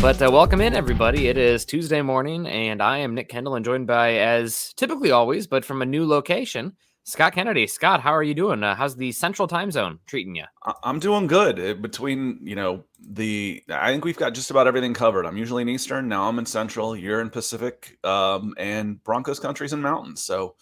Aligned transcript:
But 0.00 0.22
uh, 0.22 0.30
welcome 0.30 0.60
in, 0.60 0.74
everybody. 0.74 1.26
It 1.26 1.36
is 1.36 1.64
Tuesday 1.64 2.02
morning, 2.02 2.46
and 2.46 2.80
I 2.80 2.98
am 2.98 3.16
Nick 3.16 3.28
Kendall 3.28 3.56
and 3.56 3.64
joined 3.64 3.88
by, 3.88 4.14
as 4.14 4.72
typically 4.76 5.10
always, 5.10 5.48
but 5.48 5.64
from 5.64 5.82
a 5.82 5.86
new 5.86 6.06
location, 6.06 6.76
Scott 7.02 7.34
Kennedy. 7.34 7.66
Scott, 7.66 8.00
how 8.00 8.12
are 8.12 8.22
you 8.22 8.32
doing? 8.32 8.62
Uh, 8.62 8.76
how's 8.76 8.94
the 8.94 9.10
Central 9.10 9.48
Time 9.48 9.72
Zone 9.72 9.98
treating 10.06 10.36
you? 10.36 10.44
I'm 10.84 11.00
doing 11.00 11.26
good. 11.26 11.82
Between 11.82 12.38
you 12.44 12.54
know 12.54 12.84
the, 13.00 13.64
I 13.68 13.90
think 13.90 14.04
we've 14.04 14.16
got 14.16 14.34
just 14.34 14.52
about 14.52 14.68
everything 14.68 14.94
covered. 14.94 15.26
I'm 15.26 15.36
usually 15.36 15.62
in 15.62 15.68
Eastern. 15.68 16.06
Now 16.06 16.28
I'm 16.28 16.38
in 16.38 16.46
Central. 16.46 16.94
You're 16.96 17.20
in 17.20 17.28
Pacific, 17.28 17.98
um, 18.04 18.54
and 18.56 19.02
Broncos 19.02 19.40
countries 19.40 19.72
and 19.72 19.82
mountains. 19.82 20.22
So, 20.22 20.54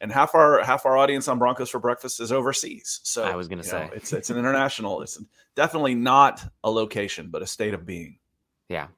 and 0.00 0.12
half 0.12 0.36
our 0.36 0.62
half 0.62 0.86
our 0.86 0.96
audience 0.96 1.26
on 1.26 1.40
Broncos 1.40 1.68
for 1.68 1.80
breakfast 1.80 2.20
is 2.20 2.30
overseas. 2.30 3.00
So 3.02 3.24
I 3.24 3.34
was 3.34 3.48
going 3.48 3.58
to 3.60 3.68
say 3.68 3.86
know, 3.86 3.92
it's 3.92 4.12
it's 4.12 4.30
an 4.30 4.38
international. 4.38 5.02
It's 5.02 5.20
definitely 5.56 5.96
not 5.96 6.44
a 6.62 6.70
location, 6.70 7.30
but 7.30 7.42
a 7.42 7.46
state 7.46 7.74
of 7.74 7.84
being. 7.84 8.18
Yeah. 8.68 8.88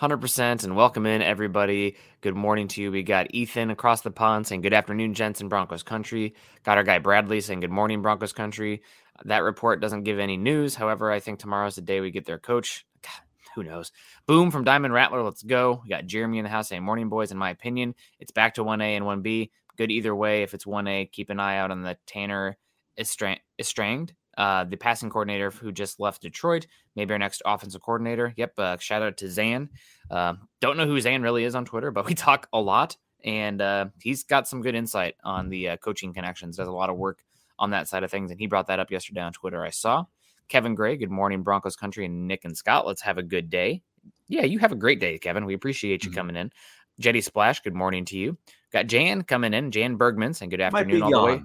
100% 0.00 0.64
and 0.64 0.74
welcome 0.74 1.04
in 1.04 1.20
everybody. 1.20 1.96
Good 2.22 2.34
morning 2.34 2.66
to 2.68 2.80
you. 2.80 2.90
We 2.90 3.02
got 3.02 3.34
Ethan 3.34 3.68
across 3.68 4.00
the 4.00 4.10
pond 4.10 4.46
saying 4.46 4.62
good 4.62 4.72
afternoon, 4.72 5.12
gents 5.12 5.42
in 5.42 5.50
Broncos 5.50 5.82
country. 5.82 6.34
Got 6.64 6.78
our 6.78 6.84
guy 6.84 6.98
Bradley 6.98 7.42
saying 7.42 7.60
good 7.60 7.70
morning, 7.70 8.00
Broncos 8.00 8.32
country. 8.32 8.80
That 9.26 9.42
report 9.42 9.82
doesn't 9.82 10.04
give 10.04 10.18
any 10.18 10.38
news. 10.38 10.74
However, 10.74 11.12
I 11.12 11.20
think 11.20 11.40
tomorrow's 11.40 11.74
the 11.74 11.82
day 11.82 12.00
we 12.00 12.10
get 12.10 12.24
their 12.24 12.38
coach. 12.38 12.86
God, 13.02 13.20
who 13.54 13.64
knows? 13.64 13.92
Boom 14.26 14.50
from 14.50 14.64
Diamond 14.64 14.94
Rattler. 14.94 15.22
Let's 15.22 15.42
go. 15.42 15.82
We 15.82 15.90
got 15.90 16.06
Jeremy 16.06 16.38
in 16.38 16.44
the 16.44 16.50
house 16.50 16.70
saying 16.70 16.82
morning, 16.82 17.10
boys. 17.10 17.30
In 17.30 17.36
my 17.36 17.50
opinion, 17.50 17.94
it's 18.18 18.32
back 18.32 18.54
to 18.54 18.64
1A 18.64 18.96
and 18.96 19.04
1B. 19.04 19.50
Good 19.76 19.90
either 19.90 20.16
way. 20.16 20.42
If 20.42 20.54
it's 20.54 20.64
1A, 20.64 21.12
keep 21.12 21.28
an 21.28 21.38
eye 21.38 21.58
out 21.58 21.70
on 21.70 21.82
the 21.82 21.98
Tanner 22.06 22.56
Engstrand 22.98 24.10
uh, 24.38 24.62
the 24.62 24.76
passing 24.76 25.10
coordinator 25.10 25.50
who 25.50 25.72
just 25.72 25.98
left 25.98 26.22
Detroit, 26.22 26.68
maybe 26.94 27.12
our 27.12 27.18
next 27.18 27.42
offensive 27.44 27.82
coordinator. 27.82 28.32
Yep. 28.36 28.52
Uh, 28.56 28.76
shout 28.78 29.02
out 29.02 29.16
to 29.16 29.28
Zan. 29.28 29.68
Uh, 30.10 30.34
don't 30.60 30.76
know 30.76 30.86
who 30.86 31.00
Zan 31.00 31.22
really 31.22 31.42
is 31.42 31.56
on 31.56 31.64
Twitter, 31.64 31.90
but 31.90 32.06
we 32.06 32.14
talk 32.14 32.48
a 32.52 32.60
lot, 32.60 32.96
and 33.24 33.60
uh, 33.60 33.86
he's 34.00 34.22
got 34.22 34.46
some 34.46 34.62
good 34.62 34.76
insight 34.76 35.16
on 35.24 35.48
the 35.48 35.70
uh, 35.70 35.76
coaching 35.78 36.14
connections. 36.14 36.56
Does 36.56 36.68
a 36.68 36.72
lot 36.72 36.88
of 36.88 36.96
work 36.96 37.24
on 37.58 37.70
that 37.70 37.88
side 37.88 38.04
of 38.04 38.12
things, 38.12 38.30
and 38.30 38.38
he 38.38 38.46
brought 38.46 38.68
that 38.68 38.78
up 38.78 38.92
yesterday 38.92 39.22
on 39.22 39.32
Twitter. 39.32 39.64
I 39.64 39.70
saw 39.70 40.04
Kevin 40.48 40.76
Gray. 40.76 40.96
Good 40.96 41.10
morning, 41.10 41.42
Broncos 41.42 41.74
country, 41.74 42.06
and 42.06 42.28
Nick 42.28 42.44
and 42.44 42.56
Scott. 42.56 42.86
Let's 42.86 43.02
have 43.02 43.18
a 43.18 43.24
good 43.24 43.50
day. 43.50 43.82
Yeah, 44.28 44.44
you 44.44 44.60
have 44.60 44.70
a 44.70 44.76
great 44.76 45.00
day, 45.00 45.18
Kevin. 45.18 45.46
We 45.46 45.54
appreciate 45.54 46.04
you 46.04 46.10
mm-hmm. 46.10 46.16
coming 46.16 46.36
in. 46.36 46.52
Jetty 47.00 47.22
Splash. 47.22 47.60
Good 47.60 47.74
morning 47.74 48.04
to 48.06 48.16
you. 48.16 48.38
Got 48.72 48.86
Jan 48.86 49.22
coming 49.22 49.52
in. 49.52 49.72
Jan 49.72 49.96
Bergman 49.96 50.34
saying 50.34 50.50
good 50.50 50.60
afternoon 50.60 51.02
all 51.02 51.10
the 51.10 51.24
way. 51.24 51.42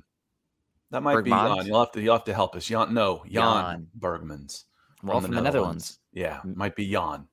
That 0.94 1.02
might 1.02 1.16
Bergmans? 1.16 1.24
be 1.24 1.30
Jan. 1.32 1.66
You'll 1.66 1.80
have 1.80 1.92
to 1.94 2.02
you'll 2.02 2.14
have 2.14 2.24
to 2.26 2.36
help 2.36 2.56
us. 2.56 2.68
Jan, 2.68 2.94
no, 2.94 3.24
Jan, 3.26 3.34
Jan. 3.34 3.88
Bergmans. 4.00 4.66
Well, 5.02 5.20
from, 5.20 5.24
from 5.24 5.32
the, 5.32 5.38
the 5.38 5.42
Netherlands. 5.42 5.98
Yeah, 6.14 6.40
might 6.44 6.76
be 6.76 6.90
Jan. 6.90 7.28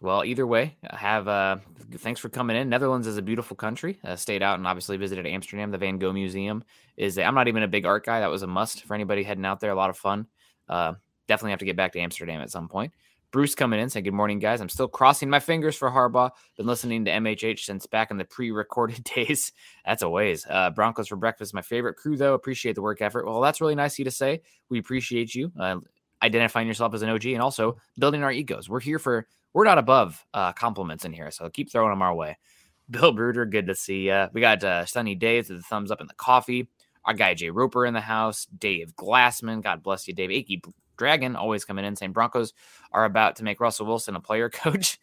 Well, 0.00 0.24
either 0.24 0.48
way, 0.48 0.76
have 0.90 1.28
uh, 1.28 1.58
thanks 1.98 2.18
for 2.18 2.28
coming 2.28 2.56
in. 2.56 2.68
Netherlands 2.68 3.06
is 3.06 3.18
a 3.18 3.22
beautiful 3.22 3.56
country. 3.56 4.00
Uh, 4.02 4.16
stayed 4.16 4.42
out 4.42 4.58
and 4.58 4.66
obviously 4.66 4.96
visited 4.96 5.28
Amsterdam. 5.28 5.70
The 5.70 5.78
Van 5.78 5.96
Gogh 5.96 6.12
Museum 6.12 6.64
is. 6.96 7.18
i 7.18 7.22
am 7.22 7.36
not 7.36 7.46
even 7.46 7.62
a 7.62 7.68
big 7.68 7.86
art 7.86 8.04
guy. 8.04 8.18
That 8.18 8.30
was 8.30 8.42
a 8.42 8.48
must 8.48 8.82
for 8.82 8.94
anybody 8.94 9.22
heading 9.22 9.44
out 9.44 9.60
there. 9.60 9.70
A 9.70 9.76
lot 9.76 9.90
of 9.90 9.96
fun. 9.96 10.26
Uh, 10.68 10.94
definitely 11.28 11.52
have 11.52 11.60
to 11.60 11.66
get 11.66 11.76
back 11.76 11.92
to 11.92 12.00
Amsterdam 12.00 12.40
at 12.40 12.50
some 12.50 12.68
point. 12.68 12.92
Bruce 13.32 13.54
coming 13.54 13.80
in 13.80 13.88
saying, 13.88 14.04
Good 14.04 14.12
morning, 14.12 14.38
guys. 14.38 14.60
I'm 14.60 14.68
still 14.68 14.86
crossing 14.86 15.30
my 15.30 15.40
fingers 15.40 15.74
for 15.74 15.90
Harbaugh. 15.90 16.30
Been 16.58 16.66
listening 16.66 17.06
to 17.06 17.10
MHH 17.10 17.60
since 17.60 17.86
back 17.86 18.10
in 18.10 18.18
the 18.18 18.26
pre 18.26 18.50
recorded 18.50 19.02
days. 19.14 19.52
That's 19.86 20.02
a 20.02 20.08
ways. 20.08 20.46
Uh, 20.48 20.70
Broncos 20.70 21.08
for 21.08 21.16
breakfast, 21.16 21.54
my 21.54 21.62
favorite 21.62 21.94
crew, 21.94 22.16
though. 22.16 22.34
Appreciate 22.34 22.74
the 22.74 22.82
work 22.82 23.00
effort. 23.00 23.26
Well, 23.26 23.40
that's 23.40 23.60
really 23.60 23.74
nice 23.74 23.94
of 23.94 24.00
you 24.00 24.04
to 24.04 24.10
say. 24.10 24.42
We 24.68 24.78
appreciate 24.78 25.34
you 25.34 25.50
uh, 25.58 25.76
identifying 26.22 26.68
yourself 26.68 26.94
as 26.94 27.02
an 27.02 27.08
OG 27.08 27.26
and 27.26 27.42
also 27.42 27.78
building 27.98 28.22
our 28.22 28.30
egos. 28.30 28.68
We're 28.68 28.80
here 28.80 28.98
for, 28.98 29.26
we're 29.54 29.64
not 29.64 29.78
above 29.78 30.24
uh, 30.34 30.52
compliments 30.52 31.06
in 31.06 31.12
here. 31.12 31.30
So 31.30 31.48
keep 31.48 31.72
throwing 31.72 31.90
them 31.90 32.02
our 32.02 32.14
way. 32.14 32.38
Bill 32.90 33.12
Bruder, 33.12 33.46
good 33.46 33.66
to 33.68 33.74
see 33.74 34.08
you. 34.08 34.26
We 34.34 34.42
got 34.42 34.62
uh, 34.62 34.84
Sunny 34.84 35.14
Days 35.14 35.48
with 35.48 35.58
the 35.58 35.64
thumbs 35.64 35.90
up 35.90 36.02
in 36.02 36.06
the 36.06 36.14
coffee. 36.14 36.68
Our 37.06 37.14
guy 37.14 37.32
Jay 37.34 37.48
Roper 37.48 37.86
in 37.86 37.94
the 37.94 38.00
house. 38.00 38.46
Dave 38.46 38.94
Glassman, 38.94 39.62
God 39.62 39.82
bless 39.82 40.06
you, 40.06 40.14
Dave. 40.14 40.30
Akey 40.30 40.62
Dragon 41.02 41.34
always 41.34 41.64
coming 41.64 41.84
in 41.84 41.96
saying 41.96 42.12
Broncos 42.12 42.52
are 42.92 43.04
about 43.04 43.34
to 43.36 43.42
make 43.44 43.58
Russell 43.58 43.86
Wilson 43.86 44.14
a 44.14 44.20
player 44.20 44.48
coach. 44.64 45.00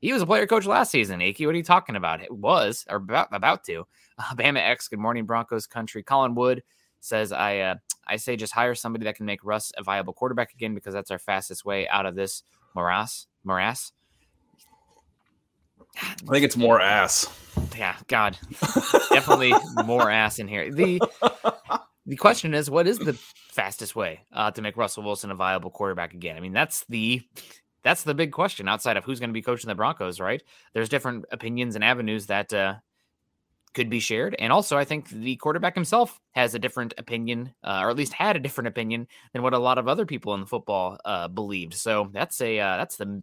he 0.00 0.14
was 0.14 0.22
a 0.22 0.26
player 0.26 0.46
coach 0.46 0.64
last 0.64 0.90
season, 0.90 1.20
Aki. 1.20 1.44
What 1.44 1.54
are 1.54 1.58
you 1.58 1.62
talking 1.62 1.94
about? 1.94 2.22
It 2.22 2.32
was 2.32 2.86
or 2.88 2.96
about 2.96 3.28
about 3.32 3.62
to. 3.64 3.86
Alabama 4.18 4.60
X. 4.60 4.88
Good 4.88 4.98
morning, 4.98 5.26
Broncos 5.26 5.66
country. 5.66 6.02
Colin 6.02 6.34
Wood 6.34 6.62
says 7.00 7.32
I 7.32 7.58
uh, 7.58 7.74
I 8.06 8.16
say 8.16 8.36
just 8.36 8.54
hire 8.54 8.74
somebody 8.74 9.04
that 9.04 9.16
can 9.16 9.26
make 9.26 9.44
Russ 9.44 9.72
a 9.76 9.82
viable 9.82 10.14
quarterback 10.14 10.54
again 10.54 10.74
because 10.74 10.94
that's 10.94 11.10
our 11.10 11.18
fastest 11.18 11.66
way 11.66 11.86
out 11.86 12.06
of 12.06 12.14
this 12.14 12.42
morass 12.74 13.26
morass. 13.44 13.92
I 15.98 16.14
think 16.30 16.46
it's 16.46 16.56
more 16.56 16.80
ass. 16.80 17.28
Yeah, 17.76 17.96
God, 18.06 18.38
definitely 19.10 19.52
more 19.84 20.10
ass 20.10 20.38
in 20.38 20.48
here. 20.48 20.72
The 20.72 20.98
the 22.06 22.16
question 22.16 22.54
is, 22.54 22.70
what 22.70 22.86
is 22.86 22.98
the 22.98 23.14
fastest 23.50 23.96
way 23.96 24.20
uh, 24.32 24.50
to 24.52 24.62
make 24.62 24.76
Russell 24.76 25.02
Wilson 25.02 25.30
a 25.30 25.34
viable 25.34 25.70
quarterback 25.70 26.14
again? 26.14 26.36
I 26.36 26.40
mean, 26.40 26.52
that's 26.52 26.84
the 26.88 27.22
that's 27.82 28.04
the 28.04 28.14
big 28.14 28.32
question 28.32 28.68
outside 28.68 28.96
of 28.96 29.04
who's 29.04 29.20
going 29.20 29.30
to 29.30 29.34
be 29.34 29.42
coaching 29.42 29.68
the 29.68 29.74
Broncos, 29.74 30.20
right? 30.20 30.42
There's 30.72 30.88
different 30.88 31.24
opinions 31.30 31.74
and 31.74 31.84
avenues 31.84 32.26
that 32.26 32.52
uh, 32.52 32.76
could 33.74 33.90
be 33.90 34.00
shared, 34.00 34.36
and 34.38 34.52
also 34.52 34.78
I 34.78 34.84
think 34.84 35.08
the 35.08 35.36
quarterback 35.36 35.74
himself 35.74 36.20
has 36.32 36.54
a 36.54 36.58
different 36.60 36.94
opinion, 36.96 37.52
uh, 37.64 37.80
or 37.82 37.90
at 37.90 37.96
least 37.96 38.12
had 38.12 38.36
a 38.36 38.40
different 38.40 38.68
opinion 38.68 39.08
than 39.32 39.42
what 39.42 39.54
a 39.54 39.58
lot 39.58 39.78
of 39.78 39.88
other 39.88 40.06
people 40.06 40.34
in 40.34 40.40
the 40.40 40.46
football 40.46 40.98
uh, 41.04 41.28
believed. 41.28 41.74
So 41.74 42.10
that's 42.12 42.40
a 42.40 42.58
uh, 42.58 42.76
that's 42.76 42.96
the 42.96 43.22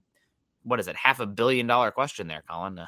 what 0.63 0.79
is 0.79 0.87
it, 0.87 0.95
half 0.95 1.19
a 1.19 1.25
billion 1.25 1.67
dollar 1.67 1.91
question 1.91 2.27
there, 2.27 2.43
Colin. 2.49 2.79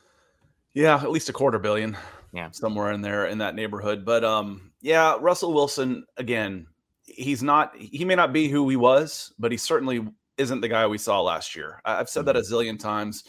yeah, 0.74 0.96
at 0.96 1.10
least 1.10 1.28
a 1.28 1.32
quarter 1.32 1.58
billion 1.58 1.96
yeah, 2.32 2.50
somewhere 2.52 2.92
in 2.92 3.02
there 3.02 3.26
in 3.26 3.38
that 3.38 3.54
neighborhood. 3.54 4.04
But 4.04 4.24
um, 4.24 4.72
yeah, 4.80 5.16
Russell 5.20 5.52
Wilson 5.52 6.04
again. 6.16 6.66
He's 7.04 7.42
not. 7.42 7.76
He 7.76 8.04
may 8.04 8.14
not 8.14 8.32
be 8.32 8.48
who 8.48 8.68
he 8.68 8.76
was, 8.76 9.32
but 9.38 9.50
he 9.50 9.58
certainly 9.58 10.06
isn't 10.38 10.60
the 10.60 10.68
guy 10.68 10.86
we 10.86 10.98
saw 10.98 11.20
last 11.20 11.56
year. 11.56 11.80
I've 11.84 12.08
said 12.08 12.24
that 12.26 12.36
a 12.36 12.40
mm-hmm. 12.40 12.54
zillion 12.54 12.78
times. 12.78 13.24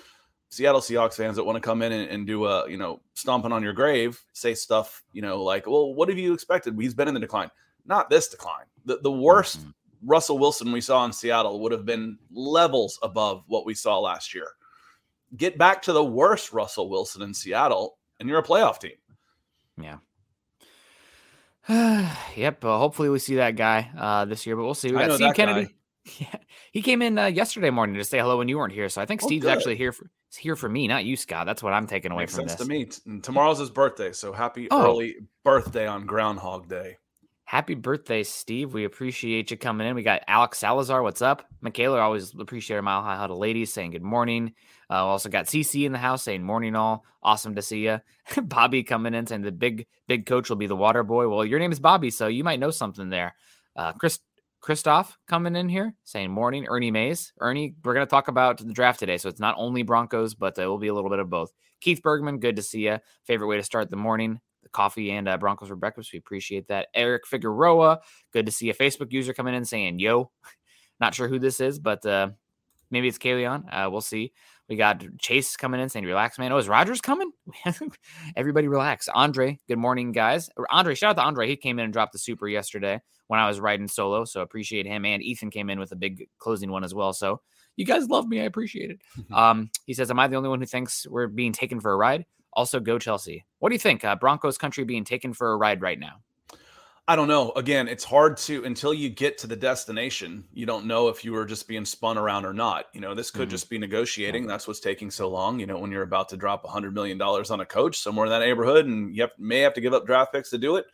Seattle 0.49 0.81
Seahawks 0.81 1.15
fans 1.15 1.37
that 1.37 1.45
want 1.45 1.55
to 1.55 1.61
come 1.61 1.81
in 1.81 1.93
and, 1.93 2.09
and, 2.09 2.27
do 2.27 2.45
a 2.45 2.69
you 2.69 2.77
know 2.77 3.01
stomping 3.13 3.53
on 3.53 3.63
your 3.63 3.73
grave, 3.73 4.21
say 4.33 4.53
stuff 4.53 5.03
you 5.13 5.21
know 5.21 5.41
like, 5.41 5.65
well, 5.65 5.93
what 5.93 6.09
have 6.09 6.17
you 6.17 6.33
expected? 6.33 6.75
He's 6.79 6.93
been 6.93 7.07
in 7.07 7.13
the 7.13 7.19
decline. 7.19 7.49
Not 7.85 8.09
this 8.09 8.27
decline. 8.27 8.65
The 8.85 8.99
the 9.01 9.11
worst 9.11 9.59
mm-hmm. 9.59 9.69
Russell 10.03 10.37
Wilson 10.37 10.71
we 10.71 10.81
saw 10.81 11.05
in 11.05 11.13
Seattle 11.13 11.59
would 11.61 11.71
have 11.71 11.85
been 11.85 12.17
levels 12.31 12.99
above 13.01 13.43
what 13.47 13.65
we 13.65 13.73
saw 13.73 13.99
last 13.99 14.33
year. 14.33 14.47
Get 15.37 15.57
back 15.57 15.81
to 15.83 15.93
the 15.93 16.03
worst 16.03 16.51
Russell 16.51 16.89
Wilson 16.89 17.21
in 17.21 17.33
Seattle, 17.33 17.97
and 18.21 18.29
you're 18.29 18.39
a 18.39 18.43
playoff 18.43 18.79
team. 18.79 18.91
Yeah. 19.81 19.97
yep. 22.35 22.63
Uh, 22.63 22.77
hopefully 22.77 23.09
we 23.09 23.19
see 23.19 23.35
that 23.35 23.55
guy 23.55 23.89
uh, 23.97 24.25
this 24.25 24.45
year, 24.45 24.55
but 24.55 24.63
we'll 24.63 24.73
see. 24.73 24.91
We 24.91 24.99
got 24.99 25.13
Steve 25.13 25.33
Kennedy. 25.35 25.65
Guy. 25.65 25.73
Yeah, 26.17 26.33
he 26.71 26.81
came 26.81 27.03
in 27.03 27.19
uh, 27.19 27.27
yesterday 27.27 27.69
morning 27.69 27.95
to 27.97 28.03
say 28.03 28.17
hello 28.17 28.39
when 28.39 28.47
you 28.47 28.57
weren't 28.57 28.73
here. 28.73 28.89
So 28.89 29.03
I 29.03 29.05
think 29.05 29.21
Oh, 29.21 29.27
Steve's 29.27 29.43
good. 29.45 29.51
actually 29.55 29.75
here 29.75 29.91
for 29.91 30.09
here 30.35 30.55
for 30.55 30.67
me, 30.67 30.87
not 30.87 31.05
you, 31.05 31.15
Scott. 31.15 31.45
That's 31.45 31.61
what 31.61 31.73
I'm 31.73 31.85
taking 31.85 32.11
away 32.11 32.23
Makes 32.23 32.35
from 32.37 32.47
sense 32.49 32.57
this. 32.57 32.67
to 32.67 32.73
me. 32.73 32.89
And 33.05 33.23
Tomorrow's 33.23 33.59
his 33.59 33.69
birthday, 33.69 34.11
so 34.11 34.33
happy 34.33 34.67
Oh. 34.71 34.83
early 34.83 35.17
birthday 35.43 35.85
on 35.85 36.07
Groundhog 36.07 36.67
Day. 36.67 36.97
Happy 37.43 37.75
birthday, 37.75 38.23
Steve. 38.23 38.73
We 38.73 38.85
appreciate 38.85 39.51
you 39.51 39.57
coming 39.57 39.87
in. 39.87 39.93
We 39.93 40.01
got 40.01 40.23
Alex 40.27 40.57
Salazar. 40.57 41.03
What's 41.03 41.21
up? 41.21 41.45
Michaela, 41.61 41.99
always 41.99 42.33
appreciate 42.33 42.77
our 42.77 42.81
Mile 42.81 43.03
High 43.03 43.17
Huddle 43.17 43.37
ladies 43.37 43.71
saying 43.71 43.91
good 43.91 44.01
morning. 44.01 44.53
Uh, 44.91 45.05
also 45.05 45.29
got 45.29 45.45
CC 45.45 45.85
in 45.85 45.93
the 45.93 45.97
house 45.97 46.23
saying 46.23 46.43
morning 46.43 46.75
all. 46.75 47.05
Awesome 47.23 47.55
to 47.55 47.61
see 47.61 47.85
you. 47.85 48.01
Bobby 48.43 48.83
coming 48.83 49.13
in 49.13 49.25
saying 49.25 49.43
the 49.43 49.51
big, 49.51 49.87
big 50.07 50.25
coach 50.25 50.49
will 50.49 50.57
be 50.57 50.67
the 50.67 50.75
water 50.75 51.03
boy. 51.03 51.29
Well, 51.29 51.45
your 51.45 51.59
name 51.59 51.71
is 51.71 51.79
Bobby, 51.79 52.09
so 52.09 52.27
you 52.27 52.43
might 52.43 52.59
know 52.59 52.71
something 52.71 53.09
there. 53.09 53.35
Uh, 53.75 53.93
Chris, 53.93 54.19
Christoph 54.59 55.17
coming 55.27 55.55
in 55.55 55.69
here 55.69 55.95
saying 56.03 56.29
morning. 56.29 56.67
Ernie 56.67 56.91
Mays. 56.91 57.31
Ernie, 57.39 57.75
we're 57.83 57.93
going 57.93 58.05
to 58.05 58.09
talk 58.09 58.27
about 58.27 58.57
the 58.57 58.73
draft 58.73 58.99
today. 58.99 59.17
So 59.17 59.29
it's 59.29 59.39
not 59.39 59.55
only 59.57 59.83
Broncos, 59.83 60.35
but 60.35 60.59
uh, 60.59 60.63
it 60.63 60.65
will 60.65 60.77
be 60.77 60.89
a 60.89 60.93
little 60.93 61.09
bit 61.09 61.19
of 61.19 61.29
both. 61.29 61.53
Keith 61.79 62.01
Bergman, 62.03 62.39
good 62.39 62.57
to 62.57 62.61
see 62.61 62.85
you. 62.85 62.99
Favorite 63.23 63.47
way 63.47 63.57
to 63.57 63.63
start 63.63 63.89
the 63.89 63.95
morning 63.95 64.41
the 64.63 64.69
coffee 64.69 65.11
and 65.11 65.27
uh, 65.27 65.37
Broncos 65.37 65.69
for 65.69 65.75
breakfast. 65.75 66.13
We 66.13 66.19
appreciate 66.19 66.67
that. 66.67 66.87
Eric 66.93 67.25
Figueroa, 67.27 67.99
good 68.31 68.45
to 68.45 68.51
see 68.51 68.69
a 68.69 68.73
Facebook 68.73 69.11
user 69.11 69.33
coming 69.33 69.55
in 69.55 69.65
saying, 69.65 69.99
yo, 69.99 70.31
not 70.99 71.15
sure 71.15 71.27
who 71.27 71.39
this 71.39 71.59
is, 71.59 71.79
but 71.79 72.05
uh, 72.05 72.29
maybe 72.89 73.07
it's 73.07 73.17
Kaleon. 73.17 73.63
Uh, 73.71 73.89
we'll 73.89 74.01
see. 74.01 74.33
We 74.69 74.77
got 74.77 75.03
Chase 75.19 75.57
coming 75.57 75.81
in 75.81 75.89
saying, 75.89 76.05
relax, 76.05 76.39
man. 76.39 76.51
Oh, 76.51 76.57
is 76.57 76.69
Rogers 76.69 77.01
coming? 77.01 77.31
Everybody 78.37 78.67
relax. 78.67 79.09
Andre, 79.09 79.59
good 79.67 79.77
morning, 79.77 80.13
guys. 80.13 80.49
Andre, 80.69 80.95
shout 80.95 81.11
out 81.11 81.21
to 81.21 81.23
Andre. 81.23 81.47
He 81.47 81.57
came 81.57 81.77
in 81.77 81.85
and 81.85 81.93
dropped 81.93 82.13
the 82.13 82.19
super 82.19 82.47
yesterday 82.47 83.01
when 83.27 83.39
I 83.39 83.47
was 83.47 83.59
riding 83.59 83.87
solo. 83.87 84.23
So 84.23 84.41
appreciate 84.41 84.85
him. 84.85 85.05
And 85.05 85.21
Ethan 85.21 85.49
came 85.49 85.69
in 85.69 85.79
with 85.79 85.91
a 85.91 85.95
big 85.95 86.27
closing 86.37 86.71
one 86.71 86.83
as 86.83 86.93
well. 86.93 87.11
So 87.11 87.41
you 87.75 87.85
guys 87.85 88.07
love 88.07 88.27
me. 88.27 88.39
I 88.41 88.45
appreciate 88.45 88.91
it. 88.91 89.01
Um, 89.33 89.71
he 89.85 89.93
says, 89.93 90.11
Am 90.11 90.19
I 90.19 90.27
the 90.27 90.35
only 90.35 90.49
one 90.49 90.59
who 90.59 90.65
thinks 90.65 91.07
we're 91.07 91.27
being 91.27 91.53
taken 91.53 91.79
for 91.79 91.93
a 91.93 91.97
ride? 91.97 92.25
Also, 92.53 92.79
go 92.79 92.99
Chelsea. 92.99 93.45
What 93.59 93.69
do 93.69 93.75
you 93.75 93.79
think? 93.79 94.03
Uh, 94.03 94.15
Broncos 94.15 94.57
country 94.57 94.83
being 94.83 95.05
taken 95.05 95.33
for 95.33 95.53
a 95.53 95.57
ride 95.57 95.81
right 95.81 95.99
now? 95.99 96.15
I 97.07 97.15
don't 97.15 97.27
know. 97.27 97.51
Again, 97.55 97.87
it's 97.87 98.03
hard 98.03 98.37
to 98.37 98.63
until 98.63 98.93
you 98.93 99.09
get 99.09 99.37
to 99.39 99.47
the 99.47 99.55
destination. 99.55 100.45
You 100.53 100.65
don't 100.65 100.85
know 100.85 101.07
if 101.09 101.25
you 101.25 101.33
were 101.33 101.45
just 101.45 101.67
being 101.67 101.83
spun 101.83 102.17
around 102.17 102.45
or 102.45 102.53
not. 102.53 102.85
You 102.93 103.01
know, 103.01 103.13
this 103.15 103.31
could 103.31 103.47
Mhm. 103.49 103.51
just 103.51 103.69
be 103.69 103.77
negotiating. 103.79 104.45
That's 104.47 104.67
what's 104.67 104.79
taking 104.79 105.09
so 105.11 105.27
long. 105.27 105.59
You 105.59 105.65
know, 105.65 105.77
when 105.79 105.91
you're 105.91 106.03
about 106.03 106.29
to 106.29 106.37
drop 106.37 106.63
a 106.63 106.69
hundred 106.69 106.93
million 106.93 107.17
dollars 107.17 107.49
on 107.51 107.59
a 107.59 107.65
coach 107.65 107.97
somewhere 107.97 108.27
in 108.27 108.29
that 108.29 108.39
neighborhood, 108.39 108.85
and 108.85 109.13
you 109.15 109.23
have, 109.23 109.31
may 109.37 109.59
have 109.59 109.73
to 109.73 109.81
give 109.81 109.93
up 109.93 110.05
draft 110.05 110.31
picks 110.31 110.51
to 110.51 110.57
do 110.57 110.75
it. 110.77 110.85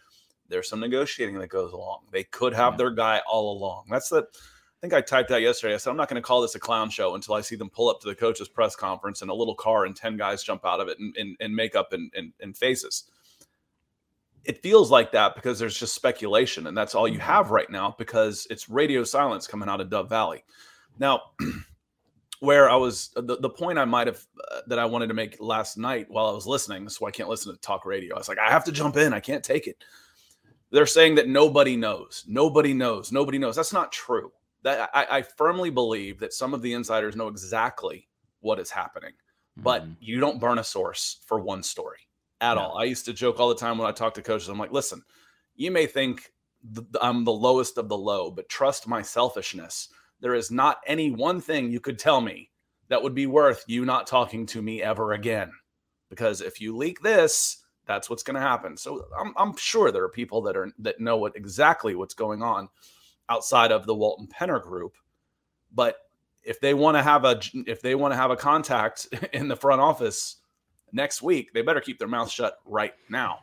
There's 0.48 0.70
some 0.70 0.80
negotiating 0.80 1.38
that 1.40 1.48
goes 1.50 1.74
along. 1.74 2.06
They 2.12 2.24
could 2.24 2.54
have 2.54 2.74
Yeah. 2.74 2.78
their 2.78 2.92
guy 2.92 3.22
all 3.28 3.56
along. 3.58 3.86
That's 3.90 4.10
the. 4.10 4.20
I 4.24 4.80
think 4.80 4.94
I 4.94 5.02
typed 5.02 5.32
out 5.32 5.42
yesterday. 5.42 5.74
I 5.74 5.78
said 5.78 5.90
I'm 5.90 5.98
not 5.98 6.08
going 6.08 6.22
to 6.22 6.26
call 6.26 6.40
this 6.42 6.54
a 6.56 6.60
clown 6.60 6.90
show 6.92 7.16
until 7.16 7.34
I 7.34 7.42
see 7.42 7.56
them 7.56 7.70
pull 7.70 7.90
up 7.90 8.00
to 8.02 8.08
the 8.08 8.16
coach's 8.16 8.48
press 8.48 8.76
conference 8.76 9.24
in 9.24 9.30
a 9.30 9.34
little 9.34 9.56
car 9.56 9.86
and 9.86 9.96
ten 9.96 10.16
guys 10.18 10.44
jump 10.44 10.66
out 10.66 10.80
of 10.80 10.88
it 10.88 11.00
and, 11.00 11.16
and, 11.18 11.36
and 11.40 11.54
makeup 11.54 11.94
and, 11.94 12.12
and, 12.16 12.32
and 12.42 12.56
faces 12.56 13.06
it 14.48 14.62
feels 14.64 14.90
like 14.90 15.12
that 15.12 15.36
because 15.36 15.60
there's 15.60 15.78
just 15.78 15.94
speculation 15.94 16.68
and 16.68 16.78
that's 16.78 16.96
all 16.96 17.08
you 17.08 17.20
have 17.20 17.52
right 17.52 17.70
now 17.70 17.94
because 17.98 18.48
it's 18.50 18.70
radio 18.70 19.04
silence 19.04 19.46
coming 19.48 19.68
out 19.70 19.82
of 19.82 19.90
dove 19.90 20.10
valley. 20.10 20.44
Now 21.00 21.22
where 22.40 22.70
i 22.70 22.76
was 22.76 23.10
the, 23.16 23.38
the 23.42 23.50
point 23.50 23.80
i 23.80 23.86
might 23.86 24.06
have 24.06 24.24
uh, 24.52 24.62
that 24.68 24.78
i 24.78 24.86
wanted 24.86 25.08
to 25.08 25.16
make 25.16 25.36
last 25.40 25.76
night 25.76 26.06
while 26.08 26.28
i 26.28 26.32
was 26.32 26.46
listening 26.46 26.88
so 26.88 27.08
i 27.08 27.12
can't 27.12 27.30
listen 27.30 27.52
to 27.52 27.60
talk 27.62 27.84
radio. 27.84 28.14
I 28.16 28.20
was 28.20 28.28
like 28.30 28.38
i 28.38 28.50
have 28.50 28.64
to 28.66 28.72
jump 28.72 28.96
in. 28.96 29.12
I 29.12 29.20
can't 29.20 29.44
take 29.44 29.66
it. 29.68 29.84
They're 30.70 30.86
saying 30.86 31.16
that 31.16 31.28
nobody 31.30 31.76
knows. 31.78 32.26
Nobody 32.28 32.74
knows. 32.74 33.12
Nobody 33.12 33.38
knows. 33.40 33.56
That's 33.56 33.74
not 33.74 33.92
true. 33.92 34.32
That 34.64 34.90
i, 34.94 35.18
I 35.18 35.22
firmly 35.24 35.70
believe 35.72 36.20
that 36.20 36.34
some 36.34 36.54
of 36.54 36.62
the 36.62 36.74
insiders 36.74 37.16
know 37.16 37.28
exactly 37.28 38.08
what 38.42 38.60
is 38.60 38.70
happening 38.70 39.14
but 39.58 39.84
Mhm. 39.84 39.96
you 40.00 40.20
don't 40.20 40.40
burn 40.40 40.60
a 40.60 40.64
source 40.64 41.18
for 41.26 41.40
one 41.40 41.64
story 41.64 42.07
at 42.42 42.56
No. 42.56 42.62
all. 42.62 42.78
I 42.78 42.84
used 42.86 43.06
to 43.06 43.14
joke 43.14 43.40
all 43.40 43.50
the 43.50 43.56
time 43.56 43.78
when 43.78 43.88
I 43.88 43.92
talk 43.92 44.14
to 44.16 44.22
coaches. 44.22 44.48
I'm 44.50 44.60
like, 44.60 44.72
listen, 44.72 45.04
you 45.56 45.72
may 45.72 45.86
think 45.88 46.32
th- 46.76 46.88
I'm 47.02 47.24
the 47.24 47.32
lowest 47.32 47.78
of 47.78 47.90
the 47.90 47.98
low, 47.98 48.32
but 48.32 48.50
trust 48.50 48.88
my 48.88 49.02
selfishness. 49.02 49.90
There 50.20 50.36
is 50.36 50.52
not 50.52 50.80
any 50.86 51.12
one 51.12 51.40
thing 51.42 51.72
you 51.72 51.80
could 51.80 52.00
tell 52.00 52.22
me 52.22 52.50
that 52.90 53.02
would 53.02 53.16
be 53.16 53.28
worth 53.28 53.64
you 53.68 53.86
not 53.86 54.08
talking 54.08 54.46
to 54.48 54.62
me 54.62 54.82
ever 54.82 55.14
again. 55.14 55.52
Because 56.10 56.42
if 56.42 56.62
you 56.62 56.76
leak 56.76 57.02
this, 57.02 57.64
that's 57.86 58.10
what's 58.10 58.24
going 58.24 58.36
to 58.36 58.42
happen. 58.42 58.78
So 58.78 59.06
I'm, 59.20 59.34
I'm 59.38 59.56
sure 59.58 59.92
there 59.92 60.04
are 60.04 60.10
people 60.10 60.42
that 60.44 60.56
are 60.58 60.70
that 60.80 61.00
know 61.00 61.18
what 61.18 61.36
exactly 61.36 61.96
what's 61.96 62.14
going 62.14 62.42
on 62.42 62.70
outside 63.30 63.72
of 63.72 63.86
the 63.86 63.96
Walton 63.96 64.28
Penner 64.28 64.62
group. 64.62 64.96
But 65.74 65.98
if 66.44 66.60
they 66.62 66.74
want 66.74 66.96
to 66.98 67.04
have 67.04 67.26
a 67.26 67.40
if 67.66 67.82
they 67.82 67.94
want 67.96 68.14
to 68.14 68.18
have 68.18 68.32
a 68.32 68.38
contact 68.38 69.08
in 69.34 69.48
the 69.48 69.56
front 69.56 69.82
office 69.82 70.38
next 70.92 71.22
week, 71.22 71.54
they 71.54 71.62
better 71.62 71.82
keep 71.82 72.00
their 72.00 72.08
mouth 72.08 72.30
shut 72.32 72.58
right 72.66 72.94
now. 73.10 73.40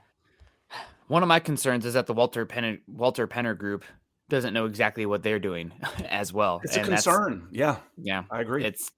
One 1.08 1.22
of 1.22 1.28
my 1.28 1.38
concerns 1.40 1.84
is 1.84 1.94
that 1.94 2.06
the 2.06 2.14
Walton 2.14 2.46
Penner 2.46 2.80
Walton 2.88 3.26
Penner 3.26 3.56
group 3.56 3.84
doesn't 4.30 4.54
know 4.54 4.64
exactly 4.64 5.04
what 5.04 5.22
they're 5.22 5.38
doing 5.38 5.70
as 6.08 6.32
well. 6.32 6.60
It's 6.64 6.76
a 6.76 6.80
And 6.80 6.86
that's- 6.88 7.04
concern. 7.04 7.48
Yeah, 7.50 7.76
Yeah, 7.98 8.24
I 8.30 8.40
agree. 8.40 8.64
it's 8.64 8.90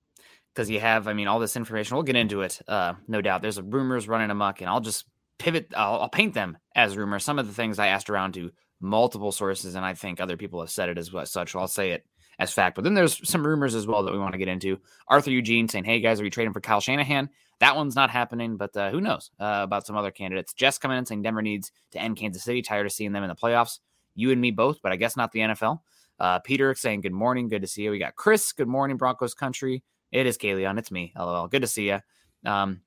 because 0.54 0.70
you 0.70 0.78
have, 0.80 1.08
I 1.08 1.12
mean, 1.12 1.26
all 1.26 1.40
this 1.40 1.56
information. 1.56 1.96
We'll 1.96 2.04
get 2.04 2.16
into 2.16 2.42
it, 2.42 2.60
uh, 2.68 2.94
no 3.08 3.20
doubt. 3.20 3.42
There's 3.42 3.60
rumors 3.60 4.08
running 4.08 4.30
amok, 4.30 4.60
and 4.60 4.70
I'll 4.70 4.80
just 4.80 5.04
pivot. 5.38 5.72
I'll, 5.76 6.02
I'll 6.02 6.08
paint 6.08 6.32
them 6.32 6.56
as 6.74 6.96
rumors. 6.96 7.24
Some 7.24 7.38
of 7.38 7.46
the 7.46 7.52
things 7.52 7.78
I 7.78 7.88
asked 7.88 8.08
around 8.08 8.34
to 8.34 8.52
multiple 8.80 9.32
sources, 9.32 9.74
and 9.74 9.84
I 9.84 9.94
think 9.94 10.20
other 10.20 10.36
people 10.36 10.60
have 10.60 10.70
said 10.70 10.88
it 10.88 10.96
as 10.98 11.12
well, 11.12 11.26
such. 11.26 11.52
So 11.52 11.58
I'll 11.58 11.66
say 11.68 11.90
it 11.90 12.06
as 12.38 12.52
fact. 12.52 12.76
But 12.76 12.84
then 12.84 12.94
there's 12.94 13.28
some 13.28 13.44
rumors 13.46 13.74
as 13.74 13.86
well 13.86 14.04
that 14.04 14.12
we 14.12 14.18
want 14.18 14.32
to 14.32 14.38
get 14.38 14.48
into. 14.48 14.78
Arthur 15.08 15.30
Eugene 15.30 15.68
saying, 15.68 15.84
"Hey 15.84 16.00
guys, 16.00 16.20
are 16.20 16.24
you 16.24 16.30
trading 16.30 16.52
for 16.54 16.60
Kyle 16.60 16.80
Shanahan?" 16.80 17.28
That 17.60 17.76
one's 17.76 17.96
not 17.96 18.10
happening, 18.10 18.56
but 18.56 18.76
uh, 18.76 18.90
who 18.90 19.00
knows 19.00 19.30
uh, 19.40 19.60
about 19.62 19.86
some 19.86 19.96
other 19.96 20.10
candidates? 20.10 20.52
Jess 20.52 20.78
coming 20.78 20.98
in 20.98 21.06
saying 21.06 21.22
Denver 21.22 21.42
needs 21.42 21.72
to 21.92 22.00
end 22.00 22.16
Kansas 22.16 22.42
City. 22.42 22.60
Tired 22.62 22.86
of 22.86 22.92
seeing 22.92 23.12
them 23.12 23.22
in 23.22 23.28
the 23.28 23.34
playoffs. 23.34 23.78
You 24.14 24.30
and 24.30 24.40
me 24.40 24.50
both, 24.50 24.80
but 24.82 24.92
I 24.92 24.96
guess 24.96 25.16
not 25.16 25.32
the 25.32 25.40
NFL. 25.40 25.80
Uh, 26.18 26.38
Peter 26.40 26.74
saying 26.74 27.02
good 27.02 27.12
morning, 27.12 27.48
good 27.48 27.62
to 27.62 27.68
see 27.68 27.82
you. 27.82 27.90
We 27.90 27.98
got 27.98 28.16
Chris, 28.16 28.52
good 28.52 28.68
morning, 28.68 28.96
Broncos 28.96 29.34
country. 29.34 29.82
It 30.12 30.26
is 30.26 30.38
Kaleon, 30.38 30.78
it's 30.78 30.90
me. 30.90 31.12
LOL, 31.16 31.48
good 31.48 31.62
to 31.62 31.68
see 31.68 31.88
you. 31.88 32.00
Um, 32.44 32.80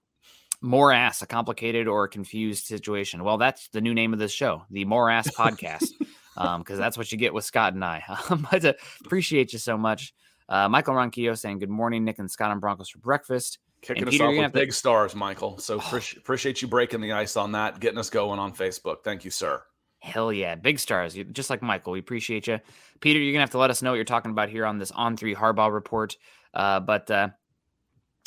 more 0.62 0.92
ass, 0.92 1.22
a 1.22 1.28
complicated 1.28 1.88
or 1.88 2.08
confused 2.08 2.66
situation. 2.66 3.24
Well, 3.24 3.38
that's 3.38 3.70
the 3.70 3.82
new 3.82 3.94
name 3.94 4.14
of 4.14 4.20
this 4.20 4.32
show, 4.32 4.64
the 4.70 4.86
More 4.86 5.10
Ass 5.10 5.30
Podcast, 5.36 5.92
because 6.36 6.78
that's 6.78 6.98
what 6.98 7.12
you 7.12 7.18
get 7.18 7.34
with 7.34 7.46
Scott 7.46 7.74
and 7.74 7.84
I. 7.84 8.04
Um, 8.30 8.48
but 8.52 8.66
uh, 8.66 8.74
appreciate 9.06 9.54
you 9.54 9.60
so 9.60 9.78
much. 9.78 10.14
Uh, 10.48 10.68
Michael 10.68 10.96
Ronquillo 10.96 11.38
saying 11.38 11.60
good 11.60 11.70
morning, 11.70 12.04
Nick 12.04 12.20
and 12.20 12.30
Scott 12.30 12.52
on 12.52 12.60
Broncos 12.60 12.90
for 12.90 13.00
breakfast. 13.00 13.60
Kicking 13.82 14.04
And 14.04 14.10
us 14.10 14.14
Peter, 14.14 14.26
off 14.26 14.30
with 14.32 14.42
have 14.42 14.52
to- 14.54 14.60
big 14.60 14.74
stars, 14.74 15.16
Michael. 15.16 15.58
So 15.58 15.80
appreci- 15.80 16.18
appreciate 16.18 16.62
you 16.62 16.68
breaking 16.68 17.02
the 17.02 17.14
ice 17.14 17.38
on 17.38 17.54
that, 17.54 17.80
getting 17.80 17.98
us 17.98 18.10
going 18.10 18.40
on 18.40 18.54
Facebook. 18.54 19.04
Thank 19.04 19.24
you, 19.24 19.32
sir. 19.32 19.64
Hell 20.00 20.32
yeah, 20.32 20.56
big 20.56 20.80
stars, 20.80 21.18
just 21.32 21.50
like 21.50 21.62
Michael. 21.62 21.94
We 21.94 22.00
appreciate 22.00 22.48
you, 22.48 22.60
Peter. 23.02 23.20
You're 23.20 23.34
gonna 23.34 23.42
have 23.42 23.50
to 23.52 23.58
let 23.58 23.70
us 23.70 23.82
know 23.82 23.92
what 23.92 23.96
you're 23.96 24.06
talking 24.06 24.32
about 24.32 24.50
here 24.50 24.66
on 24.66 24.78
this 24.80 24.92
on 24.92 25.18
three 25.18 25.36
Harbaugh 25.36 25.74
report. 25.74 26.16
Uh, 26.54 26.80
but 26.80 27.10
uh, 27.12 27.30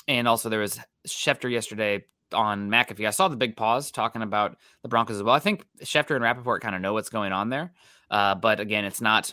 and 0.09 0.29
also 0.29 0.49
there 0.49 0.61
was 0.61 0.79
Schefter 1.07 1.51
yesterday 1.51 2.05
on 2.35 2.69
McAfee. 2.71 3.07
I 3.07 3.11
saw 3.11 3.29
the 3.29 3.37
big 3.37 3.57
pause 3.57 3.91
talking 3.91 4.23
about 4.23 4.57
the 4.83 4.89
Broncos 4.89 5.17
as 5.17 5.23
well. 5.23 5.35
I 5.35 5.39
think 5.39 5.65
Schefter 5.83 6.15
and 6.15 6.23
Rapoport 6.23 6.63
kind 6.63 6.75
of 6.75 6.83
know 6.83 6.93
what's 6.93 7.09
going 7.11 7.33
on 7.33 7.49
there, 7.49 7.73
uh, 8.11 8.35
but 8.35 8.61
again, 8.61 8.85
it's 8.85 9.01
not 9.01 9.33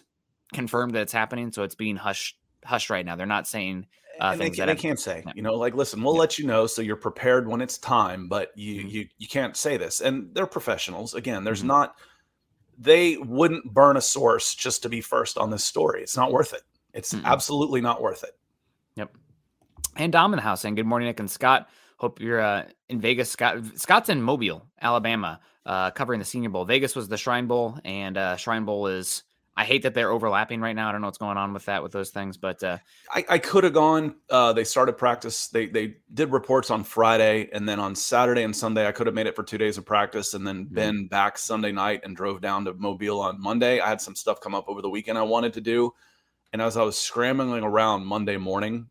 confirmed 0.54 0.96
that 0.96 1.02
it's 1.02 1.14
happening, 1.14 1.52
so 1.52 1.64
it's 1.64 1.76
being 1.76 1.96
hushed 1.98 2.38
hushed 2.64 2.90
right 2.90 3.06
now. 3.06 3.16
They're 3.18 3.26
not 3.26 3.48
saying 3.48 3.88
uh, 4.22 4.32
and 4.32 4.40
they, 4.42 4.46
things 4.46 4.58
can, 4.58 4.68
that 4.68 4.76
they 4.76 4.82
can't 4.82 5.00
say, 5.00 5.24
you 5.36 5.42
know, 5.42 5.56
like, 5.56 5.76
listen, 5.76 6.02
we'll 6.04 6.14
Yeah. 6.16 6.20
let 6.22 6.40
you 6.40 6.46
know 6.48 6.68
so 6.68 6.82
you're 6.82 6.96
prepared 6.96 7.48
when 7.48 7.62
it's 7.62 7.78
time, 7.78 8.28
but 8.28 8.52
you 8.56 8.84
Mhm. 8.84 8.92
you 8.92 9.08
you 9.18 9.28
can't 9.28 9.56
say 9.58 9.78
this. 9.78 10.02
And 10.02 10.34
they're 10.34 10.46
professionals. 10.48 11.14
Again, 11.14 11.44
there's 11.44 11.64
Mhm. 11.64 11.68
not. 11.68 11.96
They 12.78 13.18
wouldn't 13.18 13.74
burn 13.74 13.98
a 13.98 14.02
source 14.02 14.56
just 14.56 14.84
to 14.84 14.90
be 14.90 15.02
first 15.02 15.38
on 15.38 15.50
this 15.50 15.66
story. 15.66 16.02
It's 16.02 16.16
not 16.16 16.32
worth 16.32 16.54
it. 16.54 16.62
It's 16.94 17.14
Mm-mm. 17.14 17.26
absolutely 17.26 17.82
not 17.82 18.02
worth 18.02 18.24
it. 18.24 18.38
Yep. 18.96 19.16
And 19.98 20.12
Dom 20.12 20.34
in 20.34 20.38
the 20.38 20.44
house 20.44 20.62
saying, 20.62 20.76
Good 20.76 20.86
morning, 20.86 21.08
Nick 21.08 21.20
and 21.20 21.30
Scott. 21.30 21.70
Hope 21.98 22.22
you're 22.22 22.40
uh, 22.40 22.66
in 22.88 23.02
Vegas. 23.02 23.30
Scott 23.30 23.58
Scott's 23.76 24.08
in 24.10 24.22
Mobile, 24.22 24.66
Alabama, 24.82 25.42
uh, 25.66 25.92
covering 25.92 26.20
the 26.20 26.26
Senior 26.26 26.50
Bowl. 26.50 26.64
Vegas 26.64 26.96
was 26.96 27.10
the 27.10 27.18
Shrine 27.18 27.48
Bowl, 27.48 27.78
and 27.84 28.18
uh, 28.18 28.38
Shrine 28.38 28.64
Bowl 28.66 28.88
is. 28.88 29.24
I 29.60 29.66
hate 29.66 29.84
that 29.84 29.94
they're 29.94 30.10
overlapping 30.10 30.62
right 30.62 30.72
now. 30.74 30.88
I 30.88 30.94
don't 30.94 31.02
know 31.02 31.08
what's 31.08 31.18
going 31.18 31.36
on 31.36 31.52
with 31.52 31.66
that 31.66 31.84
with 31.84 31.92
those 31.92 32.12
things, 32.12 32.38
but 32.38 32.64
uh, 32.64 32.78
I, 33.14 33.26
I 33.28 33.38
could 33.40 33.66
have 33.66 33.74
gone. 33.74 34.16
Uh, 34.30 34.54
they 34.54 34.64
started 34.64 34.94
practice. 34.94 35.50
They 35.50 35.66
they 35.66 35.98
did 36.14 36.32
reports 36.32 36.72
on 36.72 36.86
Friday, 36.86 37.50
and 37.52 37.68
then 37.68 37.78
on 37.78 37.94
Saturday 37.94 38.44
and 38.44 38.56
Sunday, 38.56 38.88
I 38.88 38.94
could 38.94 39.06
have 39.08 39.14
made 39.14 39.28
it 39.28 39.36
for 39.36 39.44
two 39.44 39.58
days 39.58 39.78
of 39.78 39.86
practice, 39.86 40.34
and 40.34 40.48
then 40.48 40.68
Mhm. 40.68 40.74
been 40.74 41.08
back 41.08 41.38
Sunday 41.38 41.74
night 41.74 42.02
and 42.06 42.16
drove 42.16 42.40
down 42.40 42.64
to 42.66 42.74
Mobile 42.74 43.20
on 43.20 43.42
Monday. 43.42 43.82
I 43.82 43.90
had 43.90 44.00
some 44.00 44.16
stuff 44.16 44.40
come 44.40 44.56
up 44.56 44.70
over 44.70 44.82
the 44.82 44.90
weekend 44.90 45.18
I 45.18 45.24
wanted 45.24 45.52
to 45.56 45.62
do, 45.62 45.94
and 46.54 46.62
as 46.62 46.78
I 46.78 46.84
was 46.84 46.98
scrambling 46.98 47.66
around 47.66 48.06
Monday 48.06 48.38
morning, 48.38 48.88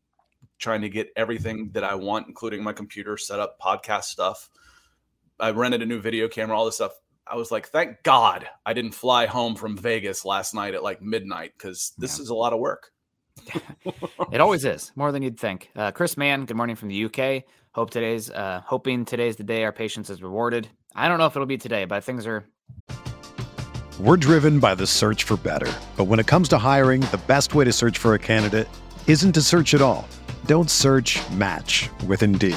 trying 0.58 0.82
to 0.82 0.90
get 0.90 1.08
everything 1.16 1.70
that 1.72 1.82
I 1.82 1.94
want, 1.94 2.28
including 2.28 2.62
my 2.62 2.74
computer 2.74 3.16
set 3.16 3.40
up, 3.40 3.58
podcast 3.58 4.04
stuff. 4.04 4.50
I 5.40 5.50
rented 5.52 5.80
a 5.80 5.86
new 5.86 6.00
video 6.00 6.28
camera, 6.28 6.58
all 6.58 6.66
this 6.66 6.74
stuff. 6.74 6.92
I 7.30 7.36
was 7.36 7.50
like, 7.50 7.68
thank 7.68 8.02
God 8.02 8.48
I 8.64 8.72
didn't 8.72 8.92
fly 8.92 9.26
home 9.26 9.54
from 9.54 9.76
Vegas 9.76 10.24
last 10.24 10.54
night 10.54 10.74
at 10.74 10.82
like 10.82 11.02
midnight 11.02 11.52
because 11.58 11.92
this 11.98 12.18
Yeah. 12.18 12.22
is 12.22 12.28
a 12.30 12.34
lot 12.34 12.52
of 12.52 12.58
work. 12.58 12.90
it 14.32 14.40
always 14.40 14.64
is 14.64 14.92
more 14.96 15.12
than 15.12 15.22
you'd 15.22 15.38
think. 15.38 15.70
Uh, 15.76 15.90
Chris 15.92 16.16
Mann, 16.16 16.44
good 16.46 16.56
morning 16.56 16.74
from 16.76 16.88
the 16.88 17.04
UK. 17.04 17.44
Hope 17.72 17.90
today's 17.90 18.30
uh, 18.30 18.62
hoping 18.64 19.04
today's 19.04 19.36
the 19.36 19.44
day 19.44 19.62
our 19.64 19.72
patience 19.72 20.10
is 20.10 20.22
rewarded. 20.22 20.68
I 20.94 21.06
don't 21.06 21.18
know 21.18 21.26
if 21.26 21.36
it'll 21.36 21.46
be 21.46 21.58
today, 21.58 21.84
but 21.84 22.02
things 22.02 22.26
are. 22.26 22.44
We're 24.00 24.16
driven 24.16 24.58
by 24.60 24.74
the 24.74 24.86
search 24.86 25.24
for 25.24 25.36
better, 25.36 25.72
but 25.96 26.04
when 26.04 26.18
it 26.20 26.26
comes 26.26 26.48
to 26.50 26.58
hiring, 26.58 27.00
the 27.02 27.20
best 27.26 27.54
way 27.54 27.64
to 27.64 27.72
search 27.72 27.98
for 27.98 28.14
a 28.14 28.18
candidate 28.18 28.68
isn't 29.06 29.32
to 29.32 29.42
search 29.42 29.74
at 29.74 29.82
all. 29.82 30.08
Don't 30.46 30.70
search. 30.70 31.18
Match 31.32 31.90
with 32.06 32.22
Indeed. 32.22 32.56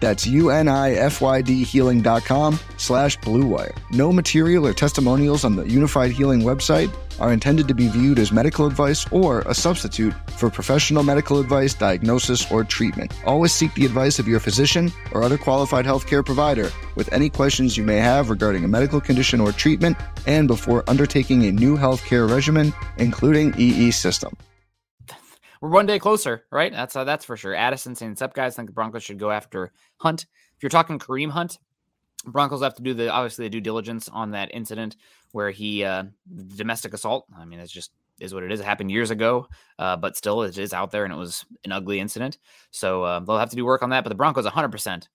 That's 0.00 0.26
U-N-I-F-Y-D 0.26 1.64
healing.com 1.64 2.58
slash 2.76 3.18
bluewire. 3.18 3.76
No 3.90 4.12
material 4.12 4.66
or 4.66 4.72
testimonials 4.72 5.44
on 5.44 5.56
the 5.56 5.64
Unifyd 5.64 6.10
Healing 6.10 6.42
website 6.42 6.94
are 7.20 7.32
intended 7.32 7.68
to 7.68 7.74
be 7.74 7.88
viewed 7.88 8.18
as 8.18 8.32
medical 8.32 8.66
advice 8.66 9.10
or 9.12 9.40
a 9.40 9.54
substitute 9.54 10.14
for 10.30 10.50
professional 10.50 11.02
medical 11.02 11.40
advice, 11.40 11.74
diagnosis, 11.74 12.50
or 12.50 12.64
treatment. 12.64 13.12
Always 13.24 13.52
seek 13.52 13.74
the 13.74 13.84
advice 13.84 14.18
of 14.18 14.28
your 14.28 14.40
physician 14.40 14.92
or 15.12 15.22
other 15.22 15.38
qualified 15.38 15.84
healthcare 15.84 16.24
provider 16.24 16.70
with 16.94 17.12
any 17.12 17.28
questions 17.28 17.76
you 17.76 17.84
may 17.84 17.96
have 17.96 18.30
regarding 18.30 18.64
a 18.64 18.68
medical 18.68 19.00
condition 19.00 19.40
or 19.40 19.52
treatment 19.52 19.96
and 20.26 20.48
before 20.48 20.88
undertaking 20.88 21.44
a 21.46 21.52
new 21.52 21.76
healthcare 21.76 22.30
regimen, 22.30 22.72
including 22.98 23.54
EE 23.58 23.90
system. 23.90 24.36
We're 25.60 25.70
one 25.70 25.86
day 25.86 25.98
closer, 25.98 26.44
right? 26.52 26.70
That's 26.70 26.94
uh, 26.94 27.02
that's 27.02 27.24
for 27.24 27.36
sure. 27.36 27.52
Addison 27.52 27.96
saying, 27.96 28.16
up. 28.20 28.32
guys, 28.32 28.54
think 28.54 28.68
the 28.68 28.72
Broncos 28.72 29.02
should 29.02 29.18
go 29.18 29.32
after 29.32 29.72
Hunt." 29.98 30.26
If 30.56 30.62
you're 30.62 30.70
talking 30.70 30.98
Kareem 30.98 31.30
Hunt, 31.30 31.58
Broncos 32.24 32.62
have 32.62 32.74
to 32.74 32.82
do 32.82 32.94
the 32.94 33.10
obviously 33.10 33.46
the 33.46 33.50
due 33.50 33.60
diligence 33.60 34.08
on 34.08 34.32
that 34.32 34.50
incident 34.52 34.96
where 35.32 35.50
he 35.50 35.84
uh, 35.84 36.04
domestic 36.56 36.94
assault. 36.94 37.26
I 37.36 37.44
mean, 37.44 37.60
it's 37.60 37.72
just 37.72 37.92
is 38.20 38.34
what 38.34 38.42
it 38.42 38.50
is. 38.50 38.60
It 38.60 38.64
happened 38.64 38.90
years 38.90 39.10
ago, 39.10 39.46
uh, 39.78 39.96
but 39.96 40.16
still 40.16 40.42
it 40.42 40.58
is 40.58 40.72
out 40.72 40.90
there, 40.90 41.04
and 41.04 41.12
it 41.12 41.16
was 41.16 41.44
an 41.64 41.72
ugly 41.72 42.00
incident. 42.00 42.38
So 42.70 43.04
uh, 43.04 43.20
they'll 43.20 43.38
have 43.38 43.50
to 43.50 43.56
do 43.56 43.64
work 43.64 43.82
on 43.82 43.90
that. 43.90 44.04
But 44.04 44.08
the 44.08 44.16
Broncos 44.16 44.44
100 44.44 44.68
percent 44.70 45.08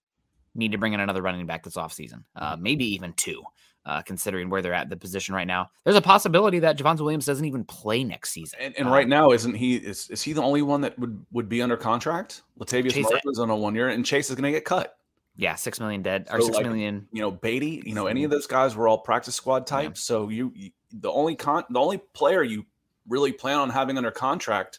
need 0.54 0.72
to 0.72 0.78
bring 0.78 0.92
in 0.92 1.00
another 1.00 1.22
running 1.22 1.46
back 1.46 1.64
this 1.64 1.76
offseason, 1.76 2.24
uh, 2.36 2.56
maybe 2.58 2.84
even 2.94 3.12
two, 3.14 3.42
uh, 3.86 4.02
considering 4.02 4.48
where 4.48 4.62
they're 4.62 4.72
at 4.72 4.88
the 4.88 4.96
position 4.96 5.34
right 5.34 5.46
now. 5.46 5.70
There's 5.84 5.96
a 5.96 6.02
possibility 6.02 6.58
that 6.60 6.78
Javonte 6.78 7.00
Williams 7.00 7.26
doesn't 7.26 7.44
even 7.44 7.64
play 7.64 8.04
next 8.04 8.30
season. 8.30 8.58
And, 8.60 8.74
and 8.78 8.90
right 8.90 9.08
now, 9.08 9.32
isn't 9.32 9.54
he? 9.54 9.76
Is, 9.76 10.08
is 10.10 10.22
he 10.22 10.32
the 10.32 10.42
only 10.42 10.62
one 10.62 10.80
that 10.82 10.98
would 10.98 11.24
would 11.32 11.48
be 11.48 11.60
under 11.60 11.76
contract? 11.76 12.42
Latavius 12.58 12.96
is 13.26 13.38
on 13.38 13.50
a 13.50 13.56
one 13.56 13.74
year, 13.74 13.88
and 13.88 14.04
Chase 14.04 14.30
is 14.30 14.36
going 14.36 14.44
to 14.44 14.50
get 14.50 14.64
cut. 14.64 14.96
Yeah, 15.36 15.56
six 15.56 15.80
million 15.80 16.00
dead 16.00 16.28
or 16.30 16.40
six 16.40 16.56
like, 16.56 16.66
million. 16.66 17.08
You 17.12 17.20
know, 17.20 17.30
Beatty. 17.30 17.82
You 17.84 17.94
know, 17.94 18.06
any 18.06 18.24
of 18.24 18.30
those 18.30 18.46
guys 18.46 18.76
were 18.76 18.86
all 18.86 18.98
practice 18.98 19.34
squad 19.34 19.66
types. 19.66 20.00
Yeah. 20.00 20.14
So 20.14 20.28
you, 20.28 20.52
you, 20.54 20.70
the 20.92 21.10
only 21.10 21.34
con, 21.34 21.64
the 21.70 21.80
only 21.80 21.98
player 21.98 22.42
you 22.42 22.64
really 23.08 23.32
plan 23.32 23.58
on 23.58 23.68
having 23.68 23.98
under 23.98 24.12
contract 24.12 24.78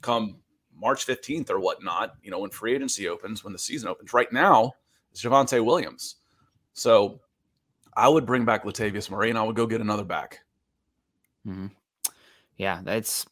come 0.00 0.36
March 0.76 1.04
fifteenth 1.04 1.48
or 1.48 1.60
whatnot. 1.60 2.16
You 2.22 2.32
know, 2.32 2.40
when 2.40 2.50
free 2.50 2.74
agency 2.74 3.08
opens, 3.08 3.44
when 3.44 3.52
the 3.52 3.58
season 3.58 3.88
opens. 3.88 4.12
Right 4.12 4.32
now 4.32 4.74
is 5.12 5.22
Javonte 5.22 5.64
Williams. 5.64 6.16
So 6.72 7.20
I 7.96 8.08
would 8.08 8.26
bring 8.26 8.44
back 8.44 8.64
Latavius 8.64 9.10
Murray, 9.10 9.30
and 9.30 9.38
I 9.38 9.42
would 9.42 9.56
go 9.56 9.66
get 9.66 9.80
another 9.80 10.04
back. 10.04 10.40
Mm-hmm. 11.46 11.66
Yeah, 12.56 12.80
that's 12.82 13.26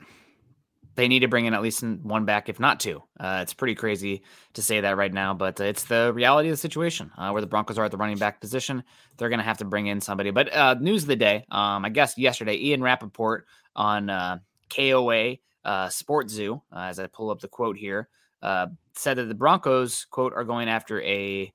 they 0.95 1.09
need 1.09 1.21
to 1.21 1.29
bring 1.29 1.47
in 1.47 1.55
at 1.55 1.63
least 1.63 1.83
one 1.83 2.25
back, 2.25 2.49
if 2.49 2.61
not 2.61 2.79
two. 2.79 3.03
Uh, 3.19 3.41
it's 3.43 3.55
pretty 3.55 3.75
crazy 3.75 4.23
to 4.55 4.63
say 4.63 4.81
that 4.81 4.97
right 4.97 5.13
now, 5.13 5.33
but 5.33 5.59
it's 5.59 5.85
the 5.85 6.13
reality 6.13 6.49
of 6.49 6.53
the 6.53 6.59
situation 6.59 7.11
uh, 7.17 7.31
where 7.31 7.41
the 7.41 7.47
Broncos 7.47 7.79
are 7.79 7.85
at 7.85 7.91
the 7.91 7.97
running 7.97 8.19
back 8.19 8.41
position. 8.41 8.85
They're 9.17 9.31
going 9.31 9.39
to 9.39 9.45
have 9.45 9.59
to 9.59 9.65
bring 9.65 9.87
in 9.87 10.01
somebody. 10.01 10.31
But 10.31 10.53
uh, 10.55 10.75
news 10.75 11.03
of 11.03 11.09
the 11.09 11.17
day, 11.17 11.47
um, 11.51 11.85
I 11.85 11.89
guess 11.89 12.19
yesterday, 12.19 12.57
Ian 12.57 12.83
Rapoport 12.83 13.47
on 13.75 14.11
uh, 14.11 14.39
KOA 14.75 15.37
uh, 15.65 15.89
Sports 15.89 16.35
Zone, 16.35 16.61
uh, 16.71 16.81
as 16.81 16.99
I 16.99 17.07
pull 17.07 17.31
up 17.31 17.41
the 17.41 17.49
quote 17.49 17.79
here, 17.79 18.09
said 18.43 19.17
that 19.17 19.29
the 19.29 19.35
Broncos, 19.35 20.05
quote, 20.11 20.35
are 20.35 20.45
going 20.45 20.69
after 20.69 21.01
a 21.03 21.51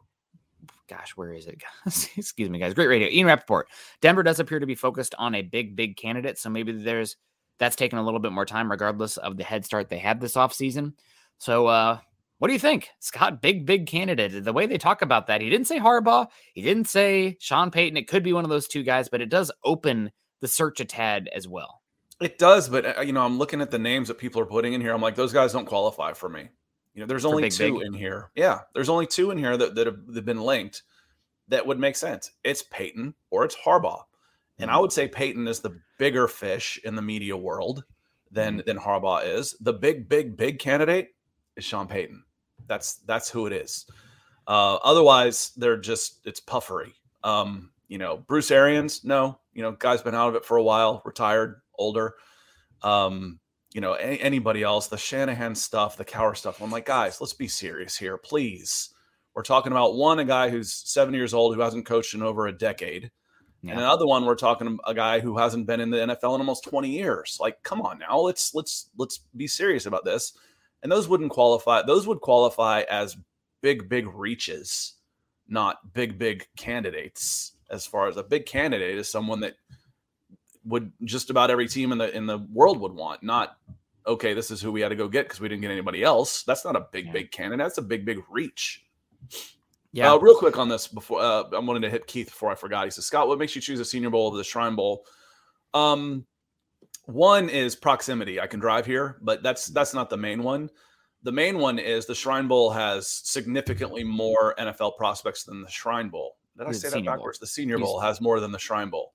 gosh, 0.87 1.11
where 1.15 1.33
is 1.33 1.47
it? 1.47 1.61
Excuse 1.85 2.49
me, 2.49 2.59
guys. 2.59 2.73
Great 2.73 2.87
radio. 2.87 3.09
Ian 3.09 3.27
Rapoport. 3.27 3.67
Denver 4.01 4.23
does 4.23 4.39
appear 4.39 4.59
to 4.59 4.65
be 4.65 4.75
focused 4.75 5.15
on 5.17 5.35
a 5.35 5.41
big, 5.41 5.75
big 5.75 5.97
candidate. 5.97 6.37
So 6.37 6.49
maybe 6.49 6.71
there's 6.71 7.17
that's 7.59 7.75
taken 7.75 7.99
a 7.99 8.03
little 8.03 8.19
bit 8.19 8.31
more 8.31 8.45
time, 8.45 8.69
regardless 8.69 9.17
of 9.17 9.37
the 9.37 9.43
head 9.43 9.65
start 9.65 9.89
they 9.89 9.97
had 9.97 10.21
this 10.21 10.35
offseason. 10.35 10.93
So, 11.39 11.67
uh, 11.67 11.99
what 12.39 12.49
do 12.49 12.53
you 12.53 12.59
think? 12.59 12.89
Scott, 12.99 13.41
big, 13.41 13.65
big 13.65 13.87
candidate. 13.87 14.43
The 14.43 14.53
way 14.53 14.67
they 14.67 14.77
talk 14.77 15.01
about 15.01 15.25
that, 15.27 15.41
he 15.41 15.49
didn't 15.49 15.65
say 15.65 15.79
Harbaugh, 15.79 16.27
he 16.53 16.61
didn't 16.61 16.87
say 16.87 17.35
Sean 17.39 17.71
Payton. 17.71 17.97
It 17.97 18.07
could 18.07 18.23
be 18.23 18.33
one 18.33 18.43
of 18.43 18.51
those 18.51 18.67
two 18.67 18.83
guys, 18.83 19.09
but 19.09 19.21
it 19.21 19.29
does 19.29 19.51
open 19.63 20.11
the 20.41 20.47
search 20.47 20.79
a 20.79 20.85
tad 20.85 21.29
as 21.33 21.47
well. 21.47 21.81
It 22.21 22.37
does, 22.37 22.69
but 22.69 22.97
uh, 22.97 23.01
you 23.01 23.11
know, 23.11 23.25
I'm 23.25 23.39
looking 23.39 23.61
at 23.61 23.71
the 23.71 23.79
names 23.79 24.07
that 24.07 24.19
people 24.19 24.41
are 24.41 24.45
putting 24.45 24.73
in 24.73 24.81
here. 24.81 24.93
I'm 24.93 25.01
like, 25.01 25.15
those 25.15 25.33
guys 25.33 25.53
don't 25.53 25.65
qualify 25.65 26.13
for 26.13 26.29
me. 26.29 26.49
You 26.97 27.03
know, 27.03 27.07
there's 27.07 27.25
only 27.25 27.43
big, 27.43 27.51
two 27.51 27.77
big. 27.77 27.85
in 27.85 27.93
here. 27.93 28.31
Yeah, 28.33 28.61
there's 28.73 28.89
only 28.89 29.05
two 29.05 29.29
in 29.29 29.37
here 29.37 29.55
that, 29.55 29.75
that 29.75 29.85
have, 29.85 30.07
that 30.07 30.15
have 30.15 30.25
been 30.25 30.41
linked 30.41 30.81
that 31.47 31.63
would 31.63 31.77
make 31.77 31.95
sense. 31.95 32.31
It's 32.43 32.63
Payton 32.63 33.13
or 33.29 33.45
it's 33.45 33.55
Harbaugh. 33.55 34.01
And 34.57 34.71
I 34.71 34.73
mm-hmm. 34.73 34.81
would 34.81 34.91
say 34.91 35.07
Payton 35.07 35.47
is 35.47 35.59
the 35.59 35.79
bigger 35.99 36.27
fish 36.27 36.79
in 36.83 36.95
the 36.95 37.03
media 37.03 37.37
world 37.37 37.83
than 38.31 38.57
mm-hmm. 38.57 38.65
than 38.65 38.79
Harbaugh 38.79 39.23
is. 39.27 39.55
The 39.61 39.73
big, 39.73 40.09
big, 40.09 40.37
big 40.37 40.57
candidate 40.57 41.09
is 41.55 41.63
Sean 41.63 41.85
Payton. 41.87 42.23
That's 42.65 42.95
that's 43.05 43.29
who 43.29 43.45
it 43.45 43.53
is. 43.53 43.85
Uh, 44.47 44.77
otherwise, 44.77 45.51
they're 45.55 45.77
just 45.77 46.25
it's 46.25 46.39
puffery. 46.39 46.95
Um, 47.23 47.69
you 47.89 47.99
know, 47.99 48.17
Bruce 48.17 48.49
Arians, 48.49 49.03
no, 49.03 49.37
you 49.53 49.61
know, 49.61 49.73
guy's 49.73 50.01
been 50.01 50.15
out 50.15 50.29
of 50.29 50.35
it 50.35 50.45
for 50.45 50.57
a 50.57 50.63
while, 50.63 51.03
retired, 51.05 51.61
older. 51.77 52.15
Um, 52.81 53.39
you 53.77 53.81
know, 53.81 53.93
any, 53.93 54.19
anybody 54.21 54.63
else, 54.63 54.87
the 54.87 54.97
Shanahan 54.97 55.53
stuff, 55.53 55.97
the 55.97 56.03
Cowher 56.03 56.35
stuff. 56.35 56.63
I'm 56.63 56.71
like, 56.71 56.87
guys, 56.87 57.21
let's 57.21 57.33
be 57.33 57.47
serious 57.47 57.95
here, 57.95 58.17
please. 58.17 58.89
We're 59.35 59.43
talking 59.43 59.71
about 59.71 59.93
one, 59.93 60.17
a 60.17 60.25
guy 60.25 60.49
who's 60.49 60.73
seven 60.73 61.13
years 61.13 61.31
old 61.31 61.53
who 61.53 61.61
hasn't 61.61 61.85
coached 61.85 62.15
in 62.15 62.23
over 62.23 62.47
a 62.47 62.57
decade. 62.57 63.11
Yeah. 63.61 63.73
And 63.73 63.81
another 63.81 64.07
one, 64.07 64.25
we're 64.25 64.33
talking 64.33 64.79
a 64.87 64.95
guy 64.95 65.19
who 65.19 65.37
hasn't 65.37 65.67
been 65.67 65.79
in 65.79 65.91
the 65.91 65.97
NFL 65.97 66.33
in 66.33 66.41
almost 66.41 66.63
20 66.63 66.89
years. 66.89 67.37
Like, 67.39 67.61
come 67.61 67.83
on 67.83 67.99
now, 67.99 68.17
let's 68.17 68.55
let's 68.55 68.89
let's 68.97 69.19
be 69.35 69.45
serious 69.45 69.85
about 69.85 70.05
this. 70.05 70.33
And 70.81 70.91
those 70.91 71.07
wouldn't 71.07 71.29
qualify. 71.29 71.83
Those 71.83 72.07
would 72.07 72.21
qualify 72.21 72.81
as 72.89 73.15
big, 73.61 73.87
big 73.87 74.07
reaches, 74.07 74.95
not 75.47 75.93
big, 75.93 76.17
big 76.17 76.47
candidates. 76.57 77.51
As 77.69 77.85
far 77.85 78.07
as 78.07 78.17
a 78.17 78.23
big 78.23 78.47
candidate 78.47 78.97
is 78.97 79.07
someone 79.07 79.41
that 79.41 79.53
would 80.67 80.91
just 81.03 81.29
about 81.29 81.49
every 81.49 81.67
team 81.67 81.91
in 81.91 81.97
the 81.97 82.15
in 82.15 82.25
the 82.25 82.39
world 82.51 82.79
would 82.79 82.93
want, 82.93 83.23
not 83.23 83.57
okay, 84.07 84.33
this 84.33 84.49
is 84.49 84.61
who 84.61 84.71
we 84.71 84.81
had 84.81 84.89
to 84.89 84.95
go 84.95 85.07
get 85.07 85.25
because 85.25 85.39
we 85.39 85.49
didn't 85.49 85.61
get 85.61 85.71
anybody 85.71 86.03
else. 86.03 86.43
That's 86.43 86.63
not 86.63 86.75
a 86.75 86.87
big, 86.91 87.07
yeah. 87.07 87.11
big 87.11 87.31
candidate. 87.31 87.65
That's 87.65 87.77
a 87.77 87.83
big, 87.83 88.05
big 88.05 88.19
reach. 88.29 88.85
Yeah. 89.91 90.13
Uh, 90.13 90.17
real 90.17 90.35
quick 90.35 90.57
on 90.57 90.69
this 90.69 90.87
before 90.87 91.21
uh, 91.21 91.43
I'm 91.53 91.65
wanting 91.65 91.81
to 91.83 91.89
hit 91.89 92.07
Keith 92.07 92.27
before 92.27 92.51
I 92.51 92.55
forgot. 92.55 92.85
He 92.85 92.91
says, 92.91 93.05
Scott, 93.05 93.27
what 93.27 93.39
makes 93.39 93.55
you 93.55 93.61
choose 93.61 93.79
a 93.79 93.85
Senior 93.85 94.09
Bowl 94.09 94.27
over 94.27 94.37
the 94.37 94.43
Shrine 94.43 94.75
Bowl? 94.75 95.05
Um, 95.73 96.25
one 97.05 97.49
is 97.49 97.75
proximity. 97.75 98.39
I 98.39 98.47
can 98.47 98.59
drive 98.59 98.85
here, 98.85 99.17
but 99.21 99.43
that's 99.43 99.67
that's 99.67 99.93
not 99.93 100.09
the 100.09 100.17
main 100.17 100.43
one. 100.43 100.69
The 101.23 101.31
main 101.31 101.57
one 101.57 101.79
is 101.79 102.05
the 102.05 102.15
Shrine 102.15 102.47
Bowl 102.47 102.69
has 102.69 103.07
significantly 103.07 104.03
more 104.03 104.55
NFL 104.59 104.97
prospects 104.97 105.43
than 105.43 105.61
the 105.61 105.69
Shrine 105.69 106.09
Bowl. 106.09 106.37
Did 106.57 106.67
I 106.67 106.71
say 106.71 106.89
that 106.89 107.05
backwards? 107.05 107.39
Bowl. 107.39 107.45
The 107.45 107.47
Senior 107.47 107.79
Bowl 107.79 107.99
has 107.99 108.21
more 108.21 108.39
than 108.39 108.51
the 108.51 108.59
Shrine 108.59 108.89
Bowl. 108.89 109.13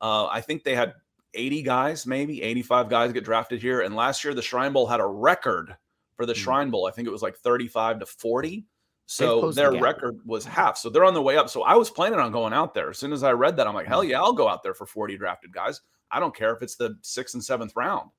Uh, 0.00 0.26
I 0.26 0.40
think 0.40 0.64
they 0.64 0.74
had 0.74 0.94
80 1.34 1.62
guys, 1.62 2.06
maybe 2.06 2.42
85 2.42 2.88
guys 2.88 3.12
get 3.12 3.24
drafted 3.24 3.60
here. 3.60 3.80
And 3.80 3.94
last 3.94 4.24
year, 4.24 4.34
the 4.34 4.42
Shrine 4.42 4.72
Bowl 4.72 4.86
had 4.86 5.00
a 5.00 5.06
record 5.06 5.76
for 6.16 6.26
the 6.26 6.32
mm-hmm. 6.32 6.42
Shrine 6.42 6.70
Bowl. 6.70 6.86
I 6.86 6.90
think 6.90 7.08
it 7.08 7.12
was 7.12 7.22
like 7.22 7.36
35 7.36 8.00
to 8.00 8.06
40. 8.06 8.66
So 9.10 9.50
their 9.52 9.70
the 9.70 9.80
record 9.80 10.20
was 10.26 10.44
half. 10.44 10.76
So 10.76 10.90
they're 10.90 11.04
on 11.04 11.14
the 11.14 11.22
way 11.22 11.38
up. 11.38 11.48
So 11.48 11.62
I 11.62 11.74
was 11.74 11.88
planning 11.88 12.18
on 12.18 12.30
going 12.30 12.52
out 12.52 12.74
there. 12.74 12.90
As 12.90 12.98
soon 12.98 13.14
as 13.14 13.22
I 13.22 13.32
read 13.32 13.56
that, 13.56 13.66
I'm 13.66 13.74
like, 13.74 13.86
hell 13.86 14.04
mm. 14.04 14.10
yeah, 14.10 14.20
I'll 14.20 14.34
go 14.34 14.48
out 14.48 14.62
there 14.62 14.74
for 14.74 14.84
40 14.84 15.16
drafted 15.16 15.50
guys. 15.50 15.80
I 16.10 16.20
don't 16.20 16.36
care 16.36 16.54
if 16.54 16.62
it's 16.62 16.76
the 16.76 16.94
sixth 17.00 17.34
and 17.34 17.42
seventh 17.42 17.72
round. 17.74 18.10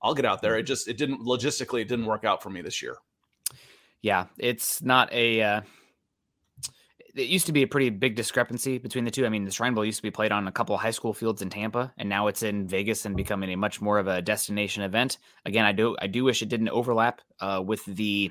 I'll 0.00 0.14
get 0.14 0.24
out 0.24 0.40
there. 0.40 0.56
It 0.56 0.62
just 0.62 0.86
it 0.86 0.96
didn't 0.96 1.20
logistically 1.26 1.80
it 1.80 1.88
didn't 1.88 2.06
work 2.06 2.24
out 2.24 2.40
for 2.40 2.50
me 2.50 2.62
this 2.62 2.80
year. 2.80 2.96
Yeah, 4.00 4.26
it's 4.38 4.80
not 4.80 5.12
a. 5.12 5.42
Uh, 5.42 5.60
it 7.18 7.28
used 7.28 7.46
to 7.46 7.52
be 7.52 7.62
a 7.62 7.66
pretty 7.66 7.90
big 7.90 8.14
discrepancy 8.14 8.78
between 8.78 9.04
the 9.04 9.10
two. 9.10 9.26
I 9.26 9.28
mean, 9.28 9.44
the 9.44 9.50
Shrine 9.50 9.74
Bowl 9.74 9.84
used 9.84 9.98
to 9.98 10.02
be 10.02 10.10
played 10.10 10.32
on 10.32 10.46
a 10.46 10.52
couple 10.52 10.74
of 10.74 10.80
high 10.80 10.90
school 10.90 11.12
fields 11.12 11.42
in 11.42 11.50
Tampa, 11.50 11.92
and 11.98 12.08
now 12.08 12.26
it's 12.26 12.42
in 12.42 12.66
Vegas 12.66 13.04
and 13.04 13.16
becoming 13.16 13.50
a 13.52 13.56
much 13.56 13.80
more 13.80 13.98
of 13.98 14.06
a 14.06 14.22
destination 14.22 14.82
event. 14.82 15.18
Again, 15.44 15.64
I 15.64 15.72
do 15.72 15.96
I 16.00 16.06
do 16.06 16.24
wish 16.24 16.42
it 16.42 16.48
didn't 16.48 16.68
overlap 16.70 17.20
uh, 17.40 17.62
with 17.64 17.84
the 17.84 18.30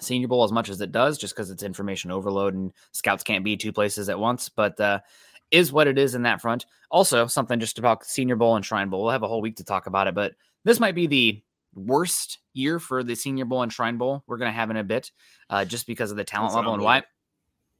Senior 0.00 0.28
Bowl 0.28 0.44
as 0.44 0.52
much 0.52 0.68
as 0.68 0.80
it 0.80 0.92
does, 0.92 1.18
just 1.18 1.34
because 1.34 1.50
it's 1.50 1.62
information 1.62 2.10
overload 2.10 2.54
and 2.54 2.72
scouts 2.92 3.22
can't 3.22 3.44
be 3.44 3.56
two 3.56 3.72
places 3.72 4.08
at 4.08 4.18
once. 4.18 4.48
But 4.48 4.78
uh, 4.78 5.00
is 5.50 5.72
what 5.72 5.86
it 5.86 5.98
is 5.98 6.14
in 6.14 6.22
that 6.22 6.40
front. 6.40 6.66
Also, 6.90 7.26
something 7.26 7.60
just 7.60 7.78
about 7.78 8.04
Senior 8.04 8.36
Bowl 8.36 8.56
and 8.56 8.64
Shrine 8.64 8.88
Bowl. 8.88 9.02
We'll 9.02 9.12
have 9.12 9.22
a 9.22 9.28
whole 9.28 9.42
week 9.42 9.56
to 9.56 9.64
talk 9.64 9.86
about 9.86 10.06
it, 10.06 10.14
but 10.14 10.32
this 10.64 10.80
might 10.80 10.94
be 10.94 11.06
the 11.06 11.42
worst 11.74 12.38
year 12.52 12.78
for 12.78 13.02
the 13.02 13.14
Senior 13.14 13.44
Bowl 13.44 13.62
and 13.62 13.72
Shrine 13.72 13.96
Bowl 13.96 14.22
we're 14.26 14.36
going 14.36 14.50
to 14.50 14.56
have 14.56 14.70
in 14.70 14.76
a 14.76 14.84
bit, 14.84 15.10
uh, 15.48 15.64
just 15.64 15.86
because 15.86 16.10
of 16.10 16.16
the 16.16 16.24
talent 16.24 16.50
That's 16.50 16.56
level 16.56 16.74
and 16.74 16.82
why. 16.82 17.02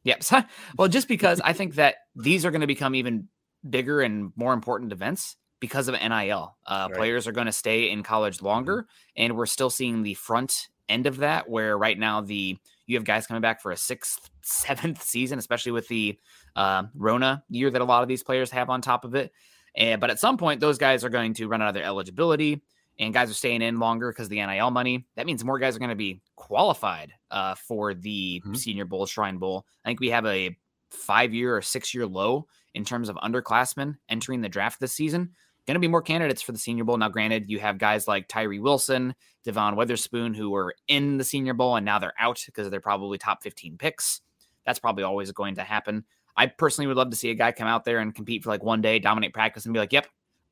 Yep. 0.04 0.24
well, 0.78 0.88
just 0.88 1.08
because 1.08 1.40
I 1.42 1.52
think 1.52 1.76
that 1.76 1.96
these 2.16 2.44
are 2.44 2.50
going 2.50 2.62
to 2.62 2.66
become 2.66 2.94
even 2.94 3.28
bigger 3.68 4.00
and 4.00 4.32
more 4.36 4.52
important 4.52 4.92
events 4.92 5.36
because 5.60 5.88
of 5.88 5.94
NIL. 5.94 6.56
Uh, 6.66 6.88
right. 6.90 6.98
Players 6.98 7.26
are 7.26 7.32
going 7.32 7.46
to 7.46 7.52
stay 7.52 7.90
in 7.90 8.02
college 8.02 8.42
longer, 8.42 8.82
mm-hmm. 8.82 9.22
and 9.24 9.36
we're 9.36 9.46
still 9.46 9.70
seeing 9.70 10.02
the 10.02 10.14
front 10.14 10.68
end 10.88 11.06
of 11.06 11.18
that 11.18 11.48
where 11.48 11.76
right 11.76 11.98
now 11.98 12.20
the 12.20 12.56
you 12.86 12.96
have 12.96 13.04
guys 13.04 13.26
coming 13.26 13.40
back 13.40 13.62
for 13.62 13.72
a 13.72 13.76
sixth 13.76 14.30
seventh 14.42 15.02
season 15.02 15.38
especially 15.38 15.72
with 15.72 15.88
the 15.88 16.18
uh, 16.56 16.82
rona 16.94 17.42
year 17.48 17.70
that 17.70 17.80
a 17.80 17.84
lot 17.84 18.02
of 18.02 18.08
these 18.08 18.22
players 18.22 18.50
have 18.50 18.68
on 18.68 18.82
top 18.82 19.04
of 19.04 19.14
it 19.14 19.32
and 19.76 20.00
but 20.00 20.10
at 20.10 20.18
some 20.18 20.36
point 20.36 20.60
those 20.60 20.78
guys 20.78 21.04
are 21.04 21.08
going 21.08 21.32
to 21.32 21.46
run 21.46 21.62
out 21.62 21.68
of 21.68 21.74
their 21.74 21.84
eligibility 21.84 22.60
and 22.98 23.14
guys 23.14 23.30
are 23.30 23.34
staying 23.34 23.62
in 23.62 23.78
longer 23.78 24.10
because 24.10 24.28
the 24.28 24.36
nil 24.36 24.70
money 24.70 25.06
that 25.16 25.26
means 25.26 25.44
more 25.44 25.58
guys 25.58 25.76
are 25.76 25.78
going 25.80 25.88
to 25.88 25.96
be 25.96 26.20
qualified 26.36 27.12
uh, 27.30 27.54
for 27.54 27.94
the 27.94 28.42
mm-hmm. 28.44 28.54
senior 28.54 28.84
bowl 28.84 29.06
shrine 29.06 29.38
bowl 29.38 29.66
i 29.84 29.88
think 29.88 30.00
we 30.00 30.10
have 30.10 30.26
a 30.26 30.56
five 30.90 31.32
year 31.32 31.56
or 31.56 31.62
six 31.62 31.94
year 31.94 32.06
low 32.06 32.46
in 32.74 32.84
terms 32.84 33.08
of 33.08 33.16
underclassmen 33.16 33.94
entering 34.08 34.40
the 34.40 34.48
draft 34.48 34.80
this 34.80 34.92
season 34.92 35.30
going 35.66 35.74
to 35.74 35.80
be 35.80 35.88
more 35.88 36.02
candidates 36.02 36.42
for 36.42 36.52
the 36.52 36.58
Senior 36.58 36.84
Bowl. 36.84 36.96
Now, 36.96 37.08
granted, 37.08 37.48
you 37.48 37.58
have 37.60 37.78
guys 37.78 38.08
like 38.08 38.28
Tyree 38.28 38.58
Wilson, 38.58 39.14
Devon 39.44 39.76
Witherspoon, 39.76 40.34
who 40.34 40.50
were 40.50 40.74
in 40.88 41.18
the 41.18 41.24
Senior 41.24 41.54
Bowl 41.54 41.76
and 41.76 41.86
now 41.86 41.98
they're 41.98 42.14
out 42.18 42.42
because 42.44 42.70
they're 42.70 42.80
probably 42.80 43.18
top 43.18 43.42
15 43.42 43.78
picks. 43.78 44.22
That's 44.66 44.78
probably 44.78 45.04
always 45.04 45.30
going 45.32 45.56
to 45.56 45.62
happen. 45.62 46.04
I 46.36 46.46
personally 46.46 46.86
would 46.86 46.96
love 46.96 47.10
to 47.10 47.16
see 47.16 47.30
a 47.30 47.34
guy 47.34 47.52
come 47.52 47.68
out 47.68 47.84
there 47.84 47.98
and 47.98 48.14
compete 48.14 48.42
for 48.42 48.50
like 48.50 48.62
one 48.62 48.80
day, 48.80 48.98
dominate 48.98 49.34
practice, 49.34 49.66
and 49.66 49.74
be 49.74 49.80
like, 49.80 49.92
"Yep, 49.92 50.06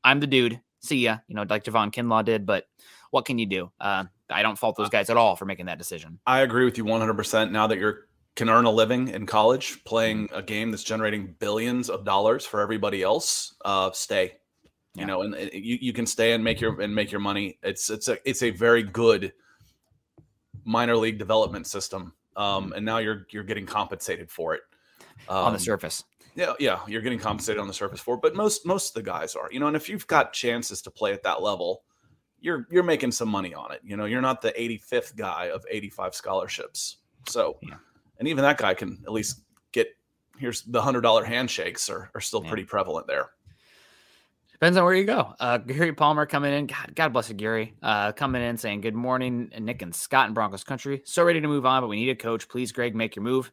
I'm 0.04 0.20
the 0.20 0.26
dude. 0.26 0.60
See 0.80 0.98
ya." 0.98 1.18
You 1.28 1.34
know, 1.34 1.44
like 1.48 1.64
Javon 1.64 1.92
Kinlaw 1.92 2.24
did. 2.24 2.46
But 2.46 2.66
what 3.10 3.24
can 3.24 3.38
you 3.38 3.46
do? 3.46 3.70
Uh, 3.80 4.04
I 4.28 4.42
don't 4.42 4.58
fault 4.58 4.76
those 4.76 4.90
guys 4.90 5.10
at 5.10 5.16
all 5.16 5.36
for 5.36 5.44
making 5.44 5.66
that 5.66 5.78
decision. 5.78 6.18
I 6.26 6.40
agree 6.40 6.64
with 6.64 6.78
you 6.78 6.84
100. 6.84 7.14
percent 7.14 7.52
Now 7.52 7.66
that 7.66 7.78
you're 7.78 8.08
can 8.36 8.48
earn 8.48 8.64
a 8.64 8.70
living 8.70 9.08
in 9.08 9.26
college 9.26 9.82
playing 9.84 10.28
a 10.32 10.40
game 10.40 10.70
that's 10.70 10.84
generating 10.84 11.34
billions 11.40 11.90
of 11.90 12.04
dollars 12.04 12.46
for 12.46 12.60
everybody 12.60 13.02
else, 13.02 13.54
uh, 13.64 13.90
stay 13.90 14.32
you 14.94 15.06
know, 15.06 15.22
and, 15.22 15.34
and 15.34 15.52
you, 15.52 15.78
you 15.80 15.92
can 15.92 16.06
stay 16.06 16.32
and 16.32 16.42
make 16.42 16.60
your 16.60 16.80
and 16.80 16.94
make 16.94 17.12
your 17.12 17.20
money. 17.20 17.58
It's 17.62 17.90
it's 17.90 18.08
a 18.08 18.18
it's 18.28 18.42
a 18.42 18.50
very 18.50 18.82
good 18.82 19.32
minor 20.64 20.96
league 20.96 21.18
development 21.18 21.66
system. 21.66 22.12
Um, 22.36 22.64
mm-hmm. 22.64 22.72
and 22.74 22.86
now 22.86 22.98
you're 22.98 23.26
you're 23.30 23.44
getting 23.44 23.66
compensated 23.66 24.30
for 24.30 24.54
it 24.54 24.62
um, 25.28 25.36
on 25.36 25.52
the 25.52 25.58
um, 25.58 25.64
surface. 25.64 26.04
Yeah, 26.40 26.54
yeah, 26.58 26.80
you're 26.88 27.02
getting 27.02 27.18
compensated 27.18 27.60
on 27.60 27.68
the 27.68 27.74
surface 27.74 28.00
for 28.00 28.14
it, 28.14 28.22
but 28.22 28.34
most 28.34 28.64
most 28.64 28.96
of 28.96 29.04
the 29.04 29.10
guys 29.10 29.34
are, 29.34 29.50
you 29.52 29.60
know. 29.60 29.66
And 29.66 29.76
if 29.76 29.90
you've 29.90 30.06
got 30.06 30.32
chances 30.32 30.80
to 30.80 30.90
play 30.90 31.12
at 31.12 31.22
that 31.24 31.42
level, 31.42 31.82
you're 32.40 32.66
you're 32.70 32.82
making 32.82 33.12
some 33.12 33.28
money 33.28 33.52
on 33.52 33.72
it. 33.72 33.82
You 33.84 33.98
know, 33.98 34.06
you're 34.06 34.22
not 34.22 34.40
the 34.40 34.52
85th 34.52 35.16
guy 35.16 35.50
of 35.52 35.66
85 35.68 36.14
scholarships. 36.14 36.96
So, 37.28 37.58
yeah. 37.62 37.74
and 38.18 38.26
even 38.26 38.42
that 38.42 38.56
guy 38.56 38.72
can 38.72 39.02
at 39.04 39.12
least 39.12 39.42
get 39.72 39.88
here's 40.38 40.62
the 40.62 40.80
hundred 40.80 41.02
dollar 41.02 41.24
handshakes 41.24 41.90
are 41.90 42.10
are 42.14 42.22
still 42.22 42.42
yeah. 42.42 42.48
pretty 42.48 42.64
prevalent 42.64 43.06
there. 43.06 43.28
Depends 44.50 44.78
on 44.78 44.84
where 44.84 44.94
you 44.94 45.04
go. 45.04 45.34
Uh, 45.38 45.58
Gary 45.58 45.92
Palmer 45.92 46.24
coming 46.24 46.54
in. 46.54 46.68
God, 46.68 46.92
God 46.94 47.12
bless 47.12 47.28
you, 47.28 47.34
Gary. 47.34 47.74
Uh, 47.82 48.12
coming 48.12 48.40
in 48.40 48.56
saying, 48.56 48.80
Good 48.80 48.94
morning, 48.94 49.50
Nick 49.58 49.82
and 49.82 49.94
Scott 49.94 50.28
in 50.28 50.34
Broncos 50.34 50.64
country. 50.64 51.02
So 51.04 51.22
ready 51.22 51.42
to 51.42 51.48
move 51.48 51.66
on, 51.66 51.82
but 51.82 51.88
we 51.88 51.96
need 51.96 52.08
a 52.08 52.14
coach. 52.14 52.48
Please, 52.48 52.72
Greg, 52.72 52.94
make 52.94 53.14
your 53.14 53.22
move. 53.22 53.52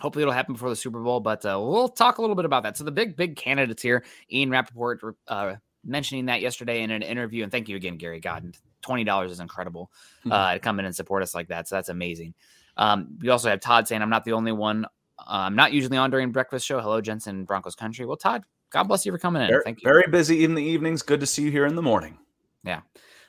Hopefully, 0.00 0.22
it'll 0.22 0.34
happen 0.34 0.54
before 0.54 0.70
the 0.70 0.76
Super 0.76 1.00
Bowl, 1.00 1.20
but 1.20 1.44
uh, 1.44 1.58
we'll 1.60 1.88
talk 1.88 2.18
a 2.18 2.20
little 2.20 2.34
bit 2.34 2.44
about 2.44 2.64
that. 2.64 2.76
So, 2.76 2.84
the 2.84 2.90
big, 2.90 3.16
big 3.16 3.36
candidates 3.36 3.82
here, 3.82 4.04
Ian 4.30 4.50
Rapoport 4.50 5.16
uh, 5.28 5.54
mentioning 5.84 6.26
that 6.26 6.40
yesterday 6.40 6.82
in 6.82 6.90
an 6.90 7.02
interview. 7.02 7.44
And 7.44 7.52
thank 7.52 7.68
you 7.68 7.76
again, 7.76 7.96
Gary. 7.96 8.18
God, 8.18 8.56
$20 8.84 9.30
is 9.30 9.38
incredible 9.38 9.92
mm-hmm. 10.20 10.32
uh, 10.32 10.54
to 10.54 10.58
come 10.58 10.80
in 10.80 10.84
and 10.84 10.94
support 10.94 11.22
us 11.22 11.34
like 11.34 11.48
that. 11.48 11.68
So, 11.68 11.76
that's 11.76 11.90
amazing. 11.90 12.34
Um, 12.76 13.18
we 13.20 13.28
also 13.28 13.48
have 13.48 13.60
Todd 13.60 13.86
saying, 13.86 14.02
I'm 14.02 14.10
not 14.10 14.24
the 14.24 14.32
only 14.32 14.52
one. 14.52 14.84
Uh, 15.18 15.46
I'm 15.46 15.54
not 15.54 15.72
usually 15.72 15.96
on 15.96 16.10
during 16.10 16.32
breakfast 16.32 16.66
show. 16.66 16.80
Hello, 16.80 17.00
Jensen, 17.00 17.44
Broncos 17.44 17.76
country. 17.76 18.04
Well, 18.04 18.16
Todd, 18.16 18.42
God 18.70 18.84
bless 18.84 19.06
you 19.06 19.12
for 19.12 19.18
coming 19.18 19.42
in. 19.42 19.48
Very, 19.48 19.62
Thank 19.62 19.82
you. 19.82 19.88
Very 19.88 20.10
busy 20.10 20.44
in 20.44 20.56
the 20.56 20.62
evenings. 20.62 21.02
Good 21.02 21.20
to 21.20 21.26
see 21.26 21.42
you 21.42 21.52
here 21.52 21.66
in 21.66 21.76
the 21.76 21.82
morning. 21.82 22.18
Yeah. 22.64 22.80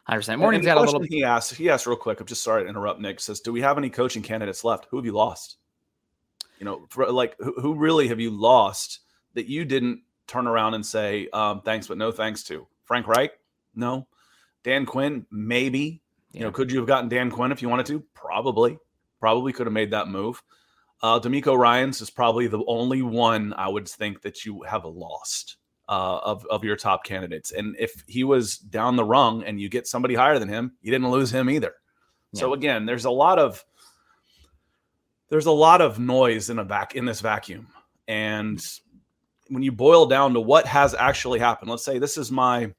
100%. 0.09 0.39
Morning's 0.39 0.65
got 0.65 0.77
a 0.77 0.81
little. 0.81 1.01
He 1.01 1.23
asked, 1.23 1.53
he 1.53 1.69
asked 1.69 1.85
real 1.85 1.95
quick. 1.95 2.19
I'm 2.19 2.25
just 2.25 2.43
sorry 2.43 2.63
to 2.63 2.69
interrupt, 2.69 2.99
Nick. 2.99 3.19
Says, 3.19 3.39
Do 3.39 3.51
we 3.51 3.61
have 3.61 3.77
any 3.77 3.89
coaching 3.89 4.23
candidates 4.23 4.63
left? 4.63 4.87
Who 4.89 4.97
have 4.97 5.05
you 5.05 5.13
lost? 5.13 5.57
You 6.59 6.65
know, 6.65 6.85
for, 6.89 7.11
like, 7.11 7.35
who, 7.39 7.53
who, 7.59 7.75
really 7.75 8.07
have 8.07 8.19
you 8.19 8.31
lost 8.31 8.99
that 9.33 9.47
you 9.47 9.65
didn't 9.65 10.01
turn 10.27 10.47
around 10.47 10.73
and 10.73 10.85
say, 10.85 11.27
um, 11.33 11.61
thanks, 11.61 11.87
but 11.87 11.97
no 11.97 12.11
thanks 12.11 12.43
to? 12.43 12.65
Frank 12.85 13.07
Reich? 13.07 13.31
No. 13.75 14.07
Dan 14.63 14.85
Quinn? 14.85 15.25
Maybe. 15.31 16.01
Yeah. 16.31 16.39
You 16.39 16.45
know, 16.45 16.51
could 16.51 16.71
you 16.71 16.77
have 16.79 16.87
gotten 16.87 17.09
Dan 17.09 17.29
Quinn 17.29 17.51
if 17.51 17.61
you 17.61 17.69
wanted 17.69 17.85
to? 17.87 18.03
Probably. 18.13 18.77
Probably 19.19 19.53
could 19.53 19.67
have 19.67 19.73
made 19.73 19.91
that 19.91 20.07
move. 20.07 20.41
Uh, 21.01 21.19
DeMeco 21.19 21.57
Ryans 21.57 22.01
is 22.01 22.09
probably 22.09 22.47
the 22.47 22.63
only 22.67 23.01
one 23.01 23.53
I 23.53 23.67
would 23.67 23.87
think 23.87 24.21
that 24.21 24.45
you 24.45 24.63
have 24.63 24.85
lost 24.85 25.57
uh, 25.87 26.19
of 26.23 26.45
of 26.47 26.63
your 26.63 26.75
top 26.75 27.03
candidates. 27.03 27.51
And 27.51 27.75
if 27.77 28.03
he 28.07 28.23
was 28.23 28.57
down 28.57 28.95
the 28.95 29.03
rung 29.03 29.43
and 29.43 29.59
you 29.59 29.69
get 29.69 29.87
somebody 29.87 30.15
higher 30.15 30.39
than 30.39 30.49
him, 30.49 30.73
you 30.81 30.91
didn't 30.91 31.11
lose 31.11 31.31
him 31.31 31.49
either. 31.49 31.73
Yeah. 32.31 32.39
So 32.39 32.53
again, 32.53 32.85
there's 32.85 33.05
a 33.05 33.11
lot 33.11 33.39
of 33.39 33.63
there's 35.29 35.45
a 35.45 35.51
lot 35.51 35.81
of 35.81 35.99
noise 35.99 36.49
in 36.49 36.59
a 36.59 36.63
vac 36.63 36.95
in 36.95 37.05
this 37.05 37.21
vacuum, 37.21 37.67
and 38.07 38.59
when 39.49 39.63
you 39.63 39.71
boil 39.71 40.05
down 40.05 40.33
to 40.33 40.39
what 40.39 40.65
has 40.65 40.93
actually 40.93 41.39
happened, 41.39 41.69
let's 41.69 41.85
say 41.85 41.99
this 41.99 42.17
is 42.17 42.31
my 42.31 42.73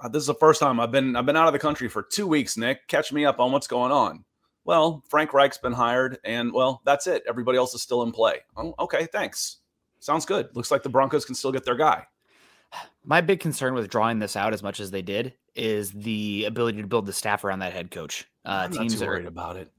uh, 0.00 0.08
this 0.08 0.20
is 0.20 0.26
the 0.26 0.34
first 0.34 0.60
time 0.60 0.80
I've 0.80 0.92
been 0.92 1.16
I've 1.16 1.26
been 1.26 1.36
out 1.36 1.46
of 1.46 1.52
the 1.52 1.58
country 1.58 1.88
for 1.88 2.02
two 2.02 2.26
weeks. 2.26 2.56
Nick, 2.56 2.86
catch 2.88 3.12
me 3.12 3.24
up 3.24 3.40
on 3.40 3.52
what's 3.52 3.66
going 3.66 3.92
on 3.92 4.24
well, 4.66 5.04
Frank 5.08 5.32
Reich's 5.32 5.58
been 5.58 5.72
hired, 5.72 6.18
and 6.24 6.52
well, 6.52 6.82
that's 6.84 7.06
it. 7.06 7.22
Everybody 7.28 7.56
else 7.56 7.72
is 7.72 7.82
still 7.82 8.02
in 8.02 8.10
play. 8.10 8.40
Oh, 8.56 8.74
okay, 8.80 9.06
thanks. 9.06 9.58
Sounds 10.00 10.26
good. 10.26 10.48
Looks 10.54 10.72
like 10.72 10.82
the 10.82 10.88
Broncos 10.88 11.24
can 11.24 11.36
still 11.36 11.52
get 11.52 11.64
their 11.64 11.76
guy. 11.76 12.04
My 13.04 13.20
big 13.20 13.38
concern 13.38 13.74
with 13.74 13.88
drawing 13.88 14.18
this 14.18 14.34
out 14.36 14.52
as 14.52 14.64
much 14.64 14.80
as 14.80 14.90
they 14.90 15.02
did 15.02 15.34
is 15.54 15.92
the 15.92 16.44
ability 16.46 16.82
to 16.82 16.88
build 16.88 17.06
the 17.06 17.12
staff 17.12 17.44
around 17.44 17.60
that 17.60 17.72
head 17.72 17.92
coach. 17.92 18.26
Uh, 18.44 18.62
I'm 18.64 18.72
teams 18.72 19.00
not 19.00 19.06
worried 19.06 19.24
are, 19.24 19.28
about 19.28 19.56
it. 19.56 19.70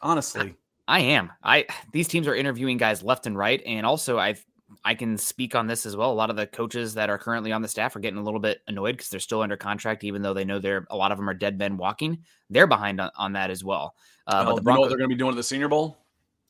Honestly, 0.00 0.54
I, 0.88 1.00
am. 1.00 1.32
I 1.42 1.66
these 1.92 2.08
teams 2.08 2.26
are 2.28 2.34
interviewing 2.34 2.76
guys 2.76 3.02
left 3.02 3.26
and 3.26 3.36
right, 3.36 3.62
and 3.66 3.84
also 3.84 4.18
I 4.18 4.36
I 4.84 4.94
can 4.94 5.16
speak 5.18 5.54
on 5.54 5.66
this 5.66 5.86
as 5.86 5.96
well. 5.96 6.12
A 6.12 6.14
lot 6.14 6.30
of 6.30 6.36
the 6.36 6.46
coaches 6.46 6.94
that 6.94 7.10
are 7.10 7.18
currently 7.18 7.52
on 7.52 7.62
the 7.62 7.68
staff 7.68 7.94
are 7.96 8.00
getting 8.00 8.18
a 8.18 8.22
little 8.22 8.40
bit 8.40 8.60
annoyed 8.66 8.92
because 8.96 9.08
they're 9.08 9.20
still 9.20 9.42
under 9.42 9.56
contract, 9.56 10.04
even 10.04 10.22
though 10.22 10.34
they 10.34 10.44
know 10.44 10.58
they're 10.58 10.86
a 10.90 10.96
lot 10.96 11.12
of 11.12 11.18
them 11.18 11.28
are 11.28 11.34
dead 11.34 11.58
men 11.58 11.76
walking. 11.76 12.18
They're 12.50 12.66
behind 12.66 13.00
on, 13.00 13.10
on 13.16 13.32
that 13.34 13.50
as 13.50 13.64
well. 13.64 13.94
Uh, 14.26 14.44
but 14.44 14.56
the 14.56 14.62
Broncos, 14.62 14.66
you 14.66 14.74
know 14.74 14.80
what 14.80 14.88
they're 14.88 14.98
going 14.98 15.10
to 15.10 15.14
be 15.14 15.18
doing 15.18 15.30
at 15.30 15.36
the 15.36 15.42
Senior 15.42 15.68
Bowl? 15.68 15.98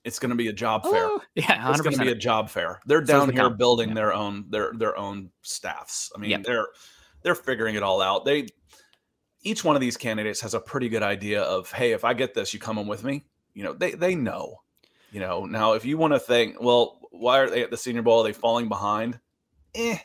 it's 0.07 0.21
going 0.21 0.31
to 0.31 0.37
be 0.37 0.47
a 0.47 0.53
job 0.53 0.85
fair. 0.85 1.05
Oh, 1.05 1.21
yeah, 1.35 1.67
100%. 1.67 1.71
It's 1.73 1.81
going 1.81 1.97
to 1.97 2.05
be 2.05 2.13
a 2.13 2.15
job 2.15 2.49
fair. 2.49 2.81
They're 2.87 3.05
So 3.05 3.13
down 3.13 3.27
the 3.27 3.35
here 3.35 3.51
building 3.51 3.89
Yeah. 3.89 3.95
their 3.97 4.15
own 4.15 4.45
their 4.49 4.73
their 4.75 4.97
own 4.97 5.31
staffs. 5.43 6.13
I 6.15 6.21
mean, 6.21 6.31
Yep. 6.31 6.45
they're 6.45 6.69
they're 7.23 7.35
figuring 7.35 7.75
it 7.75 7.83
all 7.83 8.01
out. 8.01 8.25
They 8.25 8.47
each 9.43 9.65
one 9.65 9.75
of 9.75 9.81
these 9.81 9.97
candidates 9.97 10.41
has 10.43 10.55
a 10.55 10.61
pretty 10.61 10.89
good 10.89 11.03
idea 11.03 11.43
of, 11.43 11.71
hey, 11.73 11.91
if 11.91 12.05
I 12.05 12.15
get 12.15 12.35
this, 12.35 12.55
you 12.55 12.61
come 12.61 12.79
in 12.79 12.87
with 12.87 13.03
me. 13.03 13.25
You 13.57 13.65
know, 13.65 13.73
they 13.73 13.93
they 13.93 14.15
know. 14.15 14.61
You 15.11 15.21
know, 15.21 15.47
now 15.47 15.73
if 15.73 15.85
you 15.87 15.97
want 15.97 16.13
to 16.13 16.21
think, 16.21 16.61
well, 16.61 16.99
why 17.11 17.39
are 17.39 17.49
they 17.49 17.63
at 17.63 17.71
the 17.71 17.77
Senior 17.79 18.03
Bowl? 18.03 18.21
Are 18.21 18.25
they 18.25 18.35
falling 18.35 18.69
behind? 18.69 19.19
Eh, 19.75 19.97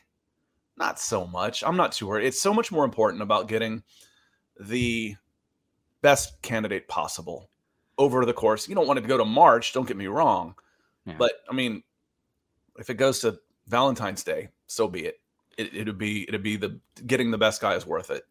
not 0.78 1.00
so 1.00 1.28
much. 1.28 1.62
I'm 1.62 1.76
not 1.76 1.92
too 1.92 2.08
worried. 2.08 2.26
It's 2.28 2.40
so 2.40 2.54
much 2.54 2.72
more 2.72 2.86
important 2.86 3.22
about 3.22 3.50
getting 3.50 3.84
the 4.58 5.16
best 6.02 6.42
candidate 6.42 6.88
possible 6.88 7.50
over 7.98 8.26
the 8.26 8.32
course. 8.34 8.70
You 8.70 8.76
don't 8.76 8.88
want 8.88 9.00
it 9.00 9.02
to 9.02 9.08
go 9.10 9.18
to 9.18 9.26
March. 9.26 9.74
Don't 9.74 9.88
get 9.88 9.98
me 9.98 10.08
wrong, 10.08 10.56
Yeah. 11.06 11.16
but 11.18 11.34
I 11.50 11.54
mean, 11.54 11.84
if 12.78 12.90
it 12.90 12.94
goes 12.96 13.20
to 13.20 13.38
Valentine's 13.68 14.24
Day, 14.24 14.48
so 14.68 14.88
be 14.88 15.06
it. 15.06 15.20
It 15.58 15.76
it'd 15.76 15.98
be 15.98 16.24
it'd 16.30 16.42
be 16.42 16.56
the 16.56 16.80
getting 17.06 17.32
the 17.32 17.38
best 17.38 17.60
guy 17.60 17.76
is 17.76 17.86
worth 17.86 18.12
it. 18.12 18.24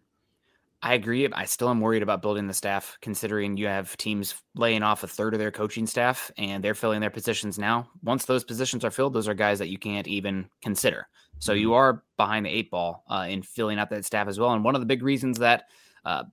I 0.82 0.94
agree. 0.94 1.28
I 1.30 1.44
still 1.44 1.68
am 1.68 1.80
worried 1.80 2.02
about 2.02 2.22
building 2.22 2.46
the 2.46 2.54
staff, 2.54 2.96
considering 3.02 3.58
you 3.58 3.66
have 3.66 3.94
teams 3.98 4.34
laying 4.54 4.82
off 4.82 5.02
a 5.02 5.08
third 5.08 5.34
of 5.34 5.40
their 5.40 5.50
coaching 5.50 5.86
staff 5.86 6.30
and 6.38 6.64
they're 6.64 6.74
filling 6.74 7.00
their 7.00 7.10
positions 7.10 7.58
now. 7.58 7.88
Once 8.02 8.24
those 8.24 8.44
positions 8.44 8.82
are 8.82 8.90
filled, 8.90 9.12
those 9.12 9.28
are 9.28 9.34
guys 9.34 9.58
that 9.58 9.68
you 9.68 9.78
can't 9.78 10.08
even 10.08 10.48
consider. 10.62 11.06
So 11.38 11.52
you 11.52 11.74
are 11.74 12.02
behind 12.16 12.46
the 12.46 12.50
eight 12.50 12.70
ball 12.70 13.04
uh, 13.10 13.26
in 13.28 13.42
filling 13.42 13.78
out 13.78 13.90
that 13.90 14.06
staff 14.06 14.26
as 14.26 14.38
well. 14.38 14.52
And 14.52 14.64
one 14.64 14.74
of 14.74 14.80
the 14.80 14.86
big 14.86 15.02
reasons 15.02 15.38
that 15.38 15.64
uh, 16.04 16.24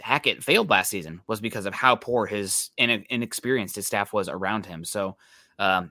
Hackett 0.00 0.42
failed 0.42 0.70
last 0.70 0.90
season 0.90 1.20
was 1.26 1.40
because 1.40 1.66
of 1.66 1.74
how 1.74 1.96
poor 1.96 2.26
his 2.26 2.70
in- 2.76 3.06
inexperienced 3.10 3.74
his 3.74 3.86
staff 3.88 4.12
was 4.12 4.28
around 4.28 4.66
him. 4.66 4.84
So 4.84 5.16
um, 5.58 5.90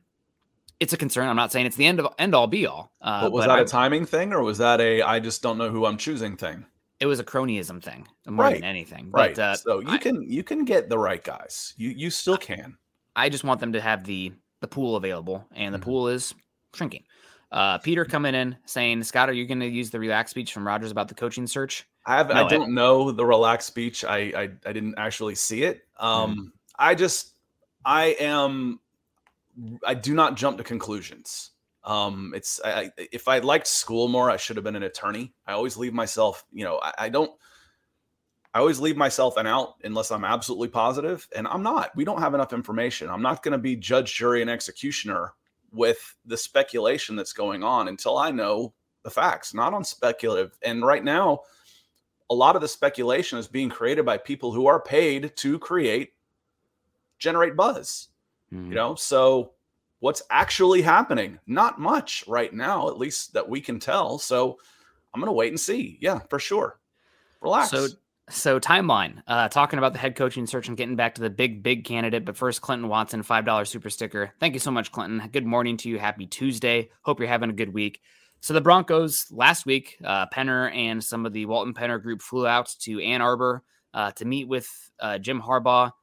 it's 0.80 0.94
a 0.94 0.98
concern. 0.98 1.28
I'm 1.28 1.36
not 1.36 1.52
saying 1.52 1.66
it's 1.66 1.76
the 1.76 1.86
end 1.86 2.00
of 2.00 2.14
end 2.18 2.34
all 2.34 2.48
be 2.48 2.66
all. 2.66 2.94
Uh, 3.02 3.24
but 3.24 3.32
was 3.34 3.46
but 3.46 3.50
that 3.50 3.60
I- 3.60 3.64
a 3.64 3.66
timing 3.66 4.06
thing, 4.06 4.32
or 4.32 4.42
was 4.42 4.58
that 4.60 4.80
a 4.80 5.02
I 5.02 5.20
just 5.20 5.42
don't 5.42 5.58
know 5.58 5.70
who 5.70 5.86
I'm 5.86 5.98
choosing 5.98 6.38
thing? 6.38 6.66
It 7.00 7.06
was 7.06 7.20
a 7.20 7.24
cronyism 7.24 7.84
thing 7.84 8.08
more 8.28 8.46
Right. 8.46 8.56
than 8.56 8.64
anything. 8.64 9.12
Right. 9.12 9.36
But, 9.36 9.42
uh, 9.42 9.56
so 9.56 9.80
you 9.80 9.90
I- 9.90 9.98
can 9.98 10.22
you 10.30 10.44
can 10.44 10.66
get 10.66 10.90
the 10.90 10.98
right 10.98 11.24
guys. 11.24 11.74
You 11.78 11.90
you 11.90 12.10
still 12.10 12.38
can. 12.38 12.78
I 13.16 13.30
just 13.30 13.44
want 13.44 13.60
them 13.60 13.74
to 13.74 13.82
have 13.82 14.04
the 14.06 14.34
the 14.62 14.68
pool 14.68 14.96
available, 14.96 15.46
and 15.54 15.74
the 15.74 15.80
Mhm. 15.80 15.84
pool 15.84 16.08
is 16.08 16.34
shrinking. 16.74 17.04
Uh, 17.52 17.78
Peter 17.78 18.04
coming 18.04 18.34
in 18.36 18.58
saying, 18.66 19.04
Scott, 19.04 19.30
are 19.30 19.34
you 19.34 19.46
going 19.46 19.60
to 19.60 19.68
use 19.68 19.90
the 19.92 20.00
relaxed 20.00 20.32
speech 20.32 20.52
from 20.52 20.66
Rogers 20.68 20.92
about 20.92 21.08
the 21.08 21.14
coaching 21.16 21.46
search? 21.48 21.86
I 22.06 22.18
have 22.18 22.28
No, 22.30 22.34
I 22.36 22.46
I- 22.46 22.50
don't 22.50 22.74
know 22.74 23.12
the 23.12 23.26
relaxed 23.26 23.68
speech. 23.68 24.04
I 24.04 24.18
I, 24.18 24.42
I 24.66 24.74
didn't 24.74 24.96
actually 24.98 25.36
see 25.36 25.64
it. 25.64 25.88
Um 26.00 26.52
I 26.78 26.96
just 26.96 27.34
I 27.86 28.16
am 28.20 28.80
I 29.86 29.94
do 29.94 30.14
not 30.14 30.36
jump 30.36 30.58
to 30.58 30.64
conclusions. 30.64 31.52
Um 31.86 32.34
it's 32.36 32.60
I, 32.64 32.92
if 32.98 33.28
I 33.28 33.40
liked 33.40 33.68
school 33.68 34.08
more, 34.08 34.30
I 34.30 34.38
should 34.38 34.58
have 34.58 34.66
been 34.66 34.76
an 34.76 34.84
attorney. 34.84 35.34
I 35.48 35.54
always 35.54 35.78
leave 35.78 35.94
myself, 35.94 36.46
you 36.52 36.66
know, 36.66 36.80
I, 36.82 36.94
I 36.98 37.10
don't 37.10 37.32
I 38.56 38.60
always 38.60 38.80
leave 38.80 38.96
myself 38.96 39.36
an 39.36 39.48
out 39.48 39.76
unless 39.84 40.12
I'm 40.12 40.24
absolutely 40.24 40.70
positive, 40.70 41.28
and 41.36 41.46
I'm 41.46 41.62
not. 41.62 41.94
We 41.94 42.06
don't 42.06 42.22
have 42.22 42.34
enough 42.34 42.54
information. 42.54 43.10
I'm 43.10 43.22
not 43.22 43.44
going 43.44 43.52
to 43.52 43.58
be 43.58 43.76
judge, 43.76 44.16
jury, 44.16 44.42
and 44.42 44.50
executioner 44.50 45.34
with 45.74 46.16
the 46.26 46.38
speculation 46.38 47.18
that's 47.18 47.34
going 47.34 47.64
on 47.64 47.90
until 47.90 48.18
I 48.18 48.32
know 48.32 48.74
the 49.04 49.10
facts, 49.10 49.54
not 49.54 49.74
on 49.74 49.84
speculative. 49.84 50.58
And 50.62 50.86
right 50.86 51.04
now, 51.04 51.42
a 52.30 52.34
lot 52.34 52.56
of 52.56 52.62
the 52.62 52.68
speculation 52.70 53.38
is 53.38 53.48
being 53.50 53.68
created 53.68 54.06
by 54.06 54.18
people 54.18 54.54
who 54.54 54.68
are 54.68 54.80
paid 54.80 55.36
to 55.36 55.60
create, 55.60 56.14
generate 57.20 57.58
buzz. 57.58 58.08
Hmm. 58.52 58.70
You 58.70 58.76
know, 58.76 58.96
so 58.96 59.52
what's 60.06 60.22
actually 60.30 60.84
happening? 60.84 61.40
Not 61.48 61.80
much 61.80 62.24
right 62.28 62.54
now, 62.54 62.90
at 62.90 63.00
least 63.00 63.34
that 63.34 63.50
we 63.50 63.60
can 63.60 63.80
tell. 63.80 64.20
So 64.20 64.60
I'm 65.12 65.20
going 65.20 65.30
to 65.30 65.34
wait 65.34 65.52
and 65.52 65.60
see. 65.60 65.98
Yeah, 66.00 66.20
for 66.30 66.38
sure. 66.38 66.80
Relax. 67.42 67.72
So, 67.72 67.88
so 68.30 68.60
timeline. 68.60 69.24
Uh, 69.28 69.48
talking 69.50 69.80
about 69.80 69.94
the 69.94 70.00
head 70.00 70.16
coaching 70.16 70.46
search 70.46 70.68
and 70.68 70.78
getting 70.78 70.96
back 70.96 71.16
to 71.16 71.22
the 71.22 71.32
big, 71.32 71.64
big 71.64 71.86
candidate. 71.86 72.24
But 72.24 72.38
first, 72.38 72.62
Clinton 72.62 72.88
Watson, 72.88 73.24
five 73.24 73.46
dollar 73.46 73.66
super 73.66 73.90
sticker. 73.90 74.32
Thank 74.40 74.54
you 74.54 74.60
so 74.60 74.70
much, 74.70 74.92
Clinton. 74.92 75.28
Good 75.32 75.48
morning 75.48 75.76
to 75.78 75.90
you. 75.90 75.98
Happy 75.98 76.28
Tuesday. 76.28 76.92
Hope 77.02 77.20
you're 77.20 77.28
having 77.28 77.50
a 77.50 77.54
good 77.54 77.74
week. 77.74 78.00
So 78.42 78.54
the 78.54 78.62
Broncos 78.62 79.26
last 79.32 79.66
week, 79.66 79.98
uh, 80.06 80.28
Penner 80.28 80.72
and 80.72 81.04
some 81.04 81.26
of 81.26 81.34
the 81.34 81.48
Walton 81.48 81.74
Penner 81.74 82.00
group 82.00 82.22
flew 82.22 82.46
out 82.46 82.70
to 82.82 83.02
Ann 83.02 83.24
Arbor 83.24 83.64
uh, 83.92 84.12
to 84.12 84.26
meet 84.26 84.48
with 84.48 84.70
uh, 85.00 85.18
Jim 85.18 85.42
Harbaugh. 85.42 85.94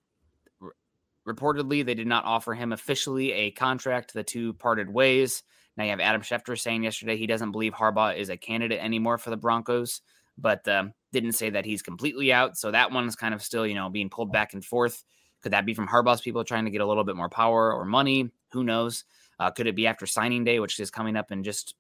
Reportedly, 1.27 1.85
they 1.85 1.95
did 1.95 2.07
not 2.07 2.25
offer 2.25 2.55
him 2.55 2.73
officially 2.73 3.33
a 3.33 3.51
contract. 3.53 4.13
The 4.13 4.25
two 4.25 4.55
parted 4.55 4.93
ways. 4.93 5.43
Now 5.77 5.85
you 5.85 5.91
have 5.91 6.01
Adam 6.01 6.23
Schefter 6.23 6.59
saying 6.59 6.83
yesterday 6.85 7.17
he 7.17 7.27
doesn't 7.27 7.53
believe 7.53 7.73
Harbaugh 7.73 8.17
is 8.17 8.29
a 8.29 8.37
candidate 8.37 8.83
anymore 8.83 9.19
for 9.19 9.31
the 9.31 9.37
Broncos, 9.37 10.03
but 10.37 10.67
um, 10.69 10.93
didn't 11.13 11.33
say 11.33 11.51
that 11.51 11.65
he's 11.65 11.83
completely 11.83 12.33
out. 12.33 12.57
So 12.59 12.71
that 12.71 12.93
one's 12.93 13.17
kind 13.17 13.33
of 13.33 13.43
still, 13.43 13.67
you 13.67 13.75
know, 13.75 13.89
being 13.89 14.11
pulled 14.11 14.33
back 14.33 14.53
and 14.53 14.65
forth. 14.65 15.05
Could 15.43 15.53
that 15.53 15.67
be 15.67 15.75
from 15.75 15.89
Harbaugh's 15.89 16.21
people 16.21 16.45
trying 16.45 16.67
to 16.67 16.71
get 16.71 16.81
a 16.81 16.87
little 16.87 17.05
bit 17.05 17.17
more 17.17 17.29
power 17.29 17.73
or 17.73 17.85
money? 17.85 18.31
Who 18.53 18.65
knows? 18.65 19.05
Uh, 19.39 19.51
could 19.51 19.67
it 19.67 19.75
be 19.75 19.87
after 19.87 20.07
signing 20.07 20.45
day, 20.45 20.61
which 20.61 20.79
is 20.79 20.91
coming 20.91 21.17
up 21.17 21.33
in 21.33 21.43
just 21.43 21.75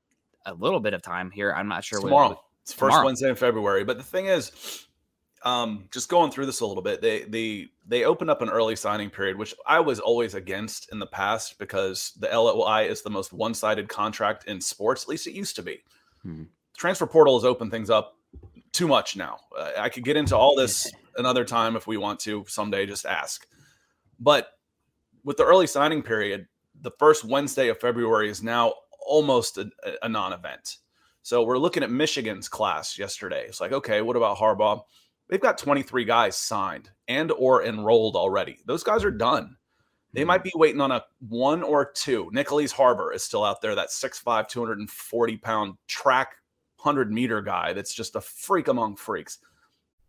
a 0.46 0.54
little 0.54 0.80
bit 0.80 0.94
of 0.94 1.02
time 1.02 1.30
here? 1.30 1.52
I'm 1.52 1.68
not 1.68 1.84
sure. 1.84 1.98
It's 1.98 2.04
what- 2.04 2.10
tomorrow. 2.10 2.44
It's 2.62 2.72
first 2.72 2.90
tomorrow. 2.90 3.06
Wednesday 3.06 3.28
in 3.28 3.34
February. 3.34 3.82
But 3.82 3.96
the 3.96 4.04
thing 4.04 4.26
is, 4.26 4.86
um, 5.44 5.88
just 5.90 6.08
going 6.08 6.30
through 6.30 6.46
this 6.46 6.60
a 6.60 6.66
little 6.66 6.82
bit, 6.82 7.00
they 7.00 7.22
they 7.22 7.68
they 7.86 8.04
opened 8.04 8.30
up 8.30 8.42
an 8.42 8.48
early 8.48 8.76
signing 8.76 9.10
period, 9.10 9.36
which 9.36 9.54
I 9.66 9.80
was 9.80 9.98
always 9.98 10.34
against 10.34 10.90
in 10.92 10.98
the 10.98 11.06
past 11.06 11.58
because 11.58 12.12
the 12.18 12.28
LOI 12.28 12.86
is 12.88 13.02
the 13.02 13.10
most 13.10 13.32
one-sided 13.32 13.88
contract 13.88 14.44
in 14.46 14.60
sports. 14.60 15.02
At 15.02 15.08
least 15.08 15.26
it 15.26 15.32
used 15.32 15.56
to 15.56 15.62
be. 15.62 15.82
Mhm. 16.24 16.48
Transfer 16.76 17.06
portal 17.06 17.38
has 17.38 17.44
opened 17.44 17.70
things 17.70 17.90
up 17.90 18.16
too 18.72 18.88
much 18.88 19.16
now. 19.16 19.38
Uh, 19.56 19.72
I 19.76 19.88
could 19.88 20.04
get 20.04 20.16
into 20.16 20.36
all 20.36 20.54
this 20.54 20.90
another 21.16 21.44
time 21.44 21.76
if 21.76 21.86
we 21.86 21.96
want 21.96 22.20
to 22.20 22.44
someday. 22.48 22.86
Just 22.86 23.04
ask. 23.04 23.46
But 24.20 24.58
with 25.24 25.36
the 25.36 25.44
early 25.44 25.66
signing 25.66 26.02
period, 26.02 26.46
the 26.80 26.92
first 26.98 27.24
Wednesday 27.24 27.68
of 27.68 27.80
February 27.80 28.30
is 28.30 28.42
now 28.42 28.74
almost 29.04 29.58
a, 29.58 29.70
a 30.02 30.08
non-event. 30.08 30.78
So 31.22 31.42
we're 31.44 31.58
looking 31.58 31.82
at 31.82 31.90
Michigan's 31.90 32.48
class 32.48 32.98
yesterday. 32.98 33.44
It's 33.46 33.60
like, 33.60 33.72
okay, 33.72 34.00
what 34.02 34.16
about 34.16 34.38
Harbaugh? 34.38 34.82
They've 35.32 35.40
got 35.40 35.56
23 35.56 36.04
guys 36.04 36.36
signed 36.36 36.90
and 37.08 37.32
or 37.32 37.64
enrolled 37.64 38.16
already. 38.16 38.58
Those 38.66 38.82
guys 38.82 39.02
are 39.02 39.10
done. 39.10 39.56
They 40.12 40.26
might 40.26 40.40
mm-hmm. 40.42 40.58
be 40.58 40.60
waiting 40.60 40.80
on 40.82 40.92
a 40.92 41.04
one 41.26 41.62
or 41.62 41.90
two. 41.90 42.28
Nicholas 42.34 42.70
Harbor 42.70 43.14
is 43.14 43.22
still 43.22 43.42
out 43.42 43.62
there, 43.62 43.74
that 43.74 43.88
6'5, 43.88 44.46
240 44.46 45.36
pound 45.38 45.78
track 45.88 46.34
100 46.82 47.10
meter 47.10 47.40
guy 47.40 47.72
that's 47.72 47.94
just 47.94 48.14
a 48.14 48.20
freak 48.20 48.68
among 48.68 48.96
freaks. 48.96 49.38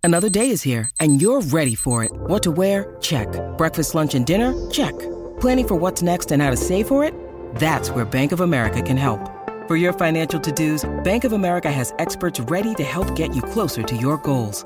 Another 0.03 0.27
day 0.27 0.49
is 0.49 0.61
here, 0.61 0.89
and 0.99 1.21
you're 1.21 1.39
ready 1.39 1.73
for 1.73 2.03
it. 2.03 2.11
What 2.11 2.43
to 2.43 2.51
wear? 2.51 2.97
Check. 2.99 3.29
Breakfast, 3.57 3.95
lunch, 3.95 4.15
and 4.15 4.25
dinner? 4.25 4.53
Check. 4.71 4.91
Planning 5.39 5.67
for 5.69 5.75
what's 5.75 6.01
next 6.01 6.33
and 6.33 6.41
how 6.41 6.49
to 6.49 6.57
save 6.57 6.89
for 6.89 7.05
it? 7.05 7.13
That's 7.55 7.89
where 7.91 8.03
Bank 8.03 8.33
of 8.33 8.41
America 8.41 8.81
can 8.81 8.97
help. 8.97 9.31
For 9.69 9.77
your 9.77 9.93
financial 9.93 10.41
to-dos, 10.41 10.83
Bank 11.05 11.23
of 11.23 11.31
America 11.31 11.71
has 11.71 11.93
experts 11.97 12.41
ready 12.41 12.75
to 12.75 12.83
help 12.83 13.15
get 13.15 13.33
you 13.33 13.41
closer 13.41 13.83
to 13.83 13.95
your 13.95 14.17
goals. 14.17 14.65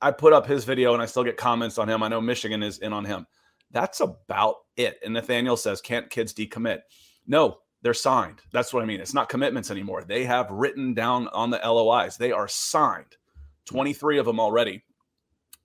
I 0.00 0.10
put 0.10 0.32
up 0.32 0.46
his 0.46 0.64
video 0.64 0.92
and 0.92 1.02
I 1.02 1.06
still 1.06 1.24
get 1.24 1.36
comments 1.36 1.78
on 1.78 1.88
him. 1.88 2.02
I 2.02 2.08
know 2.08 2.20
Michigan 2.20 2.62
is 2.62 2.78
in 2.78 2.92
on 2.92 3.04
him. 3.04 3.26
That's 3.70 4.00
about 4.00 4.56
it. 4.76 4.98
And 5.04 5.14
Nathaniel 5.14 5.56
says, 5.56 5.80
can't 5.80 6.10
kids 6.10 6.32
decommit? 6.32 6.80
No, 7.26 7.58
they're 7.82 7.94
signed. 7.94 8.40
That's 8.52 8.72
what 8.72 8.82
I 8.82 8.86
mean. 8.86 9.00
It's 9.00 9.14
not 9.14 9.28
commitments 9.28 9.70
anymore. 9.70 10.04
They 10.04 10.24
have 10.24 10.50
written 10.50 10.94
down 10.94 11.28
on 11.28 11.50
the 11.50 11.60
LOIs. 11.64 12.16
They 12.16 12.32
are 12.32 12.48
signed. 12.48 13.16
23 13.66 14.18
of 14.18 14.26
them 14.26 14.40
already. 14.40 14.82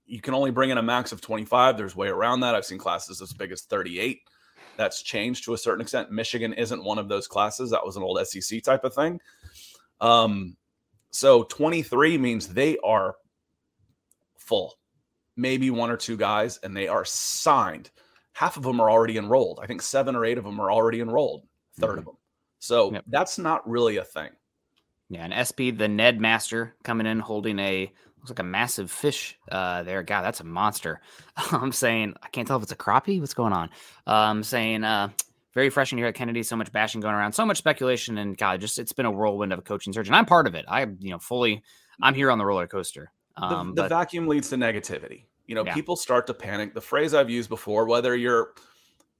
You 0.05 0.21
can 0.21 0.33
only 0.33 0.51
bring 0.51 0.71
in 0.71 0.77
a 0.77 0.83
max 0.83 1.11
of 1.11 1.21
25. 1.21 1.77
There's 1.77 1.95
way 1.95 2.07
around 2.07 2.41
that. 2.41 2.55
I've 2.55 2.65
seen 2.65 2.77
classes 2.77 3.21
as 3.21 3.33
big 3.33 3.51
as 3.51 3.61
38. 3.63 4.19
That's 4.77 5.03
changed 5.03 5.43
to 5.45 5.53
a 5.53 5.57
certain 5.57 5.81
extent. 5.81 6.11
Michigan 6.11 6.53
isn't 6.53 6.83
one 6.83 6.97
of 6.97 7.07
those 7.07 7.27
classes. 7.27 7.69
That 7.69 7.85
was 7.85 7.97
an 7.97 8.03
old 8.03 8.25
SEC 8.27 8.63
type 8.63 8.83
of 8.83 8.93
thing. 8.93 9.19
Um, 9.99 10.57
so 11.11 11.43
23 11.43 12.17
means 12.17 12.47
they 12.47 12.77
are 12.83 13.15
full, 14.51 14.75
maybe 15.37 15.69
one 15.71 15.89
or 15.89 15.95
two 15.95 16.17
guys, 16.17 16.57
and 16.61 16.75
they 16.75 16.89
are 16.89 17.05
signed. 17.05 17.89
Half 18.33 18.57
of 18.57 18.63
them 18.63 18.81
are 18.81 18.91
already 18.91 19.17
enrolled. 19.17 19.61
I 19.63 19.65
think 19.65 19.81
seven 19.81 20.13
or 20.13 20.25
eight 20.25 20.37
of 20.37 20.43
them 20.43 20.59
are 20.59 20.69
already 20.69 20.99
enrolled, 20.99 21.47
3rd 21.79 21.95
Mhm. 21.95 21.99
of 21.99 22.05
them. 22.05 22.17
So 22.59 22.91
Yep. 22.91 23.05
that's 23.07 23.37
not 23.37 23.67
really 23.67 23.95
a 23.95 24.03
thing. 24.03 24.29
Yeah, 25.09 25.23
and 25.23 25.33
SP, 25.33 25.71
the 25.71 25.87
Ned 25.87 26.19
Master, 26.19 26.75
coming 26.83 27.07
in 27.07 27.19
holding 27.19 27.59
a 27.59 27.91
looks 28.17 28.29
like 28.29 28.39
a 28.39 28.43
massive 28.43 28.91
fish 28.91 29.37
uh, 29.51 29.83
there. 29.83 30.03
God, 30.03 30.21
that's 30.21 30.41
a 30.41 30.43
monster. 30.43 30.99
I'm 31.53 31.71
saying 31.71 32.15
I 32.21 32.27
can't 32.27 32.45
tell 32.47 32.57
if 32.57 32.63
it's 32.63 32.71
a 32.73 32.75
crappie. 32.75 33.19
What's 33.21 33.33
going 33.33 33.53
on? 33.53 33.69
I'm 34.05 34.43
saying 34.43 34.83
uh, 34.83 35.09
very 35.53 35.69
fresh 35.69 35.91
in 35.93 35.97
here 35.97 36.07
at 36.07 36.15
Kennedy. 36.15 36.43
So 36.43 36.55
much 36.57 36.71
bashing 36.73 36.99
going 37.01 37.15
around, 37.15 37.31
so 37.33 37.45
much 37.45 37.57
speculation, 37.57 38.17
and 38.17 38.37
God, 38.37 38.59
just 38.61 38.77
it's 38.79 38.93
been 38.93 39.05
a 39.07 39.11
whirlwind 39.11 39.53
of 39.53 39.59
a 39.59 39.63
coaching 39.63 39.93
search, 39.93 40.07
and 40.07 40.15
I'm 40.15 40.25
part 40.25 40.45
of 40.45 40.55
it. 40.55 40.65
I, 40.67 40.81
you 40.99 41.09
know, 41.09 41.19
fully, 41.19 41.63
I'm 42.01 42.13
here 42.15 42.29
on 42.31 42.37
the 42.37 42.45
roller 42.45 42.67
coaster. 42.67 43.11
The, 43.37 43.43
Um, 43.43 43.75
the 43.75 43.83
but 43.83 43.89
vacuum 43.89 44.27
leads 44.27 44.49
to 44.49 44.55
negativity. 44.55 45.25
You 45.47 45.55
know, 45.55 45.65
Yeah. 45.65 45.73
people 45.73 45.95
start 45.95 46.27
to 46.27 46.33
panic. 46.33 46.73
The 46.73 46.81
phrase 46.81 47.13
I've 47.13 47.29
used 47.29 47.49
before, 47.49 47.85
whether 47.85 48.15
you're, 48.15 48.53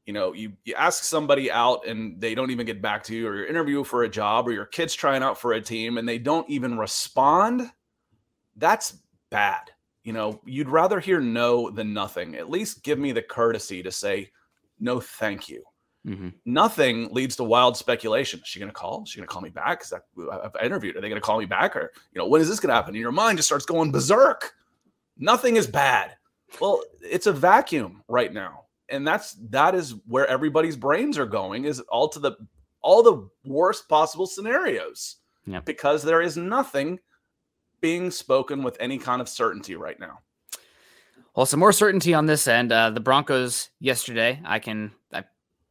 you 0.06 0.14
know, 0.14 0.34
you, 0.34 0.54
you 0.66 0.74
ask 0.76 1.04
somebody 1.04 1.52
out 1.52 1.86
and 1.86 2.20
they 2.20 2.36
don't 2.36 2.52
even 2.52 2.66
get 2.66 2.82
back 2.82 3.04
to 3.06 3.16
you, 3.16 3.28
or 3.28 3.36
you're 3.36 3.46
interviewing 3.46 3.84
for 3.86 4.04
a 4.04 4.10
job, 4.10 4.48
or 4.48 4.52
your 4.52 4.66
kid's 4.66 4.94
trying 4.94 5.24
out 5.24 5.38
for 5.38 5.54
a 5.54 5.62
team 5.62 5.98
and 5.98 6.08
they 6.08 6.18
don't 6.18 6.50
even 6.50 6.78
respond, 6.78 7.72
that's 8.56 8.98
bad. 9.30 9.72
You 10.04 10.14
know, 10.14 10.42
you'd 10.46 10.70
rather 10.70 11.00
hear 11.00 11.20
no 11.22 11.70
than 11.70 11.94
nothing. 11.94 12.36
At 12.36 12.50
least 12.50 12.84
give 12.84 12.98
me 12.98 13.12
the 13.12 13.22
courtesy 13.22 13.84
to 13.84 13.92
say, 13.92 14.32
no, 14.80 15.00
thank 15.00 15.48
you. 15.48 15.64
Mhm. 16.06 16.34
Nothing 16.46 17.10
leads 17.14 17.36
to 17.38 17.44
wild 17.44 17.78
speculation. 17.78 18.40
Is 18.40 18.48
she 18.48 18.60
going 18.60 18.70
to 18.72 18.76
call? 18.76 19.04
Is 19.04 19.10
she 19.10 19.18
going 19.18 19.28
to 19.28 19.32
call 19.34 19.42
me 19.42 19.50
back? 19.50 19.84
Is 19.84 19.90
that 19.92 20.04
I've 20.32 20.64
interviewed? 20.66 20.96
Are 20.96 21.02
they 21.02 21.10
going 21.10 21.22
to 21.22 21.26
call 21.26 21.40
me 21.40 21.46
back? 21.46 21.76
Or 21.76 21.92
you 22.14 22.20
know, 22.20 22.28
when 22.28 22.42
is 22.42 22.50
this 22.50 22.60
going 22.60 22.70
to 22.70 22.76
happen? 22.76 22.96
And 22.96 23.02
your 23.02 23.12
mind 23.12 23.38
just 23.38 23.48
starts 23.48 23.66
going 23.66 23.92
berserk. 23.92 24.54
Nothing 25.18 25.58
is 25.58 25.68
bad. 25.68 26.16
Well, 26.60 26.82
it's 27.02 27.28
a 27.28 27.32
vacuum 27.34 28.04
right 28.08 28.34
now, 28.34 28.66
and 28.90 29.08
that's 29.08 29.34
that 29.50 29.76
is 29.76 29.96
where 30.08 30.28
everybody's 30.28 30.76
brains 30.76 31.18
are 31.18 31.26
going. 31.26 31.66
Is 31.66 31.80
all 31.82 32.10
to 32.10 32.20
the 32.20 32.34
all 32.82 33.04
the 33.04 33.30
worst 33.46 33.88
possible 33.88 34.26
scenarios 34.26 35.18
Yeah. 35.46 35.60
because 35.60 36.02
there 36.04 36.22
is 36.22 36.36
nothing 36.36 37.00
being 37.80 38.10
spoken 38.12 38.64
with 38.64 38.76
any 38.80 38.98
kind 38.98 39.22
of 39.22 39.30
certainty 39.30 39.76
right 39.76 40.00
now. 40.00 40.20
Well, 41.36 41.46
some 41.46 41.60
more 41.60 41.72
certainty 41.72 42.14
on 42.14 42.26
this 42.26 42.48
end. 42.48 42.72
Uh, 42.72 42.90
the 42.90 43.00
Broncos 43.00 43.70
yesterday, 43.80 44.42
I 44.44 44.60
can 44.60 44.92
I 45.14 45.24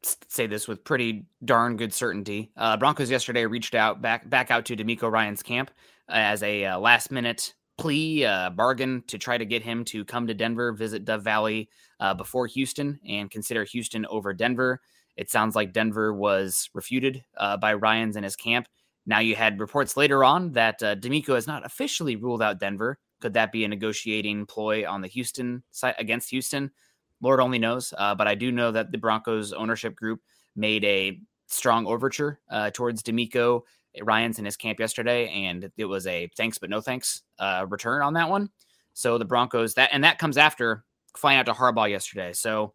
say 0.03 0.47
this 0.47 0.67
with 0.67 0.85
pretty 0.85 1.27
darn 1.45 1.77
good 1.77 1.93
certainty. 1.93 2.51
Uh, 2.57 2.77
Broncos 2.77 3.11
yesterday 3.11 3.47
reached 3.47 3.75
out 3.75 4.01
back 4.01 4.29
back 4.29 4.51
out 4.51 4.65
to 4.67 4.77
DeMeco 4.77 5.11
Ryans 5.11 5.43
camp 5.43 5.71
as 6.09 6.43
a 6.43 6.65
uh, 6.65 6.79
last 6.79 7.11
minute 7.11 7.55
plea 7.79 8.25
uh, 8.25 8.51
bargain 8.51 9.03
to 9.07 9.17
try 9.17 9.39
to 9.39 9.45
get 9.47 9.63
him 9.63 9.85
to 9.87 10.05
come 10.05 10.27
to 10.27 10.35
Denver, 10.35 10.73
visit 10.73 11.05
Dove 11.05 11.23
Valley 11.23 11.71
uh, 11.99 12.15
before 12.15 12.47
Houston, 12.47 13.01
and 13.09 13.31
consider 13.31 13.65
Houston 13.65 14.05
over 14.07 14.35
Denver. 14.35 14.81
It 15.17 15.31
sounds 15.31 15.57
like 15.57 15.73
Denver 15.73 16.13
was 16.13 16.69
refuted 16.75 17.25
uh, 17.37 17.57
by 17.57 17.75
Ryans 17.75 18.17
and 18.17 18.25
his 18.25 18.37
camp. 18.37 18.69
Now 19.07 19.21
you 19.21 19.35
had 19.35 19.61
reports 19.61 19.97
later 19.97 20.23
on 20.23 20.53
that 20.53 20.83
uh, 20.83 20.95
DeMeco 20.95 21.35
has 21.35 21.47
not 21.47 21.65
officially 21.65 22.17
ruled 22.17 22.43
out 22.43 22.61
Denver. 22.61 22.99
Could 23.21 23.35
that 23.35 23.53
be 23.53 23.65
a 23.65 23.69
negotiating 23.69 24.47
ploy 24.47 24.89
on 24.89 25.01
the 25.01 25.09
Houston 25.09 25.63
side 25.71 25.95
against 25.99 26.31
Houston? 26.31 26.71
Lord 27.21 27.41
only 27.41 27.59
knows. 27.59 27.93
Uh, 27.97 28.15
but 28.15 28.27
I 28.27 28.35
do 28.35 28.51
know 28.53 28.73
that 28.73 28.91
the 28.93 28.99
Broncos 28.99 29.53
ownership 29.53 29.95
group 29.97 30.21
made 30.57 30.85
a 30.85 31.21
strong 31.47 31.87
overture 31.87 32.41
uh, 32.51 32.71
towards 32.73 33.03
DeMeco 33.03 33.63
Ryans 34.03 34.39
in 34.39 34.45
his 34.45 34.57
camp 34.57 34.79
yesterday, 34.79 35.29
and 35.31 35.71
it 35.77 35.85
was 35.85 36.07
a 36.07 36.31
thanks 36.37 36.59
but 36.59 36.71
no 36.71 36.81
thanks 36.81 37.23
uh, 37.39 37.67
return 37.69 38.03
on 38.03 38.15
that 38.15 38.29
one. 38.31 38.51
So 38.95 39.19
the 39.19 39.25
Broncos 39.25 39.75
that 39.75 39.91
and 39.93 40.05
that 40.05 40.19
comes 40.19 40.37
after 40.39 40.85
flying 41.17 41.39
out 41.39 41.47
to 41.47 41.53
Harbaugh 41.53 41.91
yesterday. 41.91 42.33
So 42.33 42.73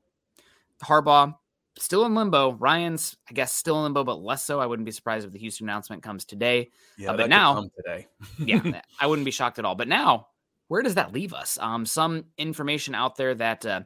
Harbaugh 0.84 1.36
still 1.78 2.06
in 2.06 2.16
limbo. 2.16 2.52
Ryans, 2.54 3.16
I 3.30 3.34
guess, 3.34 3.54
still 3.54 3.78
in 3.78 3.84
limbo, 3.84 4.04
but 4.04 4.22
less 4.22 4.44
so. 4.44 4.60
I 4.60 4.66
wouldn't 4.66 4.86
be 4.86 4.92
surprised 4.92 5.26
if 5.26 5.32
the 5.34 5.40
Houston 5.40 5.68
announcement 5.70 6.04
comes 6.04 6.26
today. 6.26 6.70
Yeah, 6.98 7.12
Uh, 7.12 7.18
but 7.18 7.30
now- 7.30 7.70
today. 7.78 8.08
yeah, 8.40 8.82
I 9.00 9.08
wouldn't 9.08 9.26
be 9.26 9.32
shocked 9.32 9.60
at 9.60 9.66
all. 9.66 9.76
But 9.76 9.88
now, 9.88 10.28
where 10.68 10.82
does 10.82 10.96
that 10.96 11.14
leave 11.14 11.34
us? 11.34 11.58
Um, 11.62 11.86
some 11.86 12.26
information 12.38 12.96
out 12.96 13.16
there 13.18 13.36
that 13.36 13.66
uh, 13.66 13.82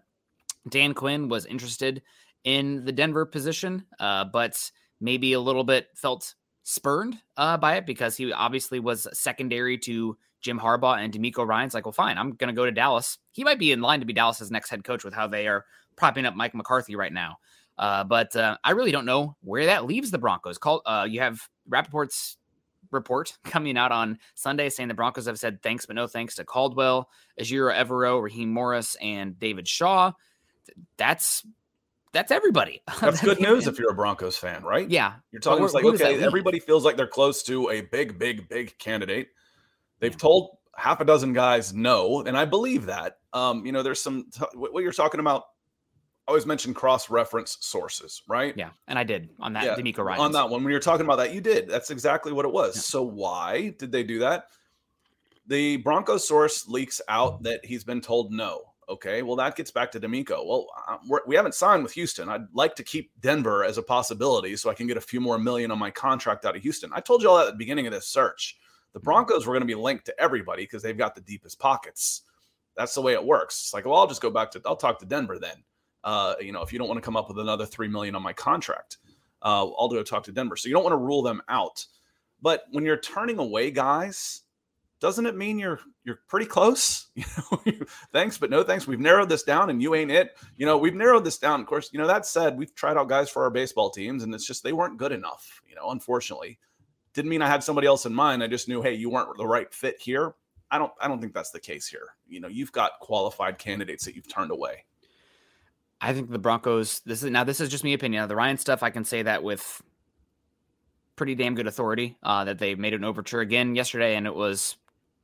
Dan 0.67 0.93
Quinn 0.93 1.29
was 1.29 1.45
interested 1.45 2.01
in 2.43 2.85
the 2.85 2.91
Denver 2.91 3.25
position, 3.25 3.85
uh, 3.99 4.25
but 4.25 4.71
maybe 4.99 5.33
a 5.33 5.39
little 5.39 5.63
bit 5.63 5.87
felt 5.95 6.35
spurned 6.63 7.17
uh, 7.37 7.57
by 7.57 7.77
it 7.77 7.85
because 7.85 8.15
he 8.15 8.31
obviously 8.31 8.79
was 8.79 9.07
secondary 9.13 9.77
to 9.77 10.17
Jim 10.41 10.59
Harbaugh 10.59 11.03
and 11.03 11.13
DeMeco 11.13 11.45
Ryans 11.45 11.73
like, 11.73 11.85
well, 11.85 11.91
fine, 11.91 12.17
I'm 12.17 12.31
going 12.31 12.47
to 12.47 12.53
go 12.53 12.65
to 12.65 12.71
Dallas. 12.71 13.17
He 13.31 13.43
might 13.43 13.59
be 13.59 13.71
in 13.71 13.81
line 13.81 13.99
to 13.99 14.05
be 14.05 14.13
Dallas's 14.13 14.51
next 14.51 14.69
head 14.69 14.83
coach 14.83 15.03
with 15.03 15.13
how 15.13 15.27
they 15.27 15.47
are 15.47 15.65
propping 15.95 16.25
up 16.25 16.35
Mike 16.35 16.55
McCarthy 16.55 16.95
right 16.95 17.11
now. 17.11 17.37
Uh, 17.77 18.03
but 18.03 18.35
uh, 18.35 18.57
I 18.63 18.71
really 18.71 18.91
don't 18.91 19.05
know 19.05 19.35
where 19.41 19.65
that 19.65 19.85
leaves 19.85 20.11
the 20.11 20.17
Broncos. 20.17 20.57
Call, 20.57 20.81
uh, 20.85 21.07
you 21.09 21.21
have 21.21 21.41
Rapoport's 21.69 22.37
report 22.91 23.37
coming 23.45 23.77
out 23.77 23.91
on 23.91 24.19
Sunday 24.35 24.69
saying 24.69 24.89
the 24.89 24.95
Broncos 24.95 25.25
have 25.25 25.39
said 25.39 25.61
thanks, 25.61 25.85
but 25.85 25.95
no 25.95 26.07
thanks 26.07 26.35
to 26.35 26.43
Caldwell, 26.43 27.09
Ejiro 27.39 27.73
Evero, 27.73 28.21
Raheem 28.21 28.51
Morris, 28.51 28.95
and 29.01 29.39
David 29.39 29.67
Shaw. 29.67 30.11
That's 30.97 31.45
that's 32.11 32.31
everybody. 32.31 32.81
That's 33.01 33.21
good 33.21 33.39
news 33.39 33.67
if 33.67 33.77
you're 33.77 33.91
a 33.91 33.95
Broncos 33.95 34.35
fan, 34.35 34.63
right? 34.63 34.89
yeah. 34.89 35.13
You're 35.31 35.41
talking 35.41 35.67
like, 35.67 35.83
who 35.83 35.91
does 35.91 35.99
that 35.99 36.13
okay, 36.13 36.23
everybody 36.23 36.59
feels 36.59 36.83
like 36.83 36.97
they're 36.97 37.07
close 37.07 37.43
to 37.43 37.69
a 37.69 37.81
big, 37.81 38.17
big, 38.17 38.49
big 38.49 38.77
candidate. 38.79 39.29
They've 39.99 40.17
told 40.17 40.57
half 40.75 41.01
a 41.01 41.05
dozen 41.05 41.33
guys 41.33 41.73
no, 41.73 42.21
and 42.21 42.37
I 42.37 42.45
believe 42.45 42.87
that. 42.87 43.17
Um, 43.33 43.65
you 43.65 43.71
know, 43.71 43.83
there's 43.83 44.01
some 44.01 44.25
t- 44.31 44.45
what 44.53 44.73
what 44.73 44.83
you're 44.83 44.91
talking 44.91 45.19
about. 45.19 45.43
I 46.27 46.31
always 46.31 46.45
mention 46.45 46.75
cross-reference 46.75 47.57
sources, 47.59 48.21
right? 48.27 48.53
Yeah, 48.55 48.69
and 48.87 48.99
I 48.99 49.03
did 49.03 49.29
on 49.39 49.53
that 49.53 49.63
Yeah, 49.63 49.75
DeMeco 49.75 50.03
Ryan. 50.03 50.21
On 50.21 50.31
that 50.33 50.49
one, 50.49 50.63
when 50.63 50.71
you're 50.71 50.79
talking 50.79 51.05
about 51.05 51.17
that, 51.17 51.33
you 51.33 51.41
did. 51.41 51.67
That's 51.67 51.89
exactly 51.89 52.31
what 52.31 52.45
it 52.45 52.51
was. 52.51 52.75
Yeah. 52.75 52.81
So 52.81 53.03
why 53.03 53.73
did 53.79 53.91
they 53.91 54.03
do 54.03 54.19
that? 54.19 54.45
The 55.47 55.77
Broncos 55.77 56.27
source 56.27 56.67
leaks 56.67 57.01
out 57.09 57.41
that 57.43 57.65
he's 57.65 57.83
been 57.83 57.99
told 57.99 58.31
no. 58.31 58.68
Okay, 58.89 59.21
well 59.21 59.35
that 59.35 59.55
gets 59.55 59.69
back 59.69 59.91
to 59.91 59.99
DeMeco. 59.99 60.45
Well, 60.45 60.67
we're, 61.07 61.21
we 61.27 61.35
haven't 61.35 61.53
signed 61.53 61.83
with 61.83 61.91
Houston. 61.93 62.27
I'd 62.27 62.47
like 62.53 62.75
to 62.75 62.83
keep 62.83 63.11
Denver 63.21 63.63
as 63.63 63.77
a 63.77 63.83
possibility 63.83 64.55
so 64.55 64.69
I 64.69 64.73
can 64.73 64.87
get 64.87 64.97
a 64.97 65.01
few 65.01 65.21
more 65.21 65.37
million 65.37 65.69
on 65.69 65.77
my 65.77 65.91
contract 65.91 66.45
out 66.45 66.55
of 66.55 66.63
Houston. 66.63 66.89
I 66.93 66.99
told 66.99 67.21
you 67.21 67.29
all 67.29 67.37
that 67.37 67.47
at 67.47 67.53
the 67.53 67.57
beginning 67.57 67.85
of 67.85 67.93
this 67.93 68.07
search. 68.07 68.57
The 68.93 68.99
Broncos 68.99 69.45
were 69.45 69.53
going 69.53 69.61
to 69.61 69.67
be 69.67 69.75
linked 69.75 70.05
to 70.05 70.19
everybody 70.19 70.63
because 70.63 70.81
they've 70.81 70.97
got 70.97 71.13
the 71.13 71.21
deepest 71.21 71.59
pockets. 71.59 72.23
That's 72.75 72.95
the 72.95 73.01
way 73.01 73.13
it 73.13 73.23
works. 73.23 73.61
It's 73.61 73.73
like, 73.73 73.85
well, 73.85 73.95
I'll 73.95 74.07
just 74.07 74.21
go 74.21 74.31
back 74.31 74.49
to 74.51 74.61
I'll 74.65 74.75
talk 74.75 74.99
to 74.99 75.05
Denver 75.05 75.37
then. 75.37 75.63
Uh, 76.03 76.35
you 76.41 76.51
know, 76.51 76.61
if 76.61 76.73
you 76.73 76.79
don't 76.79 76.87
want 76.87 76.97
to 76.97 77.05
come 77.05 77.17
up 77.17 77.27
with 77.27 77.39
another 77.39 77.65
three 77.65 77.87
million 77.87 78.15
on 78.15 78.23
my 78.23 78.33
contract, 78.33 78.97
uh, 79.43 79.67
I'll 79.77 79.89
go 79.89 80.01
talk 80.01 80.23
to 80.23 80.31
Denver. 80.31 80.55
So 80.55 80.67
you 80.67 80.73
don't 80.73 80.83
want 80.83 80.93
to 80.93 80.97
rule 80.97 81.21
them 81.21 81.41
out. 81.49 81.85
But 82.41 82.63
when 82.71 82.85
you're 82.85 82.97
turning 82.97 83.37
away 83.37 83.69
guys, 83.69 84.41
doesn't 84.99 85.25
it 85.25 85.35
mean 85.35 85.57
you're 85.57 85.79
you're 86.03 86.19
pretty 86.27 86.45
close? 86.45 87.07
Thanks, 88.13 88.37
but 88.37 88.49
no 88.49 88.63
thanks. 88.63 88.87
We've 88.87 88.99
narrowed 88.99 89.29
this 89.29 89.43
down, 89.43 89.69
and 89.69 89.81
you 89.81 89.95
ain't 89.95 90.11
it. 90.11 90.37
You 90.57 90.65
know, 90.65 90.77
we've 90.77 90.95
narrowed 90.95 91.23
this 91.23 91.37
down. 91.37 91.61
Of 91.61 91.67
course, 91.67 91.89
you 91.93 91.99
know 91.99 92.07
that 92.07 92.25
said, 92.25 92.57
we've 92.57 92.73
tried 92.75 92.97
out 92.97 93.09
guys 93.09 93.29
for 93.29 93.43
our 93.43 93.49
baseball 93.49 93.89
teams, 93.89 94.23
and 94.23 94.33
it's 94.33 94.45
just 94.45 94.63
they 94.63 94.73
weren't 94.73 94.97
good 94.97 95.11
enough. 95.11 95.61
You 95.67 95.75
know, 95.75 95.91
unfortunately, 95.91 96.59
didn't 97.13 97.29
mean 97.29 97.41
I 97.41 97.47
had 97.47 97.63
somebody 97.63 97.87
else 97.87 98.05
in 98.05 98.13
mind. 98.13 98.43
I 98.43 98.47
just 98.47 98.67
knew, 98.67 98.81
hey, 98.81 98.93
you 98.93 99.09
weren't 99.09 99.37
the 99.37 99.47
right 99.47 99.73
fit 99.73 99.95
here. 99.99 100.33
I 100.71 100.77
don't 100.77 100.91
I 100.99 101.07
don't 101.07 101.19
think 101.21 101.33
that's 101.33 101.51
the 101.51 101.59
case 101.59 101.87
here. 101.87 102.15
You 102.27 102.41
know, 102.41 102.47
you've 102.47 102.71
got 102.71 102.99
qualified 102.99 103.57
candidates 103.57 104.05
that 104.05 104.15
you've 104.15 104.27
turned 104.27 104.51
away. 104.51 104.85
I 106.01 106.13
think 106.13 106.29
the 106.29 106.39
Broncos. 106.39 107.01
This 107.05 107.23
is 107.23 107.31
now. 107.31 107.43
This 107.43 107.59
is 107.59 107.69
just 107.69 107.83
me 107.83 107.93
opinion. 107.93 108.27
The 108.27 108.35
Ryan 108.35 108.57
stuff, 108.57 108.83
I 108.83 108.89
can 108.89 109.03
say 109.03 109.23
that 109.23 109.43
with 109.43 109.81
pretty 111.15 111.35
damn 111.35 111.55
good 111.55 111.67
authority. 111.67 112.17
Uh, 112.23 112.45
that 112.45 112.59
they 112.59 112.75
made 112.75 112.93
an 112.93 113.03
overture 113.03 113.41
again 113.41 113.75
yesterday, 113.75 114.15
and 114.15 114.25
it 114.25 114.33
was 114.33 114.77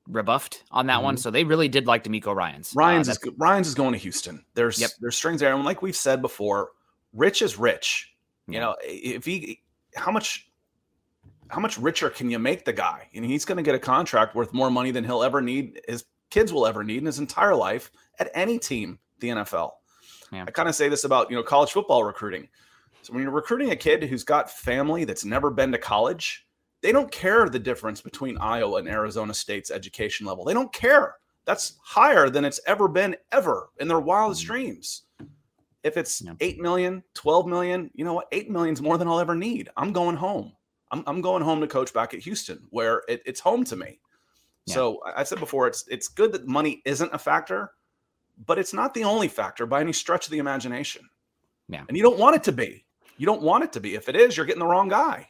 rebuffed 0.07 0.63
on 0.71 0.87
that 0.87 1.01
one. 1.03 1.17
So 1.17 1.31
they 1.31 1.43
really 1.43 1.67
did 1.67 1.87
like 1.87 2.03
DeMeco 2.03 2.35
Ryans. 2.35 2.75
Uh, 2.75 2.79
Ryans 2.79 3.07
is 3.09 3.17
that's- 3.17 3.33
Ryans 3.37 3.67
is 3.67 3.75
going 3.75 3.93
to 3.93 3.97
Houston. 3.99 4.45
There's 4.53 4.79
Yep. 4.79 4.91
there's 5.01 5.15
strings 5.15 5.41
there, 5.41 5.53
and 5.53 5.63
like 5.65 5.81
we've 5.81 5.95
said 5.95 6.21
before, 6.21 6.71
rich 7.13 7.41
is 7.41 7.57
rich. 7.57 8.11
You 8.47 8.59
know, 8.59 8.75
if 8.83 9.25
he 9.25 9.61
how 9.95 10.11
much 10.11 10.49
how 11.49 11.59
much 11.61 11.77
richer 11.77 12.09
can 12.09 12.29
you 12.29 12.39
make 12.39 12.65
the 12.65 12.73
guy? 12.73 13.07
And 13.13 13.23
he's 13.25 13.45
going 13.45 13.57
to 13.57 13.63
get 13.63 13.75
a 13.75 13.79
contract 13.79 14.35
worth 14.35 14.51
more 14.53 14.71
money 14.71 14.91
than 14.91 15.03
he'll 15.03 15.23
ever 15.23 15.41
need. 15.41 15.79
His 15.87 16.05
kids 16.31 16.51
will 16.51 16.65
ever 16.65 16.83
need 16.83 16.97
in 16.97 17.05
his 17.05 17.19
entire 17.19 17.55
life 17.55 17.91
at 18.19 18.29
any 18.33 18.57
team, 18.59 18.97
the 19.19 19.29
NFL. 19.29 19.71
Yeah. 20.31 20.45
I 20.47 20.51
kind 20.51 20.67
of 20.67 20.73
say 20.75 20.89
this 20.89 21.03
about 21.03 21.29
you 21.29 21.35
know 21.35 21.43
college 21.43 21.71
football 21.71 22.03
recruiting. 22.03 22.47
So 23.03 23.13
when 23.13 23.21
you're 23.23 23.31
recruiting 23.31 23.69
a 23.71 23.75
kid 23.75 24.03
who's 24.03 24.23
got 24.23 24.49
family 24.49 25.03
that's 25.05 25.23
never 25.25 25.51
been 25.51 25.71
to 25.71 25.77
college, 25.77 26.45
they 26.81 26.91
don't 26.91 27.11
care 27.11 27.47
the 27.49 27.59
difference 27.59 28.01
between 28.01 28.37
Iowa 28.37 28.77
and 28.77 28.87
Arizona 28.87 29.33
State's 29.33 29.71
education 29.71 30.25
level. 30.25 30.43
They 30.43 30.53
don't 30.53 30.73
care. 30.73 31.15
That's 31.45 31.77
higher 31.83 32.29
than 32.29 32.45
it's 32.45 32.59
ever 32.67 32.87
been 32.87 33.15
ever 33.31 33.69
in 33.79 33.87
their 33.87 33.99
wildest 33.99 34.43
mm. 34.43 34.47
dreams. 34.47 35.03
If 35.83 35.97
it's 35.97 36.21
yeah. 36.21 36.33
8 36.39 36.59
million, 36.59 37.03
12 37.13 37.45
million, 37.45 37.91
you 37.93 38.03
know 38.03 38.15
what? 38.15 38.27
8 38.31 38.49
million 38.49 38.73
is 38.73 38.81
more 38.81 38.97
than 38.97 39.07
I'll 39.07 39.19
ever 39.19 39.35
need. 39.35 39.69
I'm 39.77 39.93
going 39.93 40.15
home. 40.15 40.53
I'm, 40.91 41.03
I'm 41.05 41.21
going 41.21 41.43
home 41.43 41.61
to 41.61 41.67
coach 41.67 41.93
back 41.93 42.13
at 42.13 42.21
Houston, 42.21 42.65
where 42.71 43.03
it, 43.07 43.21
it's 43.25 43.39
home 43.39 43.63
to 43.65 43.75
me. 43.75 43.99
Yeah. 44.65 44.73
So 44.73 44.99
I 45.05 45.23
said 45.23 45.39
before, 45.39 45.67
it's 45.67 45.85
it's 45.87 46.07
good 46.07 46.31
that 46.31 46.47
money 46.47 46.81
isn't 46.85 47.13
a 47.13 47.19
factor, 47.19 47.71
but 48.45 48.57
it's 48.57 48.73
not 48.73 48.93
the 48.95 49.03
only 49.03 49.27
factor 49.27 49.67
by 49.67 49.81
any 49.81 49.93
stretch 49.93 50.25
of 50.25 50.31
the 50.31 50.39
imagination. 50.39 51.07
Yeah. 51.69 51.83
And 51.87 51.95
you 51.95 52.01
don't 52.01 52.17
want 52.17 52.35
it 52.35 52.43
to 52.45 52.51
be. 52.51 52.85
You 53.17 53.25
don't 53.25 53.41
want 53.41 53.63
it 53.63 53.73
to 53.73 53.79
be. 53.79 53.95
If 53.95 54.09
it 54.09 54.15
is, 54.15 54.35
you're 54.35 54.45
getting 54.45 54.59
the 54.59 54.65
wrong 54.65 54.89
guy. 54.89 55.29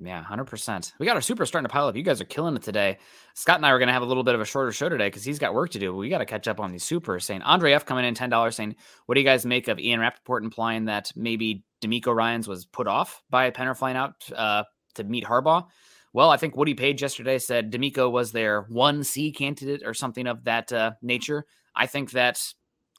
Yeah, 0.00 0.22
100%. 0.22 0.92
We 1.00 1.06
got 1.06 1.16
our 1.16 1.20
super 1.20 1.44
starting 1.44 1.66
to 1.66 1.72
pile 1.72 1.88
up. 1.88 1.96
You 1.96 2.04
guys 2.04 2.20
are 2.20 2.26
killing 2.26 2.54
it 2.54 2.62
today. 2.62 2.98
Scott 3.34 3.56
and 3.56 3.66
I 3.66 3.70
are 3.70 3.78
going 3.78 3.88
to 3.88 3.92
have 3.92 4.02
a 4.02 4.06
little 4.06 4.22
bit 4.22 4.36
of 4.36 4.40
a 4.40 4.44
shorter 4.44 4.70
show 4.70 4.88
today 4.88 5.08
because 5.08 5.24
he's 5.24 5.40
got 5.40 5.54
work 5.54 5.70
to 5.70 5.80
do. 5.80 5.94
We 5.94 6.08
got 6.08 6.18
to 6.18 6.24
catch 6.24 6.46
up 6.46 6.60
on 6.60 6.70
these 6.70 6.84
supers. 6.84 7.24
Saying 7.24 7.42
Andre 7.42 7.72
F 7.72 7.84
coming 7.84 8.04
in 8.04 8.14
$10 8.14 8.54
saying, 8.54 8.76
What 9.06 9.16
do 9.16 9.20
you 9.20 9.26
guys 9.26 9.44
make 9.44 9.66
of 9.66 9.80
Ian 9.80 9.98
Rapoport 9.98 10.44
implying 10.44 10.84
that 10.84 11.10
maybe 11.16 11.64
DeMeco 11.82 12.14
Ryans 12.14 12.46
was 12.46 12.64
put 12.64 12.86
off 12.86 13.22
by 13.28 13.46
a 13.46 13.52
Penner 13.52 13.76
flying 13.76 13.96
out 13.96 14.14
uh, 14.34 14.62
to 14.94 15.02
meet 15.02 15.24
Harbaugh? 15.24 15.66
Well, 16.12 16.30
I 16.30 16.36
think 16.36 16.56
Woody 16.56 16.74
Paige 16.74 17.02
yesterday 17.02 17.38
said 17.38 17.72
DeMeco 17.72 18.10
was 18.10 18.30
their 18.30 18.62
1C 18.64 19.34
candidate 19.34 19.82
or 19.84 19.94
something 19.94 20.28
of 20.28 20.44
that 20.44 20.72
uh, 20.72 20.92
nature. 21.02 21.44
I 21.74 21.86
think 21.86 22.12
that 22.12 22.40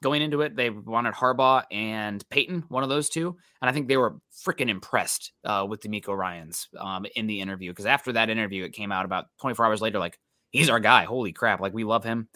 going 0.02 0.22
into 0.22 0.40
it, 0.40 0.56
they 0.56 0.70
wanted 0.70 1.14
Harbaugh 1.14 1.64
and 1.70 2.26
Payton, 2.30 2.64
one 2.68 2.82
of 2.82 2.88
those 2.88 3.08
two, 3.08 3.36
and 3.60 3.68
I 3.68 3.72
think 3.72 3.88
they 3.88 3.96
were 3.96 4.16
freaking 4.46 4.68
impressed 4.68 5.32
uh, 5.44 5.66
with 5.68 5.82
DeMeco 5.82 6.16
Ryans 6.16 6.68
um, 6.78 7.06
in 7.16 7.26
the 7.26 7.40
interview 7.40 7.70
because 7.70 7.86
after 7.86 8.12
that 8.12 8.30
interview, 8.30 8.64
it 8.64 8.72
came 8.72 8.92
out 8.92 9.04
about 9.04 9.26
24 9.40 9.66
hours 9.66 9.82
later, 9.82 9.98
like 9.98 10.18
he's 10.50 10.70
our 10.70 10.80
guy. 10.80 11.04
Holy 11.04 11.32
crap! 11.32 11.60
Like 11.60 11.74
we 11.74 11.84
love 11.84 12.04
him. 12.04 12.28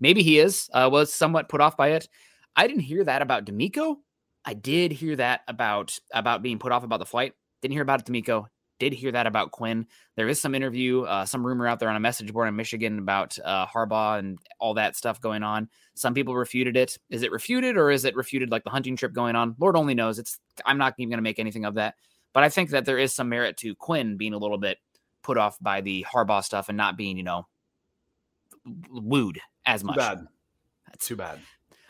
Maybe 0.00 0.22
he 0.22 0.38
is. 0.38 0.68
Uh, 0.72 0.88
was 0.90 1.12
somewhat 1.12 1.48
put 1.48 1.60
off 1.60 1.76
by 1.76 1.92
it. 1.92 2.08
I 2.56 2.66
didn't 2.66 2.82
hear 2.82 3.04
that 3.04 3.22
about 3.22 3.46
DeMeco. 3.46 3.96
I 4.44 4.54
did 4.54 4.92
hear 4.92 5.16
that 5.16 5.42
about 5.46 5.98
about 6.12 6.42
being 6.42 6.58
put 6.58 6.72
off 6.72 6.84
about 6.84 6.98
the 6.98 7.06
flight. 7.06 7.34
Didn't 7.60 7.74
hear 7.74 7.82
about 7.82 8.00
it, 8.00 8.12
DeMeco 8.12 8.46
did 8.82 8.92
hear 8.92 9.12
that 9.12 9.28
about 9.28 9.52
Quinn. 9.52 9.86
There 10.16 10.26
is 10.26 10.40
some 10.40 10.56
interview, 10.56 11.02
uh, 11.02 11.24
some 11.24 11.46
rumor 11.46 11.68
out 11.68 11.78
there 11.78 11.88
on 11.88 11.94
a 11.94 12.00
message 12.00 12.32
board 12.32 12.48
in 12.48 12.56
Michigan 12.56 12.98
about 12.98 13.38
uh, 13.44 13.64
Harbaugh 13.64 14.18
and 14.18 14.40
all 14.58 14.74
that 14.74 14.96
stuff 14.96 15.20
going 15.20 15.44
on. 15.44 15.68
Some 15.94 16.14
people 16.14 16.34
refuted 16.34 16.76
it. 16.76 16.98
Is 17.08 17.22
it 17.22 17.30
refuted 17.30 17.76
or 17.76 17.92
is 17.92 18.04
it 18.04 18.16
refuted 18.16 18.50
like 18.50 18.64
the 18.64 18.70
hunting 18.70 18.96
trip 18.96 19.12
going 19.12 19.36
on? 19.36 19.54
Lord 19.60 19.76
only 19.76 19.94
knows. 19.94 20.18
It's 20.18 20.36
I'm 20.66 20.78
not 20.78 20.94
even 20.98 21.10
going 21.10 21.18
to 21.18 21.22
make 21.22 21.38
anything 21.38 21.64
of 21.64 21.74
that. 21.74 21.94
But 22.32 22.42
I 22.42 22.48
think 22.48 22.70
that 22.70 22.84
there 22.84 22.98
is 22.98 23.14
some 23.14 23.28
merit 23.28 23.56
to 23.58 23.76
Quinn 23.76 24.16
being 24.16 24.34
a 24.34 24.38
little 24.38 24.58
bit 24.58 24.78
put 25.22 25.38
off 25.38 25.56
by 25.60 25.80
the 25.80 26.04
Harbaugh 26.12 26.42
stuff 26.42 26.68
and 26.68 26.76
not 26.76 26.96
being, 26.96 27.16
you 27.16 27.22
know, 27.22 27.46
wooed 28.90 29.38
as 29.64 29.84
much. 29.84 29.94
Too 29.94 30.00
bad. 30.00 30.26
That's 30.88 31.06
too 31.06 31.16
bad. 31.16 31.38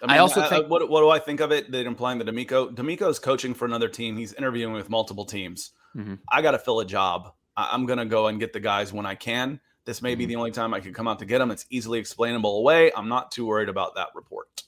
I, 0.02 0.06
mean, 0.06 0.16
I 0.16 0.18
also 0.18 0.46
think, 0.46 0.68
what, 0.68 0.90
what 0.90 1.00
do 1.00 1.08
I 1.08 1.20
think 1.20 1.40
of 1.40 1.52
it? 1.52 1.70
That 1.72 1.86
implying 1.86 2.18
that 2.18 2.26
DeMeco 2.26 3.08
is 3.08 3.18
coaching 3.18 3.54
for 3.54 3.64
another 3.64 3.88
team. 3.88 4.18
He's 4.18 4.34
interviewing 4.34 4.74
with 4.74 4.90
multiple 4.90 5.24
teams. 5.24 5.72
Mm-hmm. 5.96 6.14
I 6.30 6.42
got 6.42 6.52
to 6.52 6.58
fill 6.58 6.80
a 6.80 6.84
job. 6.84 7.32
I, 7.56 7.74
am 7.74 7.86
going 7.86 7.98
to 7.98 8.06
go 8.06 8.28
and 8.28 8.40
get 8.40 8.52
the 8.52 8.60
guys 8.60 8.92
when 8.92 9.06
I 9.06 9.14
can. 9.14 9.60
This 9.84 10.00
may 10.00 10.12
mm-hmm. 10.12 10.18
be 10.18 10.26
the 10.26 10.36
only 10.36 10.50
time 10.50 10.74
I 10.74 10.80
could 10.80 10.94
come 10.94 11.08
out 11.08 11.18
to 11.18 11.24
get 11.24 11.38
them. 11.38 11.50
It's 11.50 11.66
easily 11.70 11.98
explainable 11.98 12.58
away. 12.58 12.92
I'm 12.96 13.08
not 13.08 13.30
too 13.30 13.46
worried 13.46 13.68
about 13.68 13.96
that 13.96 14.08
report. 14.14 14.62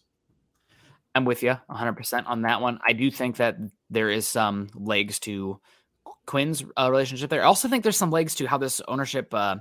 I'm 1.14 1.24
with 1.24 1.42
you 1.42 1.56
100% 1.70 2.26
on 2.26 2.42
that 2.42 2.60
one. 2.60 2.80
I 2.86 2.92
do 2.92 3.10
think 3.10 3.36
that 3.36 3.56
there 3.88 4.10
is 4.10 4.26
some 4.26 4.68
legs 4.74 5.20
to 5.20 5.60
Quinn's 6.26 6.64
uh, 6.76 6.90
relationship 6.90 7.30
there. 7.30 7.42
I 7.42 7.46
also 7.46 7.68
think 7.68 7.84
there's 7.84 7.96
some 7.96 8.10
legs 8.10 8.34
to 8.36 8.46
how 8.46 8.58
this 8.58 8.80
ownership 8.88 9.32
uh, 9.32 9.56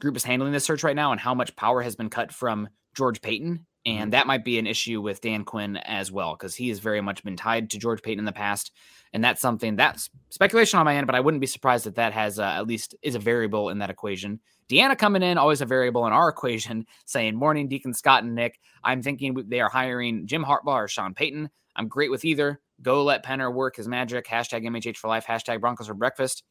group 0.00 0.16
is 0.16 0.24
handling 0.24 0.52
this 0.52 0.64
search 0.64 0.84
right 0.84 0.94
now 0.94 1.12
and 1.12 1.20
how 1.20 1.34
much 1.34 1.56
power 1.56 1.82
has 1.82 1.96
been 1.96 2.10
cut 2.10 2.32
from 2.32 2.68
George 2.94 3.20
Paton. 3.20 3.66
And 3.86 3.98
mm-hmm. 3.98 4.10
that 4.10 4.26
might 4.26 4.44
be 4.44 4.58
an 4.58 4.66
issue 4.66 5.00
with 5.00 5.20
Dan 5.20 5.44
Quinn 5.44 5.76
as 5.76 6.10
well, 6.10 6.34
because 6.34 6.54
he 6.54 6.68
has 6.70 6.78
very 6.78 7.00
much 7.00 7.22
been 7.22 7.36
tied 7.36 7.70
to 7.70 7.78
George 7.78 8.02
Paton 8.02 8.18
in 8.18 8.24
the 8.24 8.32
past 8.32 8.72
and 9.14 9.22
that's 9.22 9.40
something 9.40 9.76
that's 9.76 10.10
speculation 10.28 10.80
on 10.80 10.84
my 10.84 10.96
end, 10.96 11.06
but 11.06 11.14
I 11.14 11.20
wouldn't 11.20 11.40
be 11.40 11.46
surprised 11.46 11.86
that 11.86 11.94
that 11.94 12.12
has 12.12 12.40
uh, 12.40 12.42
at 12.42 12.66
least 12.66 12.96
is 13.00 13.14
a 13.14 13.20
variable 13.20 13.70
in 13.70 13.78
that 13.78 13.88
equation. 13.88 14.40
Deanna 14.68 14.98
coming 14.98 15.22
in, 15.22 15.38
always 15.38 15.60
a 15.60 15.66
variable 15.66 16.04
in 16.06 16.12
our 16.12 16.28
equation, 16.30 16.84
saying, 17.06 17.36
Morning, 17.36 17.68
Deacon 17.68 17.94
Scott 17.94 18.24
and 18.24 18.34
Nick. 18.34 18.58
I'm 18.82 19.02
thinking 19.02 19.40
they 19.46 19.60
are 19.60 19.70
hiring 19.70 20.26
Jim 20.26 20.44
Harbaugh 20.44 20.84
or 20.84 20.88
Sean 20.88 21.14
Payton. 21.14 21.48
I'm 21.76 21.86
great 21.86 22.10
with 22.10 22.24
either. 22.24 22.60
Go 22.82 23.04
let 23.04 23.24
Penner 23.24 23.54
work 23.54 23.76
his 23.76 23.86
magic. 23.86 24.26
Hashtag 24.26 24.64
MHH 24.64 24.96
for 24.96 25.06
life. 25.06 25.26
Hashtag 25.26 25.60
Broncos 25.60 25.86
for 25.86 25.94
breakfast. 25.94 26.42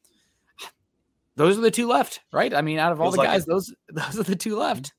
Those 1.36 1.58
are 1.58 1.62
the 1.62 1.70
two 1.70 1.86
left, 1.86 2.20
right? 2.32 2.54
I 2.54 2.62
mean, 2.62 2.78
out 2.78 2.92
of 2.92 3.00
all 3.00 3.10
the 3.10 3.18
like 3.18 3.28
guys, 3.28 3.44
those 3.44 3.74
those 3.90 4.18
are 4.18 4.22
the 4.22 4.36
two 4.36 4.56
left. 4.56 4.94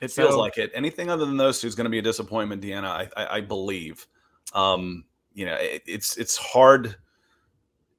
It 0.00 0.10
so, 0.10 0.22
feels 0.22 0.36
like 0.36 0.58
it. 0.58 0.70
Anything 0.74 1.10
other 1.10 1.26
than 1.26 1.36
those 1.36 1.60
two 1.60 1.66
is 1.66 1.74
going 1.74 1.84
to 1.86 1.90
be 1.90 1.98
a 1.98 2.02
disappointment, 2.02 2.62
Deanna. 2.62 2.84
I, 2.84 3.08
I, 3.16 3.36
I 3.36 3.40
believe. 3.40 4.06
Um, 4.52 5.04
you 5.32 5.44
know, 5.46 5.54
it, 5.54 5.82
it's 5.86 6.16
it's 6.16 6.36
hard. 6.36 6.96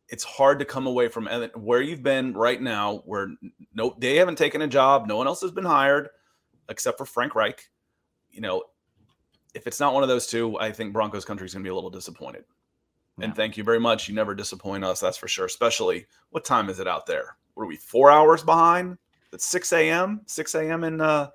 It's 0.08 0.24
hard 0.24 0.60
to 0.60 0.66
come 0.66 0.88
away 0.88 1.08
from 1.08 1.28
where 1.56 1.82
you've 1.82 2.02
been 2.02 2.34
right 2.34 2.62
now, 2.62 3.04
where 3.06 3.30
no, 3.74 3.96
they 4.00 4.16
haven't 4.16 4.38
taken 4.38 4.62
a 4.62 4.68
job. 4.68 5.08
No 5.08 5.18
one 5.18 5.28
else 5.28 5.42
has 5.42 5.52
been 5.52 5.66
hired, 5.66 6.10
except 6.68 6.98
for 6.98 7.06
Frank 7.06 7.36
Reich. 7.36 7.70
You 8.32 8.42
know, 8.42 8.64
if 9.54 9.68
it's 9.68 9.80
not 9.80 9.94
one 9.94 10.04
of 10.04 10.10
those 10.10 10.26
two, 10.26 10.58
I 10.60 10.72
think 10.72 10.94
Broncos 10.94 11.26
country 11.26 11.46
is 11.46 11.54
going 11.54 11.64
to 11.64 11.68
be 11.68 11.72
a 11.72 11.76
little 11.76 11.90
disappointed. 11.90 12.46
Yeah. 13.18 13.26
And 13.26 13.36
thank 13.36 13.58
you 13.58 13.64
very 13.64 13.80
much. 13.80 14.08
You 14.08 14.16
never 14.16 14.34
disappoint 14.34 14.84
us, 14.84 15.00
that's 15.00 15.18
for 15.18 15.28
sure. 15.28 15.46
Especially, 15.46 16.08
what 16.30 16.46
time 16.46 16.70
is 16.70 16.80
it 16.80 16.88
out 16.88 17.06
there? 17.06 17.36
What 17.54 17.64
are 17.64 17.68
we 17.68 17.76
four 17.76 18.10
hours 18.10 18.44
behind? 18.44 18.98
It's 19.32 19.46
six 19.46 19.74
a.m. 19.74 20.22
Six 20.26 20.56
a.m. 20.56 20.84
in 20.84 21.02
uh, 21.02 21.30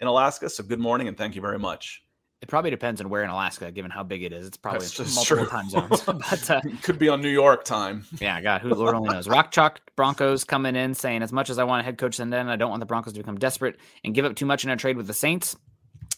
in 0.00 0.06
Alaska. 0.06 0.48
So 0.48 0.62
good 0.62 0.78
morning 0.78 1.08
and 1.08 1.16
thank 1.16 1.34
you 1.34 1.42
very 1.42 1.58
much. 1.58 2.02
It 2.40 2.48
probably 2.48 2.70
depends 2.70 3.00
on 3.00 3.08
where 3.08 3.24
in 3.24 3.30
Alaska, 3.30 3.72
given 3.72 3.90
how 3.90 4.04
big 4.04 4.22
it 4.22 4.32
is. 4.32 4.46
It's 4.46 4.56
probably 4.56 4.86
multiple 4.86 5.24
true. 5.24 5.46
time 5.46 5.68
zones. 5.68 6.00
but 6.06 6.50
uh, 6.50 6.60
could 6.82 6.98
be 6.98 7.08
on 7.08 7.20
New 7.20 7.28
York 7.30 7.64
time. 7.64 8.04
yeah, 8.20 8.40
God, 8.40 8.60
who 8.60 8.72
Lord 8.74 8.94
only 8.94 9.12
knows. 9.12 9.26
Rock 9.26 9.50
Chalk 9.50 9.80
Broncos 9.96 10.44
coming 10.44 10.76
in 10.76 10.94
saying, 10.94 11.22
as 11.22 11.32
much 11.32 11.50
as 11.50 11.58
I 11.58 11.64
want 11.64 11.80
a 11.80 11.84
head 11.84 11.98
coach 11.98 12.14
send 12.14 12.32
in, 12.32 12.48
I 12.48 12.54
don't 12.54 12.70
want 12.70 12.78
the 12.78 12.86
Broncos 12.86 13.14
to 13.14 13.18
become 13.18 13.38
desperate 13.38 13.76
and 14.04 14.14
give 14.14 14.24
up 14.24 14.36
too 14.36 14.46
much 14.46 14.62
in 14.62 14.70
a 14.70 14.76
trade 14.76 14.96
with 14.96 15.08
the 15.08 15.14
Saints. 15.14 15.56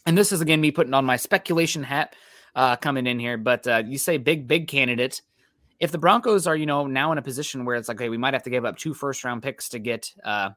And 0.05 0.17
this 0.17 0.31
is 0.31 0.43
again 0.43 0.61
me 0.61 0.71
putting 0.71 0.93
on 0.93 1.07
my 1.07 1.17
speculation 1.17 1.83
hat 1.83 2.15
uh, 2.55 2.77
coming 2.77 3.07
in 3.07 3.19
here. 3.19 3.39
But 3.39 3.67
uh, 3.67 3.83
you 3.87 3.97
say 3.97 4.19
big, 4.19 4.47
big 4.47 4.69
candidate. 4.69 5.23
If 5.79 5.91
the 5.91 5.99
Broncos 5.99 6.47
are, 6.47 6.57
you 6.57 6.67
know, 6.67 6.87
now 6.87 7.13
in 7.13 7.19
a 7.19 7.23
position 7.23 7.65
where 7.65 7.77
it's 7.77 7.89
like, 7.89 7.99
hey, 7.99 8.11
we 8.11 8.19
might 8.19 8.35
have 8.35 8.43
to 8.43 8.51
give 8.51 8.67
up 8.67 8.77
two 8.77 8.93
first 8.93 9.25
round 9.25 9.43
picks 9.43 9.71
to 9.71 9.79
get 9.79 10.13
uh, 10.23 10.51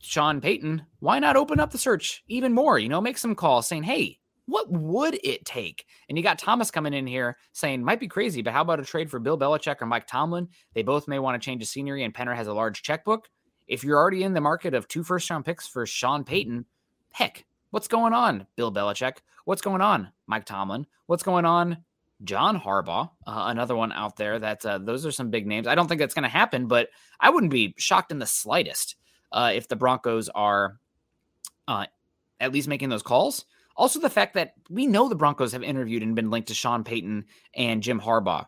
Sean 0.00 0.40
Payton, 0.40 0.82
why 1.00 1.18
not 1.18 1.36
open 1.36 1.60
up 1.60 1.70
the 1.70 1.78
search 1.78 2.24
even 2.26 2.54
more? 2.54 2.78
You 2.78 2.88
know, 2.88 3.00
make 3.00 3.18
some 3.18 3.34
calls 3.34 3.68
saying, 3.68 3.82
hey, 3.82 4.18
what 4.46 4.70
would 4.70 5.20
it 5.22 5.44
take? 5.44 5.84
And 6.08 6.18
you 6.18 6.24
got 6.24 6.38
Thomas 6.38 6.70
coming 6.70 6.94
in 6.94 7.06
here 7.06 7.36
saying, 7.52 7.84
might 7.84 8.00
be 8.00 8.08
crazy, 8.08 8.42
but 8.42 8.52
how 8.52 8.62
about 8.62 8.80
a 8.80 8.84
trade 8.84 9.10
for 9.10 9.20
Bill 9.20 9.38
Belichick 9.38 9.80
or 9.80 9.86
Mike 9.86 10.06
Tomlin? 10.06 10.48
They 10.74 10.82
both 10.82 11.06
may 11.06 11.18
want 11.18 11.40
to 11.40 11.44
change 11.44 11.60
the 11.60 11.66
scenery, 11.66 12.02
and 12.02 12.14
Penner 12.14 12.34
has 12.34 12.48
a 12.48 12.54
large 12.54 12.82
checkbook. 12.82 13.28
If 13.68 13.84
you're 13.84 13.98
already 13.98 14.24
in 14.24 14.32
the 14.32 14.40
market 14.40 14.74
of 14.74 14.88
two 14.88 15.04
first 15.04 15.30
round 15.30 15.44
picks 15.44 15.68
for 15.68 15.86
Sean 15.86 16.24
Payton, 16.24 16.64
heck, 17.12 17.44
what's 17.70 17.86
going 17.86 18.12
on, 18.12 18.46
Bill 18.56 18.72
Belichick? 18.72 19.18
What's 19.44 19.62
going 19.62 19.82
on, 19.82 20.10
Mike 20.26 20.46
Tomlin? 20.46 20.86
What's 21.06 21.22
going 21.22 21.44
on, 21.44 21.84
John 22.24 22.58
Harbaugh? 22.58 23.10
Uh, 23.26 23.44
another 23.46 23.76
one 23.76 23.92
out 23.92 24.16
there 24.16 24.38
that 24.38 24.66
uh, 24.66 24.78
those 24.78 25.06
are 25.06 25.12
some 25.12 25.30
big 25.30 25.46
names. 25.46 25.68
I 25.68 25.74
don't 25.74 25.86
think 25.86 26.00
that's 26.00 26.14
going 26.14 26.24
to 26.24 26.28
happen, 26.28 26.66
but 26.66 26.88
I 27.20 27.30
wouldn't 27.30 27.52
be 27.52 27.74
shocked 27.78 28.10
in 28.10 28.18
the 28.18 28.26
slightest 28.26 28.96
uh, 29.32 29.52
if 29.54 29.68
the 29.68 29.76
Broncos 29.76 30.28
are 30.28 30.78
uh, 31.68 31.86
at 32.40 32.52
least 32.52 32.68
making 32.68 32.88
those 32.88 33.02
calls. 33.02 33.44
Also, 33.76 34.00
the 34.00 34.10
fact 34.10 34.34
that 34.34 34.54
we 34.68 34.86
know 34.86 35.08
the 35.08 35.14
Broncos 35.14 35.52
have 35.52 35.62
interviewed 35.62 36.02
and 36.02 36.14
been 36.14 36.30
linked 36.30 36.48
to 36.48 36.54
Sean 36.54 36.84
Payton 36.84 37.24
and 37.54 37.82
Jim 37.82 38.00
Harbaugh. 38.00 38.46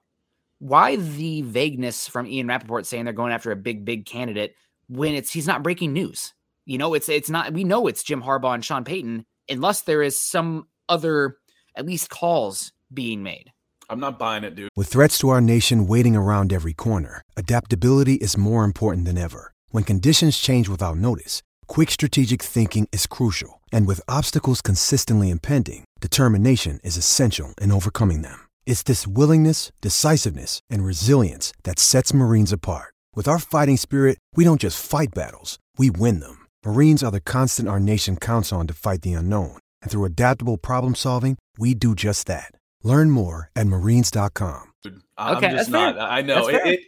Why 0.59 0.97
the 0.97 1.43
vagueness 1.43 2.07
from 2.07 2.27
Ian 2.27 2.47
Rapoport 2.47 2.87
saying 2.87 3.05
they're 3.05 3.15
going 3.15 3.33
after 3.33 3.51
a 3.51 3.57
big, 3.57 3.85
big 3.85 4.07
candidate 4.07 4.55
when 4.89 5.15
it's 5.15 5.33
he's 5.33 5.47
not 5.47 5.63
breaking 5.63 5.93
news? 5.93 6.35
You 6.67 6.79
know, 6.79 6.95
it's 6.95 7.09
it's 7.09 7.31
not. 7.31 7.53
We 7.53 7.65
know 7.65 7.87
it's 7.87 8.03
Jim 8.03 8.23
Harbaugh 8.23 8.55
and 8.55 8.65
Sean 8.65 8.85
Payton, 8.85 9.25
unless 9.49 9.83
there 9.83 10.03
is 10.03 10.21
some 10.21 10.69
other 10.89 11.39
at 11.75 11.87
least 11.87 12.11
calls 12.11 12.73
being 12.93 13.23
made. 13.23 13.51
I'm 13.89 14.01
not 14.01 14.19
buying 14.19 14.45
it, 14.45 14.55
dude. 14.55 14.71
With 14.77 14.89
threats 14.89 15.19
to 15.19 15.31
our 15.31 15.41
nation 15.41 15.87
waiting 15.87 16.15
around 16.15 16.53
every 16.53 16.73
corner, 16.73 17.23
adaptability 17.37 18.15
is 18.15 18.37
more 18.37 18.65
important 18.65 19.07
than 19.07 19.19
ever. 19.19 19.52
When 19.73 19.85
conditions 19.85 20.39
change 20.39 20.69
without 20.69 20.97
notice 20.97 21.43
Quick 21.69 21.91
strategic 21.91 22.43
thinking 22.43 22.89
is 22.93 23.07
crucial, 23.07 23.61
and 23.73 23.87
with 23.87 24.03
obstacles 24.07 24.61
consistently 24.61 25.31
impending, 25.31 25.85
determination 26.01 26.81
is 26.85 26.97
essential 26.97 27.55
in 27.61 27.73
overcoming 27.73 28.21
them. 28.23 28.47
It's 28.67 28.83
this 28.83 29.07
willingness, 29.07 29.73
decisiveness, 29.81 30.61
and 30.69 30.85
resilience 30.85 31.53
that 31.63 31.79
sets 31.79 32.13
Marines 32.13 32.53
apart. 32.53 32.93
With 33.15 33.29
our 33.29 33.39
fighting 33.39 33.79
spirit, 33.79 34.19
we 34.37 34.45
don't 34.45 34.61
just 34.61 34.85
fight 34.85 35.15
battles, 35.15 35.59
we 35.79 35.89
win 35.89 36.21
them. 36.21 36.47
Marines 36.63 37.03
are 37.03 37.11
the 37.11 37.21
constant 37.21 37.69
our 37.69 37.81
nation 37.81 38.17
counts 38.17 38.53
on 38.53 38.67
to 38.67 38.75
fight 38.75 39.01
the 39.01 39.15
unknown, 39.15 39.57
and 39.81 39.91
through 39.91 40.05
adaptable 40.05 40.59
problem 40.59 40.95
solving, 40.95 41.39
we 41.57 41.75
do 41.75 41.95
just 41.95 42.27
that. 42.27 42.53
Learn 42.83 43.11
more 43.11 43.49
at 43.57 43.67
marines.com. 43.67 44.73
I'm 45.17 45.37
okay, 45.37 45.53
just 45.53 45.71
not. 45.71 45.95
Fair. 45.95 46.05
I 46.05 46.21
know 46.21 46.49
it, 46.49 46.67
it, 46.67 46.81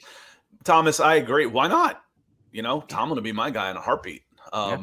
Thomas. 0.65 1.01
I 1.01 1.15
agree. 1.15 1.47
Why 1.47 1.69
not? 1.69 2.04
You 2.55 2.63
know, 2.63 2.83
Tom 2.83 3.13
to 3.13 3.21
be 3.21 3.33
my 3.33 3.51
guy 3.51 3.69
in 3.73 3.77
a 3.77 3.81
heartbeat. 3.81 4.23
Um, 4.53 4.71
yeah. 4.71 4.79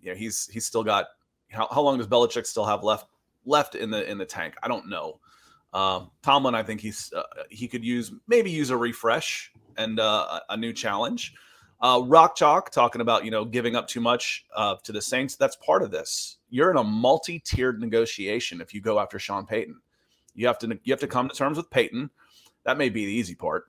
You 0.00 0.12
know, 0.12 0.18
he's 0.18 0.46
he's 0.46 0.64
still 0.64 0.84
got 0.84 1.06
how, 1.50 1.66
how 1.68 1.82
long 1.82 1.98
does 1.98 2.06
Belichick 2.06 2.46
still 2.46 2.64
have 2.64 2.84
left 2.84 3.08
left 3.44 3.74
in 3.74 3.90
the 3.90 4.08
in 4.08 4.18
the 4.18 4.24
tank? 4.24 4.54
I 4.62 4.68
don't 4.68 4.88
know. 4.88 5.18
Um, 5.72 6.12
Tomlin, 6.22 6.54
I 6.54 6.62
think 6.62 6.80
he's 6.80 7.12
uh, 7.12 7.24
he 7.50 7.66
could 7.66 7.84
use 7.84 8.12
maybe 8.28 8.52
use 8.52 8.70
a 8.70 8.76
refresh 8.76 9.50
and 9.76 9.98
uh, 9.98 10.40
a 10.48 10.56
new 10.56 10.72
challenge. 10.72 11.34
Uh, 11.80 12.02
Rock 12.06 12.36
Chalk 12.36 12.70
talking 12.70 13.00
about 13.00 13.24
you 13.24 13.32
know 13.32 13.44
giving 13.44 13.74
up 13.74 13.88
too 13.88 14.00
much 14.00 14.46
uh, 14.54 14.76
to 14.84 14.92
the 14.92 15.02
Saints. 15.02 15.34
That's 15.34 15.56
part 15.56 15.82
of 15.82 15.90
this. 15.90 16.38
You're 16.50 16.70
in 16.70 16.76
a 16.76 16.84
multi-tiered 16.84 17.80
negotiation 17.80 18.60
if 18.60 18.72
you 18.72 18.80
go 18.80 19.00
after 19.00 19.18
Sean 19.18 19.44
Payton. 19.44 19.80
You 20.36 20.46
have 20.46 20.58
to 20.60 20.78
you 20.84 20.92
have 20.92 21.00
to 21.00 21.08
come 21.08 21.28
to 21.28 21.34
terms 21.34 21.56
with 21.56 21.68
Payton. 21.68 22.10
That 22.64 22.78
may 22.78 22.90
be 22.90 23.06
the 23.06 23.12
easy 23.12 23.34
part. 23.34 23.64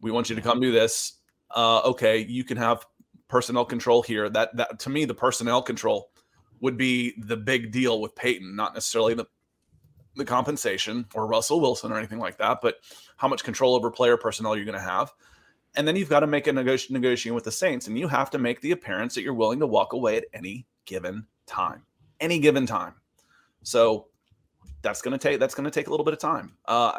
We 0.00 0.10
want 0.10 0.28
you 0.28 0.34
to 0.34 0.42
come 0.42 0.60
do 0.60 0.72
this. 0.72 1.17
Uh, 1.54 1.80
okay, 1.84 2.18
you 2.18 2.44
can 2.44 2.56
have 2.56 2.86
personnel 3.28 3.64
control 3.64 4.02
here. 4.02 4.28
That 4.28 4.56
that 4.56 4.78
to 4.80 4.90
me, 4.90 5.04
the 5.04 5.14
personnel 5.14 5.62
control 5.62 6.10
would 6.60 6.76
be 6.76 7.14
the 7.18 7.36
big 7.36 7.70
deal 7.70 8.00
with 8.00 8.14
Payton, 8.14 8.54
not 8.56 8.74
necessarily 8.74 9.14
the 9.14 9.26
the 10.16 10.24
compensation 10.24 11.06
or 11.14 11.26
Russell 11.26 11.60
Wilson 11.60 11.92
or 11.92 11.98
anything 11.98 12.18
like 12.18 12.38
that, 12.38 12.58
but 12.60 12.76
how 13.16 13.28
much 13.28 13.44
control 13.44 13.74
over 13.74 13.90
player 13.90 14.16
personnel 14.16 14.56
you're 14.56 14.64
going 14.64 14.74
to 14.76 14.80
have. 14.80 15.12
And 15.76 15.86
then 15.86 15.94
you've 15.94 16.08
got 16.08 16.20
to 16.20 16.26
make 16.26 16.48
a 16.48 16.50
negoti- 16.50 16.90
negotiation 16.90 17.34
with 17.34 17.44
the 17.44 17.52
Saints, 17.52 17.86
and 17.86 17.96
you 17.96 18.08
have 18.08 18.30
to 18.30 18.38
make 18.38 18.60
the 18.60 18.72
appearance 18.72 19.14
that 19.14 19.22
you're 19.22 19.34
willing 19.34 19.60
to 19.60 19.66
walk 19.66 19.92
away 19.92 20.16
at 20.16 20.24
any 20.32 20.66
given 20.86 21.26
time, 21.46 21.84
any 22.20 22.40
given 22.40 22.66
time. 22.66 22.94
So 23.62 24.08
that's 24.82 25.02
going 25.02 25.16
to 25.16 25.18
take 25.18 25.38
that's 25.38 25.54
going 25.54 25.64
to 25.66 25.70
take 25.70 25.86
a 25.86 25.90
little 25.90 26.04
bit 26.04 26.14
of 26.14 26.20
time. 26.20 26.56
Uh, 26.66 26.98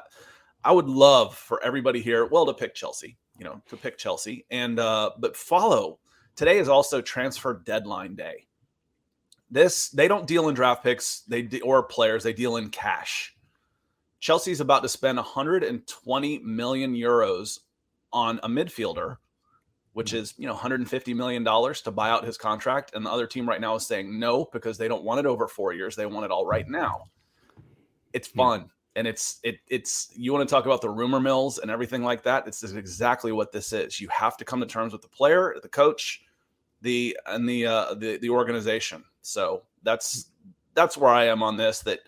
I 0.63 0.71
would 0.71 0.87
love 0.87 1.35
for 1.35 1.61
everybody 1.63 2.01
here, 2.01 2.25
well, 2.25 2.45
to 2.45 2.53
pick 2.53 2.75
Chelsea, 2.75 3.17
you 3.39 3.45
know, 3.45 3.61
to 3.69 3.77
pick 3.77 3.97
Chelsea, 3.97 4.45
and 4.51 4.79
uh, 4.79 5.11
but 5.17 5.35
follow. 5.35 5.99
Today 6.35 6.59
is 6.59 6.69
also 6.69 7.01
transfer 7.01 7.61
deadline 7.65 8.15
day. 8.15 8.47
This 9.49 9.89
they 9.89 10.07
don't 10.07 10.27
deal 10.27 10.49
in 10.49 10.55
draft 10.55 10.83
picks, 10.83 11.21
they 11.21 11.41
de- 11.41 11.61
or 11.61 11.83
players, 11.83 12.23
they 12.23 12.33
deal 12.33 12.57
in 12.57 12.69
cash. 12.69 13.35
Chelsea's 14.19 14.59
about 14.59 14.83
to 14.83 14.89
spend 14.89 15.17
120 15.17 16.39
million 16.39 16.93
euros 16.93 17.59
on 18.11 18.39
a 18.43 18.49
midfielder, 18.49 19.17
which 19.93 20.13
is 20.13 20.33
you 20.37 20.45
know 20.45 20.53
150 20.53 21.13
million 21.13 21.43
dollars 21.43 21.81
to 21.81 21.91
buy 21.91 22.09
out 22.09 22.25
his 22.25 22.37
contract, 22.37 22.91
and 22.93 23.05
the 23.05 23.09
other 23.09 23.25
team 23.25 23.47
right 23.47 23.61
now 23.61 23.75
is 23.75 23.87
saying 23.87 24.19
no 24.19 24.47
because 24.51 24.77
they 24.77 24.87
don't 24.87 25.03
want 25.03 25.19
it 25.19 25.25
over 25.25 25.47
four 25.47 25.73
years; 25.73 25.95
they 25.95 26.05
want 26.05 26.25
it 26.25 26.31
all 26.31 26.45
right 26.45 26.67
now. 26.67 27.09
It's 28.11 28.27
fun, 28.27 28.69
and 28.95 29.07
it's 29.07 29.39
it 29.43 29.59
it's 29.67 30.11
you 30.15 30.33
want 30.33 30.47
to 30.47 30.53
talk 30.53 30.65
about 30.65 30.81
the 30.81 30.89
rumor 30.89 31.19
mills 31.19 31.59
and 31.59 31.69
everything 31.69 32.03
like 32.03 32.23
that. 32.23 32.47
It's 32.47 32.63
exactly 32.63 33.31
what 33.31 33.51
this 33.51 33.71
is. 33.73 33.99
You 34.01 34.07
have 34.09 34.37
to 34.37 34.45
come 34.45 34.59
to 34.59 34.65
terms 34.65 34.93
with 34.93 35.01
the 35.01 35.07
player, 35.07 35.55
the 35.61 35.69
coach, 35.69 36.21
the 36.81 37.17
and 37.25 37.47
the 37.47 37.65
uh, 37.65 37.93
the 37.95 38.17
the 38.17 38.29
organization. 38.29 39.03
So 39.21 39.63
that's 39.83 40.31
that's 40.73 40.97
where 40.97 41.11
I 41.11 41.25
am 41.25 41.43
on 41.43 41.57
this. 41.57 41.81
That 41.81 41.99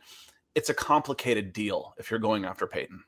it's 0.55 0.69
a 0.69 0.73
complicated 0.73 1.53
deal 1.53 1.93
if 1.97 2.09
you're 2.09 2.19
going 2.19 2.45
after 2.45 2.67
Payton. 2.67 3.03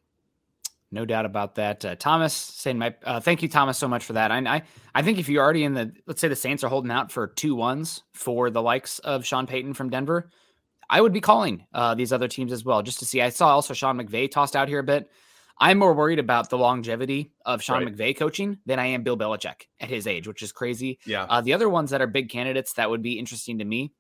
No 0.91 1.05
doubt 1.05 1.25
about 1.25 1.55
that. 1.55 1.83
Uh, 1.83 1.95
Thomas 1.95 2.33
saying, 2.33 2.77
"My 2.77 2.93
uh, 3.03 3.19
thank 3.19 3.41
you, 3.41 3.49
Thomas, 3.49 3.79
so 3.79 3.87
much 3.87 4.05
for 4.05 4.13
that." 4.13 4.31
I, 4.31 4.37
I 4.37 4.63
I 4.93 5.01
think 5.01 5.17
if 5.17 5.27
you're 5.27 5.43
already 5.43 5.63
in 5.63 5.73
the, 5.73 5.91
let's 6.05 6.21
say 6.21 6.27
the 6.27 6.35
Saints 6.35 6.63
are 6.63 6.69
holding 6.69 6.91
out 6.91 7.11
for 7.11 7.27
two 7.27 7.55
ones 7.55 8.03
for 8.13 8.51
the 8.51 8.61
likes 8.61 8.99
of 8.99 9.25
Sean 9.25 9.47
Payton 9.47 9.73
from 9.73 9.89
Denver, 9.89 10.29
I 10.89 11.01
would 11.01 11.13
be 11.13 11.21
calling 11.21 11.65
uh, 11.73 11.95
these 11.95 12.13
other 12.13 12.27
teams 12.27 12.51
as 12.51 12.63
well 12.63 12.81
just 12.81 12.99
to 12.99 13.05
see. 13.05 13.21
I 13.21 13.29
saw 13.29 13.49
also 13.49 13.73
Sean 13.73 13.97
McVay 13.97 14.29
tossed 14.29 14.55
out 14.55 14.67
here 14.67 14.79
a 14.79 14.83
bit. 14.83 15.09
I'm 15.59 15.77
more 15.77 15.93
worried 15.93 16.19
about 16.19 16.49
the 16.49 16.57
longevity 16.57 17.31
of 17.45 17.61
Sean 17.61 17.83
Right. 17.83 17.95
McVay 17.95 18.17
coaching 18.17 18.57
than 18.65 18.79
I 18.79 18.87
am 18.87 19.03
Bill 19.03 19.17
Belichick 19.17 19.67
at 19.79 19.89
his 19.89 20.07
age, 20.07 20.27
which 20.27 20.41
is 20.41 20.51
crazy. 20.51 20.99
Yeah. 21.05 21.23
Uh, 21.23 21.41
the 21.41 21.53
other 21.53 21.69
ones 21.69 21.91
that 21.91 22.01
are 22.01 22.07
big 22.07 22.29
candidates 22.29 22.73
that 22.73 22.89
would 22.89 23.01
be 23.01 23.19
interesting 23.19 23.59
to 23.59 23.65
me, 23.65 23.93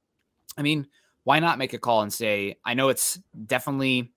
I 0.57 0.61
mean, 0.61 0.87
why 1.23 1.39
not 1.39 1.57
make 1.57 1.73
a 1.73 1.77
call 1.77 2.01
and 2.01 2.11
say, 2.11 2.57
I 2.65 2.73
know 2.73 2.89
it's 2.89 3.19
definitely 3.45 4.11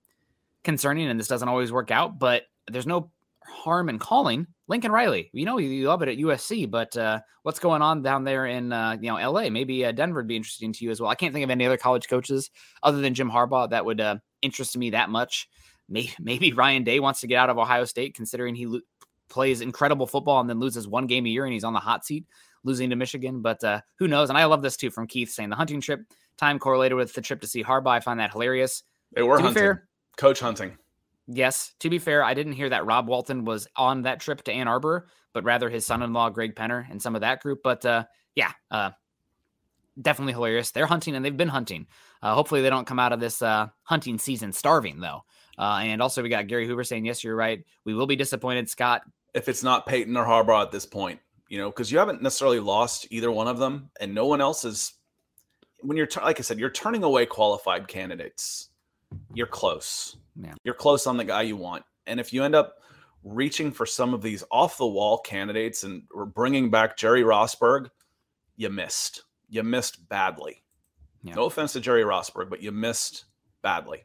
concerning 0.64 1.08
and 1.08 1.20
this 1.20 1.28
doesn't 1.28 1.48
always 1.48 1.70
work 1.70 1.90
out, 1.90 2.18
but 2.18 2.44
there's 2.68 2.86
no 2.86 3.10
harm 3.48 3.88
in 3.88 3.98
calling 3.98 4.46
Lincoln 4.68 4.92
Riley. 4.92 5.30
You 5.32 5.44
know, 5.44 5.58
you, 5.58 5.88
love 5.88 6.02
it 6.02 6.08
at 6.08 6.18
USC, 6.18 6.70
but 6.70 6.96
uh, 6.96 7.20
what's 7.42 7.58
going 7.58 7.82
on 7.82 8.02
down 8.02 8.24
there 8.24 8.46
in 8.46 8.72
uh, 8.72 8.96
you 9.00 9.10
know 9.10 9.30
LA? 9.30 9.48
Maybe 9.50 9.84
uh, 9.84 9.92
Denver 9.92 10.20
would 10.20 10.26
be 10.26 10.36
interesting 10.36 10.72
to 10.72 10.84
you 10.84 10.90
as 10.90 11.00
well. 11.00 11.10
I 11.10 11.14
can't 11.14 11.32
think 11.32 11.44
of 11.44 11.50
any 11.50 11.66
other 11.66 11.76
college 11.76 12.08
coaches 12.08 12.50
other 12.82 13.00
than 13.00 13.14
Jim 13.14 13.30
Harbaugh 13.30 13.70
that 13.70 13.84
would 13.84 14.00
uh, 14.00 14.16
interest 14.42 14.76
me 14.76 14.90
that 14.90 15.10
much. 15.10 15.48
Maybe, 15.88 16.12
maybe 16.18 16.52
Ryan 16.52 16.84
Day 16.84 17.00
wants 17.00 17.20
to 17.20 17.26
get 17.26 17.38
out 17.38 17.50
of 17.50 17.58
Ohio 17.58 17.84
State, 17.84 18.14
considering 18.14 18.54
he 18.54 18.66
lo- 18.66 18.80
plays 19.28 19.60
incredible 19.60 20.06
football 20.06 20.40
and 20.40 20.48
then 20.50 20.60
loses 20.60 20.88
one 20.88 21.06
game 21.06 21.26
a 21.26 21.28
year 21.28 21.44
and 21.44 21.52
he's 21.52 21.64
on 21.64 21.72
the 21.72 21.80
hot 21.80 22.04
seat, 22.04 22.24
losing 22.64 22.90
to 22.90 22.96
Michigan. 22.96 23.42
But 23.42 23.62
uh, 23.62 23.80
who 23.98 24.08
knows? 24.08 24.28
And 24.28 24.38
I 24.38 24.44
love 24.46 24.62
this 24.62 24.76
too 24.76 24.90
from 24.90 25.06
Keith 25.06 25.30
saying 25.30 25.50
the 25.50 25.56
hunting 25.56 25.80
trip 25.80 26.00
time 26.38 26.58
correlated 26.58 26.96
with 26.96 27.14
the 27.14 27.20
trip 27.20 27.40
to 27.40 27.46
see 27.46 27.62
Harbaugh. 27.62 27.90
I 27.90 28.00
find 28.00 28.20
that 28.20 28.32
hilarious. 28.32 28.82
They 29.12 29.22
were 29.22 29.38
hunting. 29.38 29.54
fair- 29.54 29.88
Coach 30.16 30.40
hunting. 30.40 30.76
Yes, 31.28 31.72
to 31.80 31.90
be 31.90 31.98
fair, 31.98 32.22
I 32.22 32.34
didn't 32.34 32.52
hear 32.52 32.68
that 32.68 32.86
Rob 32.86 33.08
Walton 33.08 33.44
was 33.44 33.66
on 33.76 34.02
that 34.02 34.20
trip 34.20 34.42
to 34.44 34.52
Ann 34.52 34.68
Arbor, 34.68 35.08
but 35.32 35.44
rather 35.44 35.68
his 35.68 35.84
son-in-law 35.84 36.30
Greg 36.30 36.54
Penner 36.54 36.88
and 36.90 37.02
some 37.02 37.14
of 37.14 37.22
that 37.22 37.42
group. 37.42 37.60
But 37.64 37.84
uh, 37.84 38.04
yeah, 38.34 38.52
uh, 38.70 38.90
definitely 40.00 40.34
hilarious. 40.34 40.70
They're 40.70 40.86
hunting 40.86 41.16
and 41.16 41.24
they've 41.24 41.36
been 41.36 41.48
hunting. 41.48 41.86
Uh, 42.22 42.34
hopefully, 42.34 42.62
they 42.62 42.70
don't 42.70 42.86
come 42.86 42.98
out 42.98 43.12
of 43.12 43.20
this 43.20 43.42
uh, 43.42 43.68
hunting 43.82 44.18
season 44.18 44.52
starving 44.52 45.00
though. 45.00 45.22
Uh, 45.58 45.80
and 45.82 46.02
also, 46.02 46.22
we 46.22 46.28
got 46.28 46.46
Gary 46.46 46.66
Hoover 46.66 46.84
saying, 46.84 47.04
"Yes, 47.04 47.24
you're 47.24 47.36
right. 47.36 47.64
We 47.84 47.94
will 47.94 48.06
be 48.06 48.16
disappointed." 48.16 48.68
Scott, 48.68 49.02
if 49.34 49.48
it's 49.48 49.62
not 49.62 49.86
Payton 49.86 50.16
or 50.16 50.24
Harbaugh 50.24 50.62
at 50.62 50.70
this 50.70 50.86
point, 50.86 51.18
you 51.48 51.58
know, 51.58 51.70
because 51.70 51.90
you 51.90 51.98
haven't 51.98 52.22
necessarily 52.22 52.60
lost 52.60 53.06
either 53.10 53.32
one 53.32 53.48
of 53.48 53.58
them, 53.58 53.90
and 54.00 54.14
no 54.14 54.26
one 54.26 54.40
else 54.40 54.64
is. 54.64 54.92
When 55.80 55.96
you're, 55.96 56.08
like 56.22 56.38
I 56.38 56.42
said, 56.42 56.58
you're 56.58 56.70
turning 56.70 57.04
away 57.04 57.26
qualified 57.26 57.86
candidates. 57.86 58.70
You're 59.34 59.46
close. 59.46 60.16
Yeah. 60.40 60.54
You're 60.64 60.74
close 60.74 61.06
on 61.06 61.16
the 61.16 61.24
guy 61.24 61.42
you 61.42 61.56
want, 61.56 61.84
and 62.06 62.20
if 62.20 62.32
you 62.32 62.44
end 62.44 62.54
up 62.54 62.74
reaching 63.24 63.72
for 63.72 63.86
some 63.86 64.14
of 64.14 64.22
these 64.22 64.44
off 64.50 64.78
the 64.78 64.86
wall 64.86 65.18
candidates 65.18 65.82
and 65.82 66.02
bringing 66.34 66.70
back 66.70 66.96
Jerry 66.96 67.22
Rosburg, 67.22 67.88
you 68.56 68.70
missed. 68.70 69.22
You 69.48 69.62
missed 69.62 70.08
badly. 70.08 70.62
Yeah. 71.22 71.34
No 71.34 71.46
offense 71.46 71.72
to 71.72 71.80
Jerry 71.80 72.04
Rosburg, 72.04 72.50
but 72.50 72.62
you 72.62 72.70
missed 72.70 73.24
badly. 73.62 74.04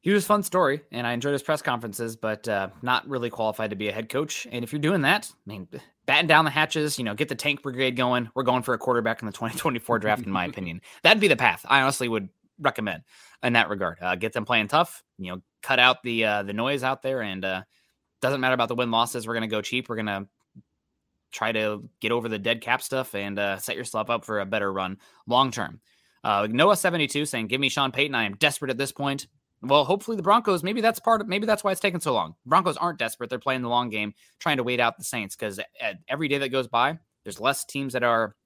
he 0.00 0.10
was 0.12 0.24
a 0.24 0.26
fun 0.26 0.42
story, 0.42 0.80
and 0.92 1.06
I 1.06 1.12
enjoyed 1.12 1.34
his 1.34 1.42
press 1.42 1.60
conferences, 1.60 2.16
but 2.16 2.48
uh, 2.48 2.68
not 2.80 3.06
really 3.06 3.28
qualified 3.28 3.70
to 3.70 3.76
be 3.76 3.88
a 3.88 3.92
head 3.92 4.08
coach. 4.08 4.46
And 4.50 4.64
if 4.64 4.72
you're 4.72 4.80
doing 4.80 5.02
that, 5.02 5.30
I 5.30 5.50
mean, 5.50 5.68
batten 6.06 6.26
down 6.26 6.46
the 6.46 6.50
hatches, 6.50 6.96
you 6.98 7.04
know, 7.04 7.14
get 7.14 7.28
the 7.28 7.34
tank 7.34 7.62
brigade 7.62 7.96
going. 7.96 8.30
We're 8.34 8.44
going 8.44 8.62
for 8.62 8.72
a 8.72 8.78
quarterback 8.78 9.20
in 9.20 9.26
the 9.26 9.32
2024 9.32 9.98
draft, 9.98 10.24
in 10.24 10.32
my 10.32 10.44
opinion. 10.46 10.80
That'd 11.02 11.20
be 11.20 11.28
the 11.28 11.36
path. 11.36 11.66
I 11.68 11.82
honestly 11.82 12.08
would 12.08 12.30
recommend 12.58 13.02
in 13.42 13.52
that 13.54 13.68
regard. 13.68 13.98
Uh, 14.00 14.14
get 14.14 14.32
them 14.32 14.44
playing 14.44 14.68
tough. 14.68 15.02
You 15.18 15.32
know, 15.32 15.42
cut 15.62 15.78
out 15.78 16.02
the 16.02 16.24
uh, 16.24 16.42
the 16.42 16.52
noise 16.52 16.82
out 16.82 17.02
there, 17.02 17.22
and 17.22 17.44
uh, 17.44 17.62
doesn't 18.20 18.40
matter 18.40 18.54
about 18.54 18.68
the 18.68 18.74
win 18.74 18.90
losses. 18.90 19.26
We're 19.26 19.34
gonna 19.34 19.46
go 19.46 19.62
cheap. 19.62 19.88
We're 19.88 19.96
gonna 19.96 20.26
try 21.30 21.52
to 21.52 21.88
get 22.00 22.12
over 22.12 22.28
the 22.28 22.38
dead 22.38 22.60
cap 22.60 22.82
stuff 22.82 23.14
and 23.14 23.38
uh, 23.38 23.58
set 23.58 23.76
yourself 23.76 24.10
up 24.10 24.24
for 24.24 24.40
a 24.40 24.46
better 24.46 24.72
run 24.72 24.98
long 25.26 25.50
term. 25.50 25.80
Uh, 26.24 26.48
Noah 26.50 26.76
seventy 26.76 27.06
two 27.06 27.26
saying, 27.26 27.46
"Give 27.48 27.60
me 27.60 27.68
Sean 27.68 27.92
Payton. 27.92 28.14
I 28.14 28.24
am 28.24 28.36
desperate 28.36 28.70
at 28.70 28.78
this 28.78 28.92
point." 28.92 29.26
Well, 29.60 29.84
hopefully 29.84 30.16
the 30.16 30.22
Broncos. 30.22 30.62
Maybe 30.62 30.80
that's 30.80 31.00
part 31.00 31.20
of. 31.20 31.28
Maybe 31.28 31.46
that's 31.46 31.64
why 31.64 31.72
it's 31.72 31.80
taken 31.80 32.00
so 32.00 32.12
long. 32.12 32.34
Broncos 32.46 32.76
aren't 32.76 32.98
desperate. 32.98 33.28
They're 33.30 33.38
playing 33.38 33.62
the 33.62 33.68
long 33.68 33.88
game, 33.88 34.14
trying 34.38 34.58
to 34.58 34.62
wait 34.62 34.80
out 34.80 34.96
the 34.96 35.04
Saints 35.04 35.34
because 35.34 35.60
every 36.08 36.28
day 36.28 36.38
that 36.38 36.50
goes 36.50 36.68
by, 36.68 36.98
there's 37.24 37.40
less 37.40 37.64
teams 37.64 37.92
that 37.92 38.04
are 38.04 38.36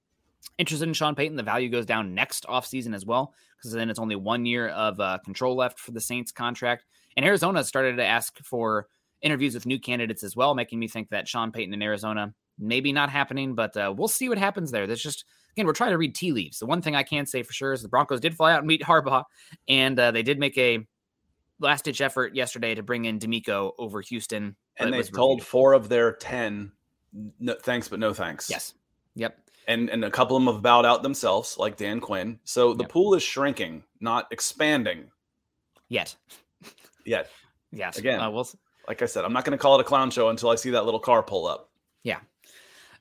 interested 0.58 0.88
in 0.88 0.94
Sean 0.94 1.14
Payton. 1.14 1.36
The 1.36 1.42
value 1.42 1.68
goes 1.68 1.86
down 1.86 2.14
next 2.14 2.44
offseason 2.46 2.94
as 2.94 3.06
well 3.06 3.34
because 3.56 3.72
then 3.72 3.90
it's 3.90 3.98
only 3.98 4.16
one 4.16 4.44
year 4.46 4.68
of 4.68 4.98
uh, 5.00 5.18
control 5.24 5.56
left 5.56 5.78
for 5.78 5.92
the 5.92 6.00
Saints 6.00 6.32
contract. 6.32 6.84
And 7.16 7.24
Arizona 7.26 7.62
started 7.64 7.96
to 7.96 8.04
ask 8.04 8.38
for 8.38 8.86
interviews 9.20 9.54
with 9.54 9.66
new 9.66 9.78
candidates 9.78 10.24
as 10.24 10.34
well, 10.34 10.54
making 10.54 10.78
me 10.78 10.88
think 10.88 11.10
that 11.10 11.28
Sean 11.28 11.52
Payton 11.52 11.72
in 11.72 11.82
Arizona 11.82 12.34
maybe 12.58 12.92
not 12.92 13.10
happening, 13.10 13.54
but 13.54 13.76
uh, 13.76 13.92
we'll 13.96 14.08
see 14.08 14.28
what 14.28 14.38
happens 14.38 14.70
there. 14.70 14.86
That's 14.86 15.02
just 15.02 15.24
again, 15.52 15.66
we're 15.66 15.72
trying 15.72 15.90
to 15.90 15.98
read 15.98 16.14
tea 16.14 16.32
leaves. 16.32 16.58
The 16.58 16.66
one 16.66 16.82
thing 16.82 16.96
I 16.96 17.02
can 17.02 17.26
say 17.26 17.42
for 17.42 17.52
sure 17.52 17.72
is 17.72 17.82
the 17.82 17.88
Broncos 17.88 18.20
did 18.20 18.34
fly 18.34 18.52
out 18.52 18.58
and 18.58 18.66
meet 18.66 18.82
Harbaugh, 18.82 19.24
and 19.68 19.98
uh, 19.98 20.10
they 20.10 20.22
did 20.22 20.38
make 20.38 20.56
a 20.58 20.86
last 21.60 21.84
ditch 21.84 22.00
effort 22.00 22.34
yesterday 22.34 22.74
to 22.74 22.82
bring 22.82 23.04
in 23.04 23.18
DeMeco 23.18 23.72
over 23.78 24.00
Houston. 24.00 24.56
And 24.78 24.92
they've 24.92 25.10
told 25.10 25.42
four 25.42 25.74
of 25.74 25.88
their 25.88 26.12
ten, 26.12 26.72
no, 27.38 27.54
thanks 27.62 27.88
but 27.88 27.98
no 27.98 28.12
thanks. 28.14 28.48
yes, 28.50 28.74
yep, 29.14 29.38
and 29.66 29.88
and 29.90 30.04
a 30.04 30.10
couple 30.10 30.36
of 30.36 30.44
them 30.44 30.52
have 30.54 30.62
bowed 30.62 30.84
out 30.86 31.02
themselves, 31.02 31.56
like 31.58 31.76
Dan 31.76 32.00
Quinn. 32.00 32.38
So 32.44 32.74
the 32.74 32.84
Yep. 32.84 32.90
pool 32.90 33.14
is 33.14 33.22
shrinking, 33.22 33.84
not 34.00 34.26
expanding 34.30 35.10
yet, 35.88 36.14
yet. 37.04 37.28
yes. 37.70 37.98
Again. 37.98 38.20
uh, 38.20 38.30
we'll 38.30 38.48
Like 38.88 39.02
I 39.02 39.06
said, 39.06 39.24
I'm 39.24 39.32
not 39.32 39.44
going 39.44 39.56
to 39.56 39.62
call 39.62 39.78
it 39.78 39.80
a 39.80 39.84
clown 39.84 40.10
show 40.10 40.28
until 40.28 40.50
I 40.50 40.56
see 40.56 40.70
that 40.70 40.84
little 40.84 41.00
car 41.00 41.22
pull 41.22 41.46
up. 41.46 41.70
Yeah. 42.02 42.18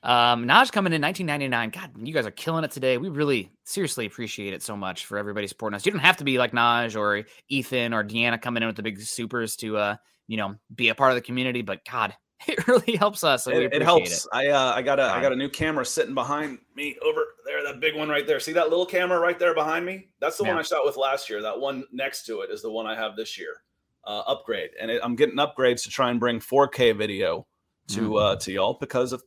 Um, 0.04 0.46
Naj 0.46 0.72
coming 0.72 0.92
in 0.92 1.00
1999. 1.00 1.70
God, 1.70 2.06
you 2.08 2.12
guys 2.12 2.26
are 2.26 2.32
killing 2.32 2.64
it 2.64 2.72
today. 2.72 2.98
We 2.98 3.08
really 3.08 3.50
seriously 3.64 4.04
appreciate 4.06 4.52
it 4.52 4.62
so 4.62 4.76
much 4.76 5.06
for 5.06 5.16
everybody 5.16 5.46
supporting 5.46 5.76
us. 5.76 5.86
You 5.86 5.92
don't 5.92 6.00
have 6.00 6.16
to 6.16 6.24
be 6.24 6.38
like 6.38 6.50
Naj 6.52 6.98
or 6.98 7.24
Ethan 7.48 7.94
or 7.94 8.02
Deanna 8.02 8.40
coming 8.42 8.62
in 8.64 8.66
with 8.66 8.74
the 8.76 8.82
big 8.82 9.00
supers 9.00 9.54
to 9.56 9.76
uh, 9.76 9.96
you 10.26 10.36
know, 10.36 10.56
be 10.74 10.88
a 10.88 10.94
part 10.94 11.12
of 11.12 11.16
the 11.16 11.20
community, 11.20 11.62
but 11.62 11.84
God, 11.88 12.14
it 12.48 12.66
really 12.68 12.96
helps 12.96 13.24
us. 13.24 13.44
So 13.44 13.52
we 13.56 13.64
it, 13.66 13.74
it 13.74 13.82
helps. 13.82 14.24
it. 14.24 14.30
I 14.32 14.48
uh, 14.48 14.72
I 14.74 14.82
got 14.82 14.98
a 14.98 15.04
I 15.04 15.14
God. 15.16 15.22
got 15.22 15.32
a 15.32 15.36
new 15.36 15.48
camera 15.48 15.84
sitting 15.86 16.14
behind 16.14 16.58
me 16.74 16.96
over 17.04 17.20
there. 17.44 17.62
That 17.64 17.80
big 17.80 17.96
one 17.96 18.08
right 18.08 18.26
there. 18.26 18.40
See 18.40 18.52
that 18.52 18.70
little 18.70 18.86
camera 18.86 19.18
right 19.18 19.38
there 19.38 19.54
behind 19.54 19.84
me? 19.86 20.08
That's 20.20 20.36
the 20.36 20.44
one 20.44 20.56
I 20.58 20.62
shot 20.62 20.84
with 20.84 20.96
last 20.96 21.28
year. 21.30 21.42
That 21.42 21.58
one 21.58 21.84
next 21.92 22.26
to 22.26 22.40
it 22.40 22.50
is 22.50 22.62
the 22.62 22.70
one 22.70 22.86
I 22.86 22.94
have 22.96 23.16
this 23.16 23.38
year. 23.38 23.62
uh, 24.04 24.22
upgrade, 24.26 24.70
and 24.80 24.90
it, 24.90 25.00
I'm 25.04 25.14
getting 25.16 25.36
upgrades 25.36 25.82
to 25.84 25.88
try 25.90 26.10
and 26.10 26.18
bring 26.18 26.40
4K 26.40 26.96
video 26.96 27.46
to 27.88 28.00
Mm-hmm. 28.00 28.16
uh, 28.16 28.36
to 28.36 28.52
y'all 28.52 28.74
because 28.80 29.12
of 29.12 29.22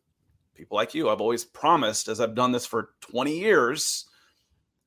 people 0.54 0.76
like 0.76 0.94
you. 0.94 1.10
I've 1.10 1.22
always 1.22 1.46
promised, 1.46 2.08
as 2.08 2.20
I've 2.20 2.36
done 2.36 2.52
this 2.52 2.66
for 2.66 2.90
20 3.12 3.38
years. 3.38 4.06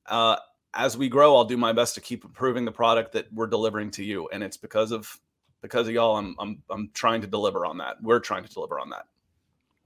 Uh, 0.07 0.37
as 0.73 0.97
we 0.97 1.09
grow, 1.09 1.35
I'll 1.35 1.45
do 1.45 1.57
my 1.57 1.73
best 1.73 1.95
to 1.95 2.01
keep 2.01 2.23
improving 2.25 2.65
the 2.65 2.71
product 2.71 3.13
that 3.13 3.31
we're 3.33 3.47
delivering 3.47 3.89
to 3.91 4.03
you, 4.03 4.27
and 4.31 4.43
it's 4.43 4.57
because 4.57 4.91
of 4.91 5.19
because 5.61 5.87
of 5.87 5.93
y'all. 5.93 6.17
I'm 6.17 6.35
I'm 6.39 6.63
I'm 6.69 6.89
trying 6.93 7.21
to 7.21 7.27
deliver 7.27 7.65
on 7.65 7.77
that. 7.79 8.01
We're 8.01 8.19
trying 8.19 8.43
to 8.43 8.53
deliver 8.53 8.79
on 8.79 8.89
that. 8.89 9.05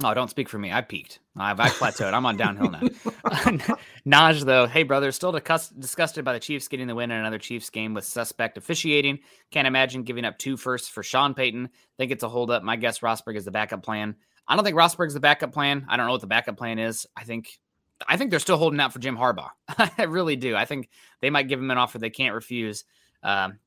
Oh, 0.03 0.13
don't 0.13 0.29
speak 0.29 0.49
for 0.49 0.57
me. 0.57 0.71
I 0.71 0.81
peaked. 0.81 1.19
I've 1.37 1.59
I 1.59 1.69
plateaued. 1.69 2.13
I'm 2.13 2.25
on 2.25 2.35
downhill 2.35 2.71
now. 2.71 2.79
Naj, 4.05 4.43
though, 4.43 4.65
hey 4.65 4.83
brother, 4.83 5.11
still 5.11 5.31
disgusted 5.31 6.25
by 6.25 6.33
the 6.33 6.39
Chiefs 6.39 6.67
getting 6.67 6.87
the 6.87 6.95
win 6.95 7.11
in 7.11 7.17
another 7.17 7.37
Chiefs 7.37 7.69
game 7.69 7.93
with 7.93 8.03
suspect 8.03 8.57
officiating. 8.57 9.19
Can't 9.51 9.67
imagine 9.67 10.03
giving 10.03 10.25
up 10.25 10.37
two 10.37 10.57
firsts 10.57 10.89
for 10.89 11.03
Sean 11.03 11.33
Payton. 11.33 11.69
Think 11.97 12.11
it's 12.11 12.23
a 12.23 12.29
holdup. 12.29 12.63
My 12.63 12.75
guess 12.75 12.99
Rosburg 12.99 13.37
is 13.37 13.45
the 13.45 13.51
backup 13.51 13.83
plan. 13.83 14.15
I 14.47 14.55
don't 14.55 14.65
think 14.65 14.77
Rosburg's 14.77 15.13
the 15.13 15.19
backup 15.19 15.53
plan. 15.53 15.85
I 15.87 15.95
don't 15.95 16.07
know 16.07 16.11
what 16.11 16.21
the 16.21 16.27
backup 16.27 16.57
plan 16.57 16.79
is. 16.79 17.07
I 17.15 17.23
think 17.23 17.59
I 18.07 18.17
think 18.17 18.31
they're 18.31 18.39
still 18.39 18.57
holding 18.57 18.79
out 18.79 18.91
for 18.91 18.99
Jim 18.99 19.17
Harbaugh. 19.17 19.51
I 19.97 20.03
really 20.03 20.35
do. 20.35 20.55
I 20.55 20.65
think 20.65 20.89
they 21.21 21.29
might 21.29 21.47
give 21.47 21.59
him 21.59 21.71
an 21.71 21.77
offer 21.77 21.99
they 21.99 22.09
can't 22.09 22.35
refuse. 22.35 22.83
Um, 23.21 23.59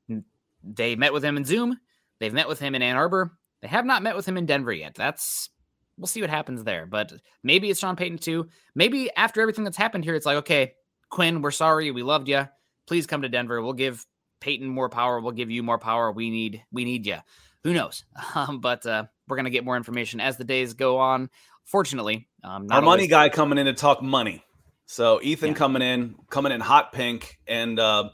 they 0.63 0.97
met 0.97 1.13
with 1.13 1.25
him 1.25 1.37
in 1.37 1.45
Zoom. 1.45 1.79
They've 2.21 2.33
met 2.33 2.49
with 2.49 2.59
him 2.61 2.75
in 2.75 2.83
Ann 2.83 2.97
Arbor. 2.97 3.33
They 3.63 3.69
have 3.69 3.85
not 3.87 4.03
met 4.03 4.17
with 4.17 4.27
him 4.27 4.37
in 4.37 4.47
Denver 4.47 4.73
yet. 4.73 4.95
That's 4.95 5.51
we'll 5.99 6.07
see 6.07 6.21
what 6.21 6.31
happens 6.31 6.65
there. 6.65 6.87
But 6.87 7.13
maybe 7.43 7.71
it's 7.71 7.81
Sean 7.81 7.97
Payton 7.97 8.19
too. 8.19 8.49
Maybe 8.75 9.11
after 9.17 9.41
everything 9.41 9.65
that's 9.65 9.77
happened 9.77 10.05
here, 10.05 10.15
it's 10.15 10.27
like, 10.27 10.39
okay, 10.39 10.75
Quinn, 11.11 11.41
we're 11.43 11.51
sorry, 11.51 11.91
we 11.91 12.03
loved 12.03 12.29
you. 12.29 12.49
Please 12.87 13.07
come 13.07 13.23
to 13.23 13.29
Denver. 13.29 13.61
We'll 13.63 13.73
give 13.73 14.05
Payton 14.41 14.69
more 14.69 14.89
power. 14.89 15.21
We'll 15.21 15.33
give 15.33 15.51
you 15.51 15.63
more 15.63 15.79
power. 15.79 16.13
We 16.13 16.31
need 16.31 16.63
we 16.71 16.85
need 16.85 17.07
you. 17.07 17.17
Who 17.65 17.73
knows? 17.73 18.05
Um, 18.35 18.61
but 18.61 18.85
uh, 18.87 19.05
we're 19.29 19.37
gonna 19.37 19.51
get 19.51 19.65
more 19.65 19.77
information 19.77 20.21
as 20.21 20.37
the 20.37 20.45
days 20.45 20.75
go 20.75 20.99
on. 20.99 21.31
Fortunately, 21.65 22.29
um, 22.45 22.67
not 22.67 22.77
Our 22.77 22.83
money 22.83 23.03
always- 23.03 23.11
guy 23.11 23.29
coming 23.29 23.59
in 23.59 23.67
to 23.67 23.73
talk 23.73 24.03
money. 24.03 24.45
So 24.89 25.21
Ethan 25.21 25.49
Yeah. 25.51 25.55
coming 25.57 25.83
in, 25.83 26.15
coming 26.31 26.53
in 26.53 26.61
hot 26.61 26.93
pink, 26.93 27.39
and 27.49 27.81
uh, 27.81 28.11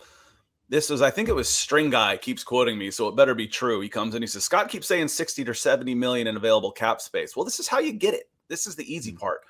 this 0.73 0.89
was 0.89 1.03
I 1.03 1.11
think 1.11 1.29
it 1.29 1.35
was 1.35 1.51
String 1.51 1.91
Guy 1.91 2.17
keeps 2.17 2.43
quoting 2.43 2.79
me, 2.79 2.91
so 2.91 3.07
it 3.07 3.15
better 3.15 3.35
be 3.35 3.47
true. 3.47 3.83
He 3.83 3.91
comes 3.91 4.15
and 4.15 4.23
he 4.23 4.27
says 4.27 4.43
Scott 4.43 4.71
keeps 4.71 4.87
saying 4.87 5.09
sixty 5.09 5.45
to 5.45 5.55
seventy 5.55 5.95
million 5.95 6.27
in 6.27 6.37
available 6.39 6.73
cap 6.73 7.03
space. 7.03 7.37
Well, 7.37 7.45
this 7.45 7.61
is 7.61 7.69
how 7.69 7.79
you 7.79 7.93
get 7.93 8.15
it. 8.15 8.31
This 8.49 8.67
is 8.67 8.75
the 8.75 8.93
easy 8.93 9.13
part. 9.13 9.43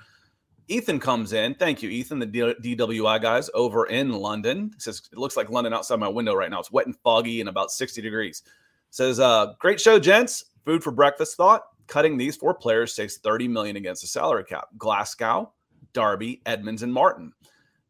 Ethan 0.67 0.99
comes 0.99 1.33
in. 1.33 1.55
Thank 1.55 1.81
you, 1.81 1.91
Ethan, 1.91 2.19
the 2.19 2.27
DWI 2.27 3.23
guys 3.23 3.49
over 3.55 3.87
in 3.87 4.11
London. 4.11 4.73
Says 4.79 5.03
it 5.13 5.19
looks 5.19 5.37
like 5.37 5.49
London 5.49 5.73
outside 5.73 6.01
my 6.01 6.09
window 6.09 6.35
right 6.35 6.51
now. 6.51 6.59
It's 6.59 6.73
wet 6.73 6.87
and 6.87 6.97
foggy 7.05 7.39
and 7.39 7.49
about 7.49 7.71
60 7.71 8.03
degrees. 8.03 8.43
Says, 8.91 9.21
uh, 9.21 9.55
great 9.59 9.81
show, 9.81 9.99
gents. 9.99 10.47
Food 10.65 10.83
for 10.83 10.91
breakfast 10.91 11.37
thought. 11.37 11.63
Cutting 11.87 12.17
these 12.17 12.37
four 12.37 12.55
players 12.55 12.95
saves 12.95 13.19
30 13.19 13.49
million 13.49 13.77
against 13.77 14.03
the 14.03 14.09
salary 14.09 14.45
cap. 14.45 14.69
Glasgow, 14.77 15.53
Darby, 15.93 16.43
Edmonds, 16.47 16.83
and 16.83 16.93
Martin. 16.93 17.33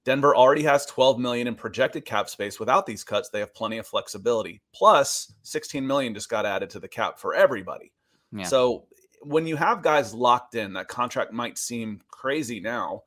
Denver 0.05 0.35
already 0.35 0.65
has 0.65 0.85
12 0.87 1.19
million 1.19 1.47
in 1.47 1.55
projected 1.55 2.05
cap 2.05 2.29
space. 2.29 2.59
Without 2.59 2.87
these 2.87 3.05
cuts, 3.05 3.29
they 3.29 3.41
have 3.41 3.55
plenty 3.55 3.79
of 3.79 3.87
flexibility. 3.87 4.61
Plus, 4.73 5.33
16 5.43 5.87
million 5.87 6.13
just 6.15 6.29
got 6.29 6.45
added 6.45 6.71
to 6.71 6.81
the 6.81 6.89
cap 6.89 7.19
for 7.19 7.35
everybody. 7.35 7.93
Yeah. 8.33 8.45
So 8.45 8.87
when 9.23 9.47
you 9.47 9.57
have 9.57 9.83
guys 9.83 10.13
locked 10.13 10.55
in, 10.55 10.73
that 10.73 10.89
contract 10.89 11.33
might 11.33 11.57
seem 11.57 12.01
crazy 12.09 12.59
now, 12.61 13.05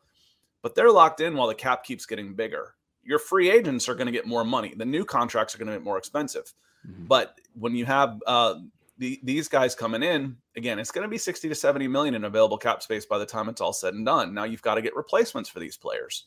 but 0.62 0.76
they're 0.76 0.92
locked 0.92 1.20
in 1.20 1.36
while 1.36 1.48
the 1.48 1.56
cap 1.56 1.84
keeps 1.84 2.06
getting 2.06 2.34
bigger. 2.34 2.76
Your 3.04 3.20
free 3.20 3.50
agents 3.50 3.90
are 3.90 3.96
going 3.96 4.08
to 4.08 4.12
get 4.12 4.26
more 4.26 4.46
money. 4.46 4.74
The 4.76 4.86
new 4.86 5.04
contracts 5.04 5.54
are 5.54 5.58
going 5.58 5.68
to 5.68 5.74
get 5.74 5.84
more 5.84 5.98
expensive. 5.98 6.54
Mhm. 6.88 7.08
But 7.08 7.40
when 7.54 7.76
you 7.76 7.86
have 7.86 8.20
uh, 8.26 8.56
the, 8.98 9.20
these 9.24 9.48
guys 9.48 9.76
coming 9.76 10.02
in, 10.02 10.38
again, 10.56 10.80
it's 10.80 10.92
going 10.92 11.04
to 11.04 11.10
be 11.10 11.18
60 11.18 11.50
to 11.50 11.56
70 11.56 11.88
million 11.88 12.16
in 12.16 12.24
available 12.24 12.58
cap 12.58 12.82
space 12.82 13.06
by 13.06 13.18
the 13.18 13.26
time 13.26 13.50
it's 13.50 13.62
all 13.62 13.74
said 13.74 13.94
and 13.94 14.06
done. 14.06 14.34
Now 14.34 14.46
you've 14.46 14.62
got 14.62 14.76
to 14.76 14.82
get 14.82 14.96
replacements 14.96 15.50
for 15.50 15.60
these 15.60 15.78
players. 15.78 16.26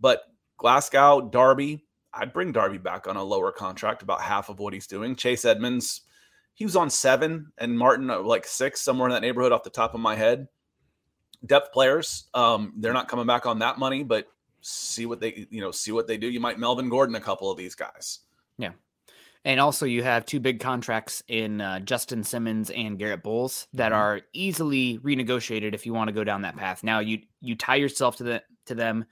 But 0.00 0.22
Glasgow, 0.56 1.28
Darby, 1.30 1.84
I'd 2.12 2.32
bring 2.32 2.52
Darby 2.52 2.78
back 2.78 3.06
on 3.06 3.16
a 3.16 3.22
lower 3.22 3.52
contract, 3.52 4.02
about 4.02 4.20
half 4.20 4.48
of 4.48 4.58
what 4.58 4.72
he's 4.72 4.86
doing. 4.86 5.14
Chase 5.14 5.44
Edmonds, 5.44 6.02
he 6.54 6.64
was 6.64 6.76
on 6.76 6.90
seven, 6.90 7.52
and 7.58 7.78
Martin 7.78 8.10
uh, 8.10 8.20
like 8.20 8.46
six, 8.46 8.80
somewhere 8.80 9.08
in 9.08 9.14
that 9.14 9.22
neighborhood 9.22 9.52
off 9.52 9.62
the 9.62 9.70
top 9.70 9.94
of 9.94 10.00
my 10.00 10.16
head. 10.16 10.48
Depth 11.46 11.72
players, 11.72 12.28
um, 12.34 12.74
they're 12.78 12.92
not 12.92 13.08
coming 13.08 13.26
back 13.26 13.46
on 13.46 13.60
that 13.60 13.78
money, 13.78 14.02
but 14.02 14.26
see 14.60 15.06
what 15.06 15.20
they, 15.20 15.46
you 15.50 15.60
know, 15.62 15.70
see 15.70 15.92
what 15.92 16.06
they 16.06 16.18
do. 16.18 16.28
You 16.28 16.40
might 16.40 16.58
Melvin 16.58 16.90
Gordon 16.90 17.14
a 17.14 17.20
couple 17.20 17.50
of 17.50 17.56
these 17.56 17.74
guys. 17.74 18.18
Yeah, 18.58 18.72
and 19.46 19.58
also, 19.58 19.86
you 19.86 20.02
have 20.02 20.26
two 20.26 20.38
big 20.38 20.60
contracts 20.60 21.22
in 21.28 21.62
uh, 21.62 21.80
Justin 21.80 22.24
Simmons 22.24 22.68
and 22.68 22.98
Garett 22.98 23.22
Bolles 23.22 23.68
that 23.72 23.92
Mhm. 23.92 23.96
are 23.96 24.20
easily 24.34 24.98
renegotiated 24.98 25.72
if 25.72 25.86
you 25.86 25.94
want 25.94 26.08
to 26.08 26.12
go 26.12 26.24
down 26.24 26.42
that 26.42 26.56
path. 26.56 26.84
Now, 26.84 26.98
you 26.98 27.22
you 27.40 27.56
tie 27.56 27.76
yourself 27.76 28.16
to 28.16 28.24
the 28.24 28.42
to 28.66 28.74
them 28.74 29.06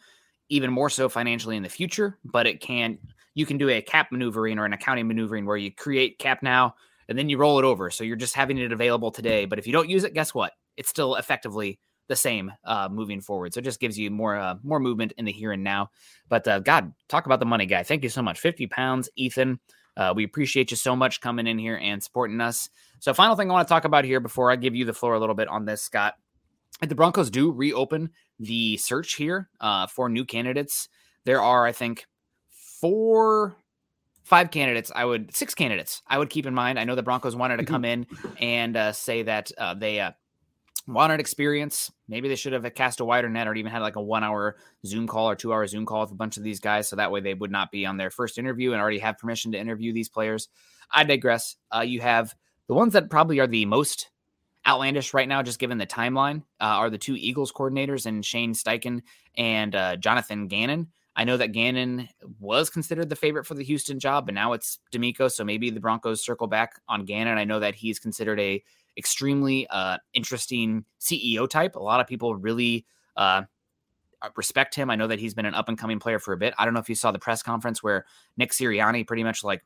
even 0.48 0.72
more 0.72 0.90
so 0.90 1.08
financially 1.08 1.56
in 1.56 1.62
the 1.62 1.68
future, 1.68 2.18
but 2.24 2.46
it 2.46 2.60
can 2.60 2.98
you 3.34 3.46
can 3.46 3.58
do 3.58 3.68
a 3.68 3.80
cap 3.80 4.10
maneuvering 4.10 4.58
or 4.58 4.64
an 4.64 4.72
accounting 4.72 5.06
maneuvering 5.06 5.46
where 5.46 5.56
you 5.56 5.72
create 5.72 6.18
cap 6.18 6.42
now 6.42 6.74
and 7.08 7.16
then 7.16 7.28
you 7.28 7.38
roll 7.38 7.58
it 7.58 7.64
over. 7.64 7.90
So 7.90 8.04
you're 8.04 8.16
just 8.16 8.34
having 8.34 8.58
it 8.58 8.72
available 8.72 9.10
today, 9.10 9.44
but 9.44 9.58
if 9.58 9.66
you 9.66 9.72
don't 9.72 9.88
use 9.88 10.04
it, 10.04 10.14
guess 10.14 10.34
what? 10.34 10.52
It's 10.76 10.88
still 10.88 11.14
effectively 11.16 11.78
the 12.08 12.16
same 12.16 12.52
uh, 12.64 12.88
moving 12.90 13.20
forward. 13.20 13.54
So 13.54 13.58
it 13.58 13.64
just 13.64 13.80
gives 13.80 13.98
you 13.98 14.10
more 14.10 14.36
uh, 14.36 14.56
more 14.62 14.80
movement 14.80 15.12
in 15.18 15.24
the 15.24 15.32
here 15.32 15.52
and 15.52 15.62
now. 15.62 15.90
But 16.28 16.48
uh, 16.48 16.60
God, 16.60 16.92
talk 17.08 17.26
about 17.26 17.40
the 17.40 17.46
money 17.46 17.66
guy. 17.66 17.82
Thank 17.82 18.02
you 18.02 18.08
so 18.08 18.22
much. 18.22 18.40
Fifty 18.40 18.66
pounds, 18.66 19.08
Ethan. 19.16 19.60
Uh, 19.96 20.12
we 20.14 20.24
appreciate 20.24 20.70
you 20.70 20.76
so 20.76 20.94
much 20.94 21.20
coming 21.20 21.48
in 21.48 21.58
here 21.58 21.76
and 21.82 22.02
supporting 22.02 22.40
us. 22.40 22.70
So, 23.00 23.12
final 23.12 23.34
thing 23.34 23.50
I 23.50 23.52
want 23.52 23.66
to 23.66 23.72
talk 23.72 23.84
about 23.84 24.04
here 24.04 24.20
before 24.20 24.50
I 24.50 24.56
give 24.56 24.74
you 24.74 24.84
the 24.84 24.92
floor 24.92 25.14
a 25.14 25.20
little 25.20 25.34
bit 25.34 25.48
on 25.48 25.64
this, 25.64 25.82
Scott. 25.82 26.14
If 26.80 26.88
the 26.88 26.94
Broncos 26.94 27.30
do 27.30 27.50
reopen 27.50 28.10
the 28.38 28.76
search 28.76 29.14
here 29.14 29.48
uh, 29.60 29.86
for 29.86 30.08
new 30.08 30.24
candidates, 30.24 30.88
there 31.24 31.42
are, 31.42 31.66
I 31.66 31.72
think, 31.72 32.06
four, 32.80 33.56
five 34.22 34.50
candidates. 34.50 34.92
I 34.94 35.04
would 35.04 35.34
six 35.34 35.54
candidates. 35.54 36.02
I 36.06 36.18
would 36.18 36.30
keep 36.30 36.46
in 36.46 36.54
mind. 36.54 36.78
I 36.78 36.84
know 36.84 36.94
the 36.94 37.02
Broncos 37.02 37.36
wanted 37.36 37.58
to 37.58 37.64
come 37.64 37.84
in 37.84 38.06
and 38.40 38.76
uh, 38.76 38.92
say 38.92 39.22
that 39.22 39.50
uh, 39.58 39.74
they 39.74 40.00
uh, 40.00 40.12
wanted 40.86 41.20
experience. 41.20 41.92
Maybe 42.08 42.28
they 42.28 42.36
should 42.36 42.52
have 42.52 42.74
cast 42.74 43.00
a 43.00 43.04
wider 43.04 43.28
net 43.28 43.46
or 43.46 43.54
even 43.54 43.70
had 43.70 43.82
like 43.82 43.96
a 43.96 44.02
one 44.02 44.24
hour 44.24 44.56
Zoom 44.86 45.06
call 45.06 45.28
or 45.28 45.36
two 45.36 45.52
hour 45.52 45.66
Zoom 45.66 45.86
call 45.86 46.02
with 46.02 46.12
a 46.12 46.16
bunch 46.16 46.36
of 46.36 46.42
these 46.42 46.60
guys. 46.60 46.88
So 46.88 46.96
that 46.96 47.12
way 47.12 47.20
they 47.20 47.34
would 47.34 47.50
not 47.50 47.70
be 47.70 47.84
on 47.84 47.96
their 47.96 48.10
first 48.10 48.38
interview 48.38 48.72
and 48.72 48.80
already 48.80 48.98
have 48.98 49.18
permission 49.18 49.52
to 49.52 49.58
interview 49.58 49.92
these 49.92 50.08
players. 50.08 50.48
I 50.90 51.04
digress. 51.04 51.56
Uh, 51.74 51.80
you 51.80 52.00
have 52.00 52.34
the 52.66 52.74
ones 52.74 52.94
that 52.94 53.10
probably 53.10 53.40
are 53.40 53.46
the 53.46 53.66
most 53.66 54.10
outlandish 54.68 55.14
right 55.14 55.28
now, 55.28 55.42
just 55.42 55.58
given 55.58 55.78
the 55.78 55.86
timeline, 55.86 56.42
uh, 56.60 56.64
are 56.64 56.90
the 56.90 56.98
two 56.98 57.16
Eagles 57.16 57.50
coordinators 57.50 58.06
and 58.06 58.24
Shane 58.24 58.52
Steichen 58.52 59.00
and 59.36 59.74
uh, 59.74 59.96
Jonathan 59.96 60.46
Gannon. 60.46 60.88
I 61.16 61.24
know 61.24 61.36
that 61.36 61.52
Gannon 61.52 62.08
was 62.38 62.70
considered 62.70 63.08
the 63.08 63.16
favorite 63.16 63.44
for 63.44 63.54
the 63.54 63.64
Houston 63.64 63.98
job, 63.98 64.26
but 64.26 64.34
now 64.34 64.52
it's 64.52 64.78
DeMeco. 64.92 65.32
So 65.32 65.42
maybe 65.42 65.70
the 65.70 65.80
Broncos 65.80 66.24
circle 66.24 66.46
back 66.46 66.80
on 66.88 67.04
Gannon. 67.04 67.38
I 67.38 67.44
know 67.44 67.58
that 67.58 67.74
he's 67.74 67.98
considered 67.98 68.38
a 68.38 68.62
extremely 68.96 69.66
uh, 69.68 69.98
interesting 70.12 70.84
CEO 71.00 71.48
type. 71.48 71.74
A 71.74 71.80
lot 71.80 72.00
of 72.00 72.06
people 72.06 72.36
really 72.36 72.86
uh, 73.16 73.42
respect 74.36 74.74
him. 74.74 74.90
I 74.90 74.96
know 74.96 75.06
that 75.06 75.18
he's 75.18 75.34
been 75.34 75.46
an 75.46 75.54
up 75.54 75.68
and 75.68 75.78
coming 75.78 75.98
player 75.98 76.18
for 76.18 76.32
a 76.32 76.36
bit. 76.36 76.54
I 76.58 76.64
don't 76.64 76.74
know 76.74 76.80
if 76.80 76.88
you 76.88 76.94
saw 76.94 77.10
the 77.10 77.18
press 77.18 77.42
conference 77.42 77.82
where 77.82 78.04
Nick 78.36 78.52
Sirianni 78.52 79.06
pretty 79.06 79.24
much 79.24 79.42
like 79.42 79.64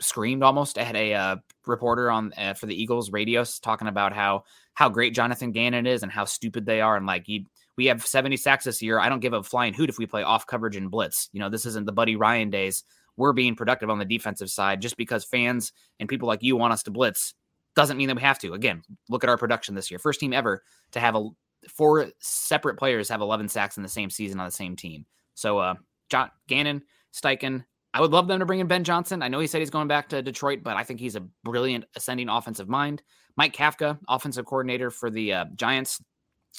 screamed 0.00 0.42
almost 0.42 0.78
at 0.78 0.94
a 0.94 1.14
uh, 1.14 1.36
reporter 1.66 2.10
on 2.10 2.32
uh, 2.36 2.54
for 2.54 2.66
the 2.66 2.80
Eagles 2.80 3.10
radios 3.10 3.58
talking 3.58 3.88
about 3.88 4.12
how 4.12 4.44
how 4.74 4.88
great 4.88 5.14
Jonathan 5.14 5.52
Gannon 5.52 5.86
is 5.86 6.02
and 6.02 6.12
how 6.12 6.24
stupid 6.24 6.66
they 6.66 6.80
are 6.80 6.96
and 6.96 7.06
like 7.06 7.24
he 7.26 7.46
we 7.76 7.86
have 7.86 8.06
70 8.06 8.36
sacks 8.36 8.64
this 8.64 8.82
year. 8.82 9.00
I 9.00 9.08
don't 9.08 9.20
give 9.20 9.32
a 9.32 9.42
flying 9.42 9.74
hoot 9.74 9.90
if 9.90 9.98
we 9.98 10.06
play 10.06 10.22
off 10.22 10.46
coverage 10.46 10.76
and 10.76 10.90
blitz. 10.90 11.28
You 11.32 11.40
know, 11.40 11.48
this 11.48 11.66
isn't 11.66 11.86
the 11.86 11.92
Buddy 11.92 12.14
Ryan 12.14 12.50
days. 12.50 12.84
We're 13.16 13.32
being 13.32 13.56
productive 13.56 13.90
on 13.90 13.98
the 13.98 14.04
defensive 14.04 14.50
side 14.50 14.80
just 14.80 14.96
because 14.96 15.24
fans 15.24 15.72
and 15.98 16.08
people 16.08 16.28
like 16.28 16.42
you 16.42 16.56
want 16.56 16.72
us 16.72 16.82
to 16.84 16.90
blitz 16.90 17.34
doesn't 17.74 17.96
mean 17.96 18.08
that 18.08 18.16
we 18.16 18.22
have 18.22 18.38
to. 18.40 18.52
Again, 18.52 18.82
look 19.08 19.24
at 19.24 19.30
our 19.30 19.38
production 19.38 19.74
this 19.74 19.90
year. 19.90 19.98
First 19.98 20.20
team 20.20 20.32
ever 20.32 20.62
to 20.92 21.00
have 21.00 21.16
a 21.16 21.28
four 21.68 22.06
separate 22.20 22.78
players 22.78 23.08
have 23.08 23.20
11 23.20 23.48
sacks 23.48 23.76
in 23.76 23.82
the 23.82 23.88
same 23.88 24.10
season 24.10 24.38
on 24.38 24.46
the 24.46 24.52
same 24.52 24.76
team. 24.76 25.06
So, 25.34 25.58
uh, 25.58 25.74
John 26.10 26.30
Gannon, 26.46 26.82
Steichen, 27.12 27.64
I 27.94 28.00
would 28.00 28.10
love 28.10 28.26
them 28.26 28.40
to 28.40 28.44
bring 28.44 28.58
in 28.58 28.66
Ben 28.66 28.82
Johnson. 28.82 29.22
I 29.22 29.28
know 29.28 29.38
he 29.38 29.46
said 29.46 29.60
he's 29.60 29.70
going 29.70 29.86
back 29.86 30.08
to 30.08 30.20
Detroit, 30.20 30.64
but 30.64 30.76
I 30.76 30.82
think 30.82 30.98
he's 30.98 31.14
a 31.14 31.20
brilliant 31.44 31.84
ascending 31.94 32.28
offensive 32.28 32.68
mind. 32.68 33.04
Mike 33.36 33.54
Kafka, 33.54 33.98
offensive 34.08 34.46
coordinator 34.46 34.90
for 34.90 35.10
the 35.10 35.32
uh, 35.32 35.44
Giants. 35.54 36.02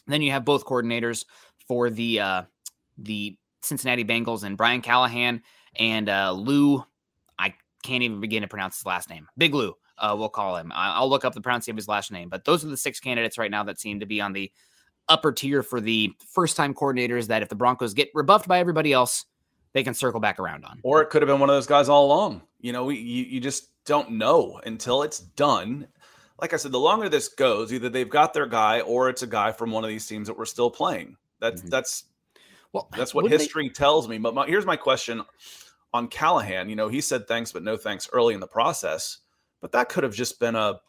Then 0.08 0.22
you 0.22 0.32
have 0.32 0.46
both 0.46 0.66
coordinators 0.66 1.26
for 1.68 1.90
the 1.90 2.22
uh, 2.22 2.44
the 2.98 3.38
Cincinnati 3.62 4.06
Bengals 4.06 4.46
and 4.46 4.56
Brian 4.56 4.82
Callahan 4.82 5.42
and 5.76 6.08
uh, 6.08 6.32
Lou. 6.32 6.82
I 7.38 7.54
can't 7.84 8.04
even 8.04 8.22
begin 8.22 8.42
to 8.42 8.48
pronounce 8.48 8.78
his 8.78 8.86
last 8.86 9.10
name. 9.10 9.28
Big 9.38 9.54
Lou, 9.54 9.74
uh, 9.98 10.16
we'll 10.18 10.30
call 10.30 10.56
him. 10.56 10.72
I'll 10.74 11.10
look 11.10 11.26
up 11.26 11.34
the 11.34 11.42
pronunciation 11.42 11.76
of 11.76 11.78
his 11.78 11.90
last 11.90 12.14
name. 12.14 12.30
But 12.30 12.46
those 12.46 12.64
are 12.64 12.70
the 12.70 12.78
six 12.78 13.02
candidates 13.02 13.38
right 13.38 13.52
now 13.52 13.64
that 13.66 13.80
seem 13.80 14.00
to 14.00 14.06
be 14.06 14.22
on 14.22 14.32
the 14.32 14.52
upper 15.10 15.34
tier 15.34 15.64
for 15.64 15.82
the 15.82 16.14
first 16.30 16.56
time 16.56 16.74
coordinators. 16.74 17.28
That 17.28 17.42
if 17.42 17.50
the 17.50 17.56
Broncos 17.56 17.94
get 17.94 18.10
rebuffed 18.14 18.48
by 18.48 18.60
everybody 18.60 18.94
else, 18.94 19.26
they 19.76 19.84
can 19.84 19.94
circle 19.94 20.22
back 20.22 20.40
around 20.40 20.64
on. 20.64 20.80
Or 20.84 21.02
it 21.02 21.10
could 21.10 21.22
have 21.22 21.28
been 21.28 21.42
one 21.42 21.50
of 21.50 21.56
those 21.56 21.68
guys 21.68 21.90
all 21.90 22.06
along. 22.06 22.42
You 22.62 22.72
know, 22.72 22.86
we, 22.86 22.96
you, 22.98 23.26
you 23.26 23.42
just 23.42 23.72
don't 23.84 24.12
know 24.12 24.62
until 24.66 25.04
it's 25.04 25.20
done. 25.20 25.86
Like 26.40 26.54
I 26.54 26.56
said, 26.56 26.72
the 26.72 26.80
longer 26.80 27.10
this 27.10 27.28
goes, 27.28 27.74
either 27.74 27.90
they've 27.90 28.10
got 28.10 28.34
their 28.34 28.46
guy 28.46 28.80
or 28.80 29.10
it's 29.10 29.22
a 29.22 29.28
guy 29.28 29.52
from 29.52 29.72
one 29.72 29.84
of 29.84 29.90
these 29.90 30.08
teams 30.08 30.28
that 30.28 30.38
we're 30.38 30.46
still 30.46 30.72
playing. 30.72 31.18
That's 31.42 31.60
mm-hmm. 31.60 31.72
that's 31.72 32.06
well, 32.72 32.88
that's 32.96 33.14
what 33.14 33.30
history 33.30 33.68
they... 33.68 33.74
tells 33.74 34.08
me. 34.08 34.18
But 34.18 34.34
my, 34.34 34.48
here's 34.48 34.66
my 34.66 34.78
question 34.78 35.22
on 35.94 36.08
Callahan. 36.08 36.70
You 36.70 36.78
know, 36.78 36.88
he 36.88 37.02
said 37.02 37.28
thanks, 37.28 37.52
but 37.52 37.62
no 37.62 37.76
thanks 37.76 38.10
early 38.14 38.34
in 38.34 38.40
the 38.40 38.48
process. 38.48 39.18
But 39.60 39.74
that 39.74 39.90
could 39.90 40.06
have 40.06 40.16
just 40.16 40.40
been 40.40 40.56
a 40.56 40.80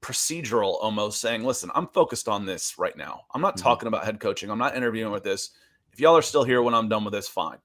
procedural 0.00 0.82
almost 0.82 1.20
saying, 1.20 1.44
listen, 1.44 1.70
I'm 1.74 1.88
focused 1.88 2.30
on 2.30 2.46
this 2.46 2.78
right 2.78 2.96
now. 2.96 3.24
I'm 3.34 3.42
not 3.42 3.56
mm-hmm. 3.56 3.64
talking 3.64 3.88
about 3.88 4.06
head 4.06 4.20
coaching. 4.20 4.50
I'm 4.50 4.58
not 4.58 4.74
interviewing 4.74 5.12
with 5.12 5.22
this. 5.22 5.50
If 5.92 6.00
y'all 6.00 6.16
are 6.16 6.22
still 6.22 6.44
here 6.44 6.62
when 6.62 6.72
I'm 6.72 6.88
done 6.88 7.04
with 7.04 7.12
this, 7.12 7.28
fine. 7.28 7.58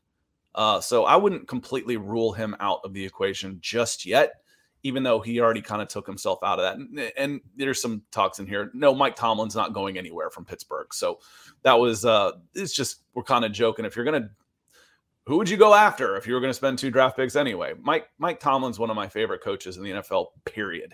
Uh, 0.55 0.79
so 0.79 1.03
I 1.03 1.17
wouldn't 1.17 1.49
completely 1.49 1.97
rule 1.97 2.31
him 2.31 2.55
out 2.61 2.79
of 2.85 2.93
the 2.93 3.03
equation 3.03 3.57
just 3.59 4.05
yet, 4.05 4.35
even 4.83 5.03
though 5.03 5.19
he 5.19 5.41
already 5.41 5.61
kind 5.61 5.81
of 5.81 5.89
took 5.89 6.07
himself 6.07 6.39
out 6.43 6.59
of 6.59 6.63
that. 6.63 6.77
And, 6.77 7.11
and, 7.17 7.41
there's 7.57 7.81
some 7.81 8.03
talks 8.09 8.39
in 8.39 8.47
here. 8.47 8.71
No, 8.73 8.95
Mike 8.95 9.17
Tomlin's 9.17 9.55
not 9.55 9.73
going 9.73 9.97
anywhere 9.97 10.29
from 10.29 10.45
Pittsburgh. 10.45 10.93
So 10.93 11.19
that 11.63 11.73
was, 11.73 12.05
uh, 12.05 12.31
it's 12.53 12.73
just, 12.73 13.01
we're 13.13 13.23
kind 13.23 13.43
of 13.43 13.51
joking. 13.51 13.83
If 13.83 13.97
you're 13.97 14.05
going 14.05 14.23
to, 14.23 14.29
who 15.25 15.35
would 15.37 15.49
you 15.49 15.57
go 15.57 15.73
after 15.73 16.15
if 16.15 16.25
you 16.25 16.33
were 16.33 16.39
going 16.39 16.51
to 16.51 16.55
spend 16.55 16.79
two 16.79 16.89
draft 16.89 17.17
picks 17.17 17.35
anyway? 17.35 17.73
Mike, 17.81 18.07
Mike 18.17 18.39
Tomlin's 18.39 18.79
one 18.79 18.89
of 18.89 18.95
my 18.95 19.09
favorite 19.09 19.43
coaches 19.43 19.75
in 19.75 19.83
the 19.83 19.91
NFL, 19.91 20.27
period. 20.45 20.93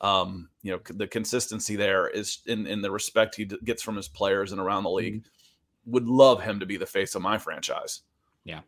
Um, 0.00 0.48
you 0.62 0.72
know, 0.72 0.80
the 0.94 1.06
consistency 1.06 1.76
there 1.76 2.08
is 2.08 2.38
in, 2.46 2.66
in 2.66 2.80
the 2.80 2.90
respect 2.90 3.34
he 3.34 3.44
gets 3.44 3.82
from 3.82 3.96
his 3.96 4.08
players 4.08 4.52
and 4.52 4.60
around 4.60 4.84
the 4.84 4.90
league. 4.90 5.20
Mm-hmm. 5.20 5.92
Would 5.92 6.06
love 6.06 6.42
him 6.42 6.60
to 6.60 6.66
be 6.66 6.78
the 6.78 6.86
face 6.86 7.14
of 7.14 7.20
my 7.20 7.36
franchise. 7.36 8.02
Yeah. 8.44 8.60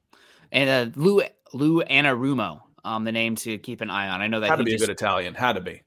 And 0.53 0.97
uh, 0.97 1.01
Lou 1.01 1.23
Lou 1.53 1.83
Anarumo, 1.85 2.61
um, 2.85 3.05
the 3.05 3.13
name 3.13 3.37
to 3.37 3.59
keep 3.59 3.81
an 3.81 3.91
eye 3.91 4.09
on. 4.09 4.21
I 4.21 4.27
know 4.27 4.41
that 4.41 4.51
had 4.51 4.57
to 4.57 4.65
be 4.65 4.73
just, 4.73 4.85
a 4.85 4.87
good 4.87 4.93
Italian. 4.93 5.35
Had 5.35 5.55
to 5.55 5.61
be. 5.61 5.83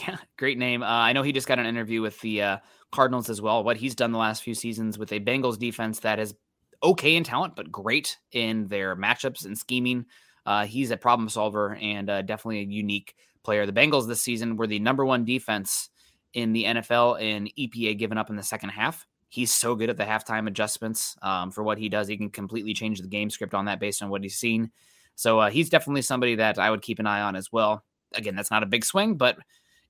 Yeah, 0.00 0.16
great 0.36 0.58
name. 0.58 0.82
Uh, 0.82 0.86
I 0.86 1.12
know 1.12 1.22
he 1.22 1.32
just 1.32 1.46
got 1.46 1.58
an 1.58 1.66
interview 1.66 2.02
with 2.02 2.20
the 2.20 2.42
uh, 2.42 2.56
Cardinals 2.90 3.30
as 3.30 3.40
well. 3.40 3.62
What 3.62 3.76
he's 3.76 3.94
done 3.94 4.12
the 4.12 4.18
last 4.18 4.42
few 4.42 4.54
seasons 4.54 4.98
with 4.98 5.12
a 5.12 5.20
Bengals 5.20 5.58
defense 5.58 6.00
that 6.00 6.18
is 6.18 6.34
okay 6.82 7.16
in 7.16 7.24
talent, 7.24 7.54
but 7.54 7.70
great 7.70 8.16
in 8.32 8.68
their 8.68 8.96
matchups 8.96 9.44
and 9.44 9.56
scheming. 9.56 10.06
Uh, 10.46 10.64
he's 10.66 10.90
a 10.90 10.96
problem 10.96 11.28
solver 11.28 11.76
and 11.76 12.08
uh, 12.08 12.22
definitely 12.22 12.60
a 12.60 12.64
unique 12.64 13.14
player. 13.44 13.66
The 13.66 13.72
Bengals 13.72 14.08
this 14.08 14.22
season 14.22 14.56
were 14.56 14.66
the 14.66 14.78
number 14.78 15.04
one 15.04 15.24
defense 15.24 15.90
in 16.34 16.52
the 16.52 16.64
NFL 16.64 17.20
in 17.20 17.48
EPA 17.58 17.98
given 17.98 18.18
up 18.18 18.30
in 18.30 18.36
the 18.36 18.42
second 18.42 18.70
half 18.70 19.06
he's 19.28 19.52
so 19.52 19.74
good 19.74 19.90
at 19.90 19.96
the 19.96 20.04
halftime 20.04 20.48
adjustments 20.48 21.16
um, 21.22 21.50
for 21.50 21.62
what 21.62 21.78
he 21.78 21.88
does. 21.88 22.08
He 22.08 22.16
can 22.16 22.30
completely 22.30 22.74
change 22.74 23.00
the 23.00 23.08
game 23.08 23.30
script 23.30 23.54
on 23.54 23.66
that 23.66 23.80
based 23.80 24.02
on 24.02 24.08
what 24.08 24.22
he's 24.22 24.36
seen. 24.36 24.70
So 25.14 25.40
uh, 25.40 25.50
he's 25.50 25.68
definitely 25.68 26.02
somebody 26.02 26.36
that 26.36 26.58
I 26.58 26.70
would 26.70 26.82
keep 26.82 26.98
an 26.98 27.06
eye 27.06 27.20
on 27.20 27.36
as 27.36 27.52
well. 27.52 27.84
Again, 28.14 28.34
that's 28.34 28.50
not 28.50 28.62
a 28.62 28.66
big 28.66 28.84
swing, 28.84 29.16
but 29.16 29.38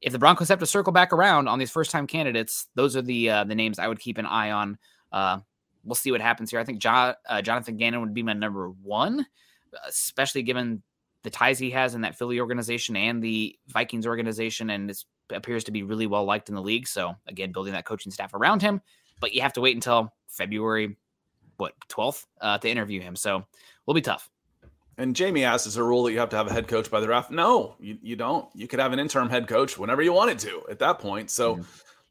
if 0.00 0.12
the 0.12 0.18
Broncos 0.18 0.48
have 0.48 0.58
to 0.60 0.66
circle 0.66 0.92
back 0.92 1.12
around 1.12 1.48
on 1.48 1.58
these 1.58 1.70
first 1.70 1.90
time 1.90 2.06
candidates, 2.06 2.66
those 2.74 2.96
are 2.96 3.02
the 3.02 3.30
uh, 3.30 3.44
the 3.44 3.54
names 3.54 3.78
I 3.78 3.88
would 3.88 4.00
keep 4.00 4.18
an 4.18 4.26
eye 4.26 4.50
on. 4.50 4.78
Uh, 5.12 5.38
we'll 5.84 5.94
see 5.94 6.10
what 6.10 6.20
happens 6.20 6.50
here. 6.50 6.60
I 6.60 6.64
think 6.64 6.80
John, 6.80 7.14
uh, 7.28 7.42
Jonathan 7.42 7.76
Gannon 7.76 8.00
would 8.00 8.14
be 8.14 8.22
my 8.22 8.32
number 8.32 8.70
one, 8.70 9.26
especially 9.86 10.42
given 10.42 10.82
the 11.24 11.30
ties 11.30 11.58
he 11.58 11.70
has 11.70 11.94
in 11.94 12.00
that 12.02 12.16
Philly 12.16 12.40
organization 12.40 12.96
and 12.96 13.22
the 13.22 13.56
Vikings 13.68 14.06
organization, 14.06 14.70
and 14.70 14.90
it 14.90 15.04
appears 15.30 15.64
to 15.64 15.72
be 15.72 15.82
really 15.82 16.06
well 16.06 16.24
liked 16.24 16.48
in 16.48 16.54
the 16.54 16.62
league. 16.62 16.88
So 16.88 17.14
again, 17.26 17.52
building 17.52 17.72
that 17.72 17.84
coaching 17.84 18.12
staff 18.12 18.34
around 18.34 18.62
him 18.62 18.80
but 19.20 19.34
you 19.34 19.42
have 19.42 19.52
to 19.54 19.60
wait 19.60 19.74
until 19.74 20.12
February, 20.28 20.96
what, 21.56 21.74
12th 21.88 22.26
uh, 22.40 22.58
to 22.58 22.68
interview 22.68 23.00
him. 23.00 23.16
So 23.16 23.44
we'll 23.86 23.94
be 23.94 24.00
tough. 24.00 24.30
And 24.98 25.14
Jamie 25.14 25.44
asks, 25.44 25.66
is 25.66 25.76
a 25.76 25.82
rule 25.82 26.02
that 26.04 26.12
you 26.12 26.18
have 26.18 26.30
to 26.30 26.36
have 26.36 26.48
a 26.48 26.52
head 26.52 26.66
coach 26.66 26.90
by 26.90 26.98
the 26.98 27.06
draft? 27.06 27.30
No, 27.30 27.76
you, 27.78 27.98
you 28.02 28.16
don't. 28.16 28.48
You 28.54 28.66
could 28.66 28.80
have 28.80 28.92
an 28.92 28.98
interim 28.98 29.30
head 29.30 29.46
coach 29.46 29.78
whenever 29.78 30.02
you 30.02 30.12
wanted 30.12 30.40
to 30.40 30.62
at 30.68 30.80
that 30.80 30.98
point. 30.98 31.30
So 31.30 31.54
mm-hmm. 31.54 31.62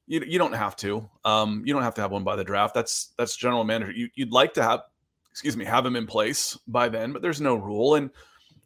you, 0.07 0.23
you 0.25 0.39
don't 0.39 0.53
have 0.53 0.77
to. 0.77 1.07
Um, 1.25 1.63
you 1.65 1.73
don't 1.73 1.83
have 1.83 1.95
to 1.95 2.01
have 2.01 2.11
one 2.11 2.23
by 2.23 2.37
the 2.37 2.45
draft. 2.45 2.73
That's 2.73 3.11
that's 3.17 3.35
general 3.35 3.65
manager. 3.65 3.91
You, 3.91 4.09
you'd 4.15 4.31
like 4.31 4.53
to 4.53 4.63
have, 4.63 4.83
excuse 5.29 5.57
me, 5.57 5.65
have 5.65 5.85
him 5.85 5.97
in 5.97 6.07
place 6.07 6.57
by 6.65 6.87
then, 6.87 7.11
but 7.11 7.21
there's 7.21 7.41
no 7.41 7.55
rule. 7.55 7.95
And 7.95 8.09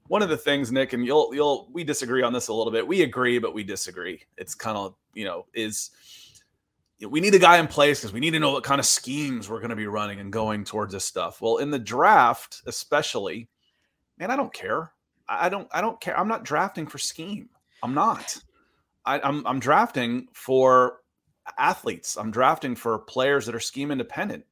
one 0.08 0.22
of 0.22 0.30
the 0.30 0.38
things, 0.38 0.72
Nick, 0.72 0.94
and 0.94 1.04
you'll 1.04 1.34
you'll 1.34 1.70
we 1.74 1.84
disagree 1.84 2.22
on 2.22 2.32
this 2.32 2.50
a 2.50 2.54
little 2.54 2.72
bit. 2.72 2.86
We 2.86 3.02
agree, 3.02 3.40
but 3.40 3.56
we 3.56 3.64
disagree. 3.64 4.22
It's 4.38 4.54
kind 4.54 4.78
of 4.78 4.94
you 5.16 5.26
know 5.26 5.48
is 5.56 5.90
we 7.10 7.20
need 7.20 7.34
a 7.34 7.40
guy 7.40 7.58
in 7.58 7.68
place 7.68 8.00
because 8.00 8.14
we 8.14 8.20
need 8.20 8.32
to 8.32 8.40
know 8.40 8.52
what 8.52 8.64
kind 8.64 8.80
of 8.80 8.86
schemes 8.86 9.50
we're 9.50 9.60
going 9.60 9.70
to 9.72 9.76
be 9.76 9.88
running 9.88 10.20
and 10.20 10.32
going 10.32 10.64
towards 10.64 10.94
this 10.94 11.06
stuff. 11.06 11.42
Well, 11.42 11.58
in 11.58 11.72
the 11.72 11.80
draft, 11.80 12.62
especially, 12.66 13.50
man, 14.18 14.32
I 14.32 14.36
don't 14.36 14.54
care. 14.54 14.92
I 15.28 15.50
don't. 15.50 15.68
I 15.72 15.82
don't 15.82 16.00
care. 16.02 16.18
I'm 16.18 16.28
not 16.28 16.44
drafting 16.44 16.88
for 16.88 16.98
scheme. 16.98 17.50
I'm 17.82 17.94
not. 17.94 18.38
I, 19.06 19.20
I'm. 19.22 19.46
I'm 19.48 19.60
drafting 19.60 20.28
for 20.34 20.98
athletes. 21.58 22.18
I'm 22.18 22.32
drafting 22.32 22.76
for 22.76 23.00
players 23.00 23.46
that 23.46 23.56
are 23.56 23.60
scheme 23.60 23.92
independent. 23.92 24.46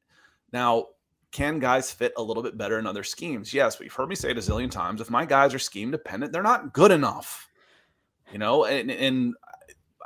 Now, 0.52 0.88
can 1.32 1.60
guys 1.60 1.92
fit 1.92 2.14
a 2.18 2.24
little 2.24 2.42
bit 2.42 2.58
better 2.58 2.80
in 2.80 2.88
other 2.88 3.04
schemes? 3.04 3.54
Yes, 3.54 3.76
but 3.76 3.84
you've 3.84 3.94
heard 3.94 4.10
me 4.10 4.16
say 4.16 4.32
it 4.32 4.38
a 4.38 4.42
zillion 4.42 4.72
times. 4.72 5.02
If 5.02 5.10
my 5.10 5.26
guys 5.26 5.54
are 5.54 5.60
scheme 5.60 5.92
dependent, 5.92 6.32
they're 6.32 6.42
not 6.42 6.74
good 6.74 6.92
enough. 6.92 7.48
You 8.32 8.40
know, 8.40 8.66
and, 8.66 8.92
and 8.92 9.34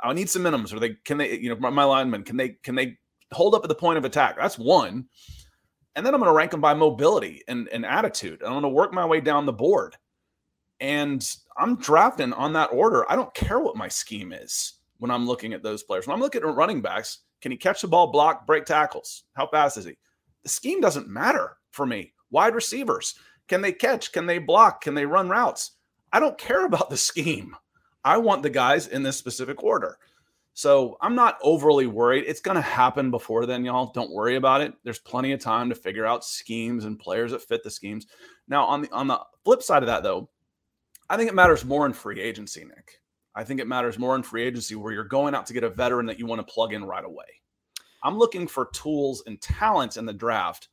I 0.04 0.12
need 0.12 0.30
some 0.30 0.42
minimums. 0.42 0.72
Or 0.72 0.78
they 0.78 0.96
can 1.04 1.18
they, 1.18 1.38
you 1.38 1.48
know, 1.48 1.56
my, 1.56 1.70
my 1.70 1.84
linemen 1.84 2.22
can 2.22 2.36
they 2.36 2.50
can 2.62 2.74
they 2.74 2.98
hold 3.32 3.54
up 3.54 3.64
at 3.64 3.68
the 3.68 3.74
point 3.74 3.98
of 3.98 4.04
attack? 4.04 4.36
That's 4.36 4.58
one. 4.58 5.06
And 5.96 6.04
then 6.04 6.14
I'm 6.14 6.20
going 6.20 6.30
to 6.30 6.36
rank 6.36 6.50
them 6.50 6.60
by 6.60 6.74
mobility 6.74 7.42
and, 7.46 7.68
and 7.68 7.86
attitude. 7.86 8.40
And 8.40 8.48
I'm 8.48 8.54
going 8.54 8.62
to 8.62 8.68
work 8.68 8.92
my 8.92 9.06
way 9.06 9.20
down 9.20 9.46
the 9.46 9.52
board. 9.52 9.96
And 10.80 11.24
I'm 11.56 11.76
drafting 11.76 12.32
on 12.32 12.52
that 12.54 12.70
order. 12.72 13.10
I 13.10 13.14
don't 13.14 13.32
care 13.32 13.60
what 13.60 13.76
my 13.76 13.86
scheme 13.86 14.32
is 14.32 14.74
when 14.98 15.10
I'm 15.10 15.26
looking 15.26 15.52
at 15.52 15.62
those 15.62 15.84
players. 15.84 16.06
When 16.06 16.14
I'm 16.14 16.20
looking 16.20 16.42
at 16.42 16.54
running 16.54 16.82
backs, 16.82 17.20
can 17.40 17.52
he 17.52 17.56
catch 17.56 17.82
the 17.82 17.88
ball, 17.88 18.08
block, 18.08 18.46
break 18.46 18.64
tackles? 18.64 19.24
How 19.34 19.46
fast 19.46 19.76
is 19.76 19.84
he? 19.84 19.96
The 20.42 20.48
scheme 20.48 20.80
doesn't 20.80 21.08
matter 21.08 21.56
for 21.70 21.86
me. 21.86 22.12
Wide 22.30 22.56
receivers, 22.56 23.14
can 23.48 23.60
they 23.60 23.72
catch? 23.72 24.12
Can 24.12 24.26
they 24.26 24.38
block? 24.38 24.80
Can 24.80 24.94
they 24.94 25.06
run 25.06 25.28
routes? 25.28 25.72
I 26.12 26.20
don't 26.20 26.38
care 26.38 26.66
about 26.66 26.90
the 26.90 26.96
scheme. 26.96 27.54
I 28.04 28.18
want 28.18 28.42
the 28.42 28.50
guys 28.50 28.88
in 28.88 29.02
this 29.02 29.16
specific 29.16 29.62
order. 29.62 29.98
So 30.52 30.96
I'm 31.00 31.16
not 31.16 31.38
overly 31.42 31.86
worried. 31.88 32.24
It's 32.28 32.40
going 32.40 32.54
to 32.54 32.60
happen 32.60 33.10
before 33.10 33.44
then, 33.44 33.64
y'all. 33.64 33.90
Don't 33.92 34.12
worry 34.12 34.36
about 34.36 34.60
it. 34.60 34.72
There's 34.84 35.00
plenty 35.00 35.32
of 35.32 35.40
time 35.40 35.68
to 35.68 35.74
figure 35.74 36.06
out 36.06 36.24
schemes 36.24 36.84
and 36.84 36.98
players 36.98 37.32
that 37.32 37.42
fit 37.42 37.64
the 37.64 37.70
schemes. 37.70 38.06
Now, 38.46 38.64
on 38.66 38.82
the 38.82 38.92
on 38.92 39.08
the 39.08 39.20
flip 39.44 39.62
side 39.62 39.82
of 39.82 39.88
that, 39.88 40.04
though, 40.04 40.28
I 41.10 41.16
think 41.16 41.28
it 41.28 41.34
matters 41.34 41.64
more 41.64 41.86
in 41.86 41.92
free 41.92 42.20
agency, 42.20 42.64
Nick. 42.64 43.00
I 43.34 43.42
think 43.42 43.58
it 43.58 43.66
matters 43.66 43.98
more 43.98 44.14
in 44.14 44.22
free 44.22 44.44
agency 44.44 44.76
where 44.76 44.92
you're 44.92 45.04
going 45.04 45.34
out 45.34 45.46
to 45.46 45.52
get 45.52 45.64
a 45.64 45.70
veteran 45.70 46.06
that 46.06 46.20
you 46.20 46.26
want 46.26 46.46
to 46.46 46.52
plug 46.52 46.72
in 46.72 46.84
right 46.84 47.04
away. 47.04 47.24
I'm 48.04 48.16
looking 48.16 48.46
for 48.46 48.66
tools 48.66 49.24
and 49.26 49.40
talents 49.40 49.96
in 49.96 50.06
the 50.06 50.12
draft. 50.12 50.68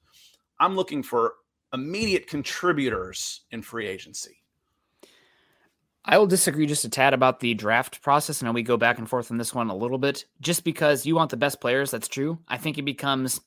I'm 0.59 0.75
looking 0.75 1.01
for 1.01 1.35
immediate 1.73 2.27
contributors 2.27 3.41
in 3.51 3.63
free 3.63 3.87
agency. 3.87 4.40
I 6.03 6.17
will 6.17 6.27
disagree 6.27 6.65
just 6.65 6.85
a 6.85 6.89
tad 6.89 7.13
about 7.13 7.39
the 7.39 7.53
draft 7.53 8.01
process. 8.01 8.41
And 8.41 8.53
we 8.53 8.63
go 8.63 8.77
back 8.77 8.97
and 8.97 9.07
forth 9.07 9.31
on 9.31 9.37
this 9.37 9.53
one 9.53 9.69
a 9.69 9.75
little 9.75 9.97
bit. 9.97 10.25
Just 10.39 10.63
because 10.63 11.05
you 11.05 11.15
want 11.15 11.29
the 11.29 11.37
best 11.37 11.61
players, 11.61 11.91
that's 11.91 12.07
true. 12.07 12.39
I 12.47 12.57
think 12.57 12.77
it 12.77 12.83
becomes 12.83 13.39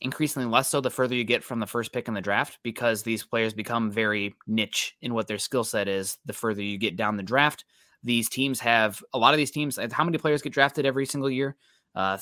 increasingly 0.00 0.48
less 0.48 0.68
so 0.68 0.80
the 0.80 0.90
further 0.90 1.14
you 1.14 1.24
get 1.24 1.44
from 1.44 1.60
the 1.60 1.66
first 1.66 1.92
pick 1.92 2.08
in 2.08 2.14
the 2.14 2.20
draft 2.20 2.58
because 2.62 3.02
these 3.02 3.24
players 3.24 3.52
become 3.52 3.90
very 3.90 4.34
niche 4.46 4.96
in 5.02 5.12
what 5.12 5.26
their 5.26 5.38
skill 5.38 5.64
set 5.64 5.88
is 5.88 6.18
the 6.24 6.32
further 6.32 6.62
you 6.62 6.78
get 6.78 6.96
down 6.96 7.16
the 7.16 7.22
draft. 7.22 7.64
These 8.04 8.28
teams 8.28 8.60
have 8.60 9.02
a 9.12 9.18
lot 9.18 9.34
of 9.34 9.38
these 9.38 9.50
teams. 9.50 9.78
How 9.90 10.04
many 10.04 10.18
players 10.18 10.40
get 10.40 10.52
drafted 10.52 10.86
every 10.86 11.04
single 11.04 11.30
year? 11.30 11.56
Uh, 11.94 12.18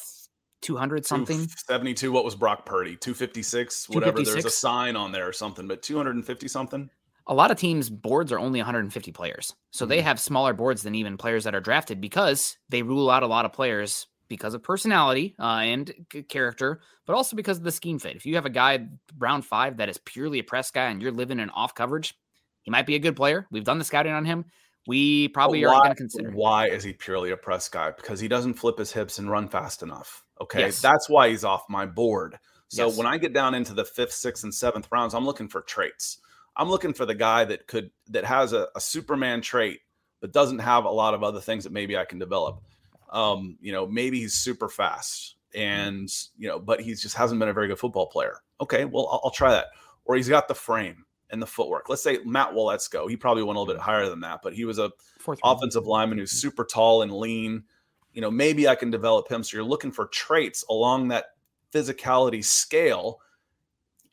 200 0.63 1.05
something 1.05 1.47
72 1.67 2.11
what 2.11 2.25
was 2.25 2.35
brock 2.35 2.65
purdy 2.65 2.97
256 2.97 3.91
whatever 3.91 4.19
256? 4.19 4.33
there's 4.33 4.45
a 4.47 4.57
sign 4.57 4.97
on 4.97 5.13
there 5.13 5.29
or 5.29 5.33
something 5.33 5.69
but 5.69 5.83
250 5.83 6.49
something 6.49 6.89
a 7.27 7.35
lot 7.35 7.51
of 7.51 7.59
teams 7.59 7.91
boards 7.91 8.33
are 8.33 8.39
only 8.39 8.61
150 8.61 9.13
players 9.13 9.55
so 9.71 9.85
mm-hmm. 9.85 9.91
they 9.91 10.01
have 10.01 10.21
smaller 10.21 10.53
boards 10.53 10.83
than 10.83 10.95
even 10.95 11.17
players 11.17 11.45
that 11.45 11.55
are 11.55 11.61
drafted 11.61 12.01
because 12.01 12.57
they 12.69 12.83
rule 12.83 13.11
out 13.11 13.23
a 13.23 13.27
lot 13.27 13.45
of 13.45 13.53
players 13.53 14.07
because 14.29 14.55
of 14.55 14.63
personality 14.63 15.35
uh, 15.39 15.61
and 15.63 15.93
c- 16.13 16.23
character 16.23 16.81
but 17.07 17.15
also 17.15 17.37
because 17.37 17.59
of 17.59 17.63
the 17.63 17.71
scheme 17.71 18.01
fit. 18.01 18.17
If 18.17 18.27
you 18.27 18.35
have 18.35 18.47
a 18.47 18.51
guy 18.51 18.89
round 19.17 19.45
five 19.45 19.77
that 19.77 19.89
is 19.89 19.99
purely 19.99 20.41
a 20.41 20.45
press 20.45 20.71
guy 20.73 20.87
and 20.87 21.01
you're 21.01 21.13
living 21.13 21.39
in 21.39 21.51
off 21.51 21.75
coverage 21.75 22.15
he 22.63 22.71
might 22.73 22.87
be 22.87 22.97
a 22.97 22.99
good 22.99 23.15
player. 23.15 23.47
We've 23.53 23.63
done 23.63 23.79
the 23.79 23.85
scouting 23.85 24.13
on 24.13 24.25
him. 24.25 24.45
We 24.89 25.29
probably 25.29 25.65
are 25.65 25.73
going 25.73 25.91
to 25.91 25.95
consider 25.95 26.31
why 26.31 26.69
is 26.69 26.83
he 26.83 26.93
purely 26.93 27.31
a 27.31 27.37
press 27.37 27.69
guy? 27.69 27.93
Because 27.93 28.19
he 28.19 28.27
doesn't 28.27 28.55
flip 28.55 28.79
his 28.79 28.93
hips 28.93 29.19
and 29.19 29.31
run 29.31 29.49
fast 29.49 29.83
enough 29.85 30.25
okay? 30.41 30.61
Yes. 30.61 30.81
that's 30.81 31.09
why 31.09 31.29
he's 31.29 31.45
off 31.45 31.65
my 31.69 31.87
board. 31.87 32.39
So 32.69 32.89
yes. 32.89 32.97
when 32.97 33.07
i 33.07 33.17
get 33.17 33.33
down 33.33 33.55
into 33.55 33.75
the 33.75 33.85
fifth 33.85 34.13
sixth 34.13 34.43
and 34.43 34.53
seventh 34.53 34.89
rounds 34.91 35.15
i'm 35.15 35.25
looking 35.25 35.47
for 35.47 35.63
traits 35.63 36.19
I'm 36.57 36.71
looking 36.71 36.93
for 36.95 37.07
the 37.07 37.15
guy 37.15 37.45
that 37.45 37.67
could 37.67 37.91
that 38.09 38.25
has 38.25 38.53
a, 38.53 38.69
a 38.75 38.81
Superman 38.81 39.41
trait, 39.43 39.81
but 40.21 40.33
doesn't 40.33 40.61
have 40.61 40.85
a 40.85 40.91
lot 40.91 41.15
of 41.15 41.23
other 41.23 41.41
things 41.41 41.65
that 41.65 41.73
maybe 41.73 41.97
I 41.97 42.05
can 42.05 42.19
develop. 42.19 42.63
Um, 43.11 43.57
you 43.61 43.73
know, 43.73 43.87
maybe 43.87 44.21
he's 44.21 44.35
super 44.35 44.69
fast 44.69 45.37
and 45.55 46.09
you 46.39 46.49
know, 46.49 46.59
but 46.59 46.81
he 46.81 46.95
just 46.95 47.15
hasn't 47.15 47.39
been 47.39 47.49
a 47.49 47.53
very 47.53 47.69
good 47.69 47.79
football 47.79 48.07
player. 48.07 48.39
Okay, 48.61 48.85
well, 48.85 49.09
I'll, 49.13 49.21
I'll 49.25 49.31
try 49.31 49.51
that. 49.51 49.67
Or 50.05 50.17
he's 50.17 50.29
got 50.29 50.49
the 50.49 50.55
frame. 50.55 51.05
and 51.31 51.43
the 51.43 51.47
footwork. 51.47 51.89
Let's 51.89 52.03
say 52.03 52.19
Matt 52.25 52.53
Waletzko, 52.53 53.09
he 53.11 53.17
probably 53.17 53.43
went 53.43 53.57
a 53.57 53.61
little 53.61 53.75
bit 53.75 53.83
higher 53.83 54.09
than 54.09 54.21
that, 54.21 54.41
but 54.43 54.55
he 54.55 54.65
was 54.65 54.79
a 54.79 54.93
Fourth 55.19 55.41
round. 55.45 55.59
offensive 55.59 55.87
lineman 55.87 56.19
who's 56.19 56.31
super 56.31 56.65
tall 56.65 57.03
and 57.03 57.13
lean. 57.13 57.65
You 58.13 58.21
know, 58.23 58.31
maybe 58.31 58.69
I 58.69 58.77
can 58.77 58.91
develop 58.91 59.29
him. 59.31 59.43
So 59.43 59.57
you're 59.57 59.67
looking 59.67 59.91
for 59.93 60.07
traits 60.07 60.65
along 60.71 61.09
that 61.09 61.27
physicality 61.73 62.45
scale. 62.45 63.21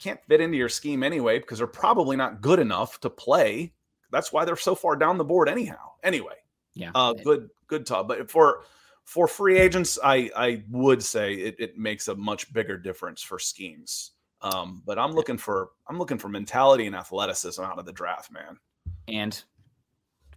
Can't 0.03 0.19
fit 0.27 0.41
into 0.41 0.57
your 0.57 0.67
scheme 0.69 1.01
anyway 1.01 1.39
because 1.39 1.59
they're 1.59 1.67
probably 1.67 2.17
not 2.17 2.41
good 2.41 2.59
enough 2.59 2.99
to 3.01 3.09
play. 3.09 3.73
That's 4.11 4.33
why 4.33 4.43
they're 4.43 4.57
so 4.57 4.75
far 4.75 4.95
down 4.97 5.17
the 5.17 5.23
board 5.23 5.47
anyhow. 5.47 5.93
Anyway, 6.03 6.35
Yeah. 6.73 6.91
uh, 6.93 7.13
good, 7.13 7.49
good 7.67 7.85
talk. 7.85 8.07
But 8.09 8.29
for 8.29 8.63
for 9.05 9.27
free 9.27 9.57
agents, 9.57 9.97
I 10.03 10.29
I 10.35 10.63
would 10.69 11.01
say 11.03 11.33
it, 11.35 11.55
it 11.57 11.77
makes 11.77 12.09
a 12.09 12.15
much 12.15 12.51
bigger 12.51 12.77
difference 12.77 13.21
for 13.21 13.39
schemes. 13.39 14.11
Um, 14.41 14.81
but 14.85 14.99
I'm 14.99 15.13
looking 15.13 15.37
for 15.37 15.69
I'm 15.87 15.97
looking 15.97 16.17
for 16.17 16.27
mentality 16.27 16.85
and 16.85 16.95
athleticism 16.95 17.61
out 17.63 17.79
of 17.79 17.85
the 17.85 17.93
draft, 17.93 18.29
man. 18.31 18.59
and 19.07 19.41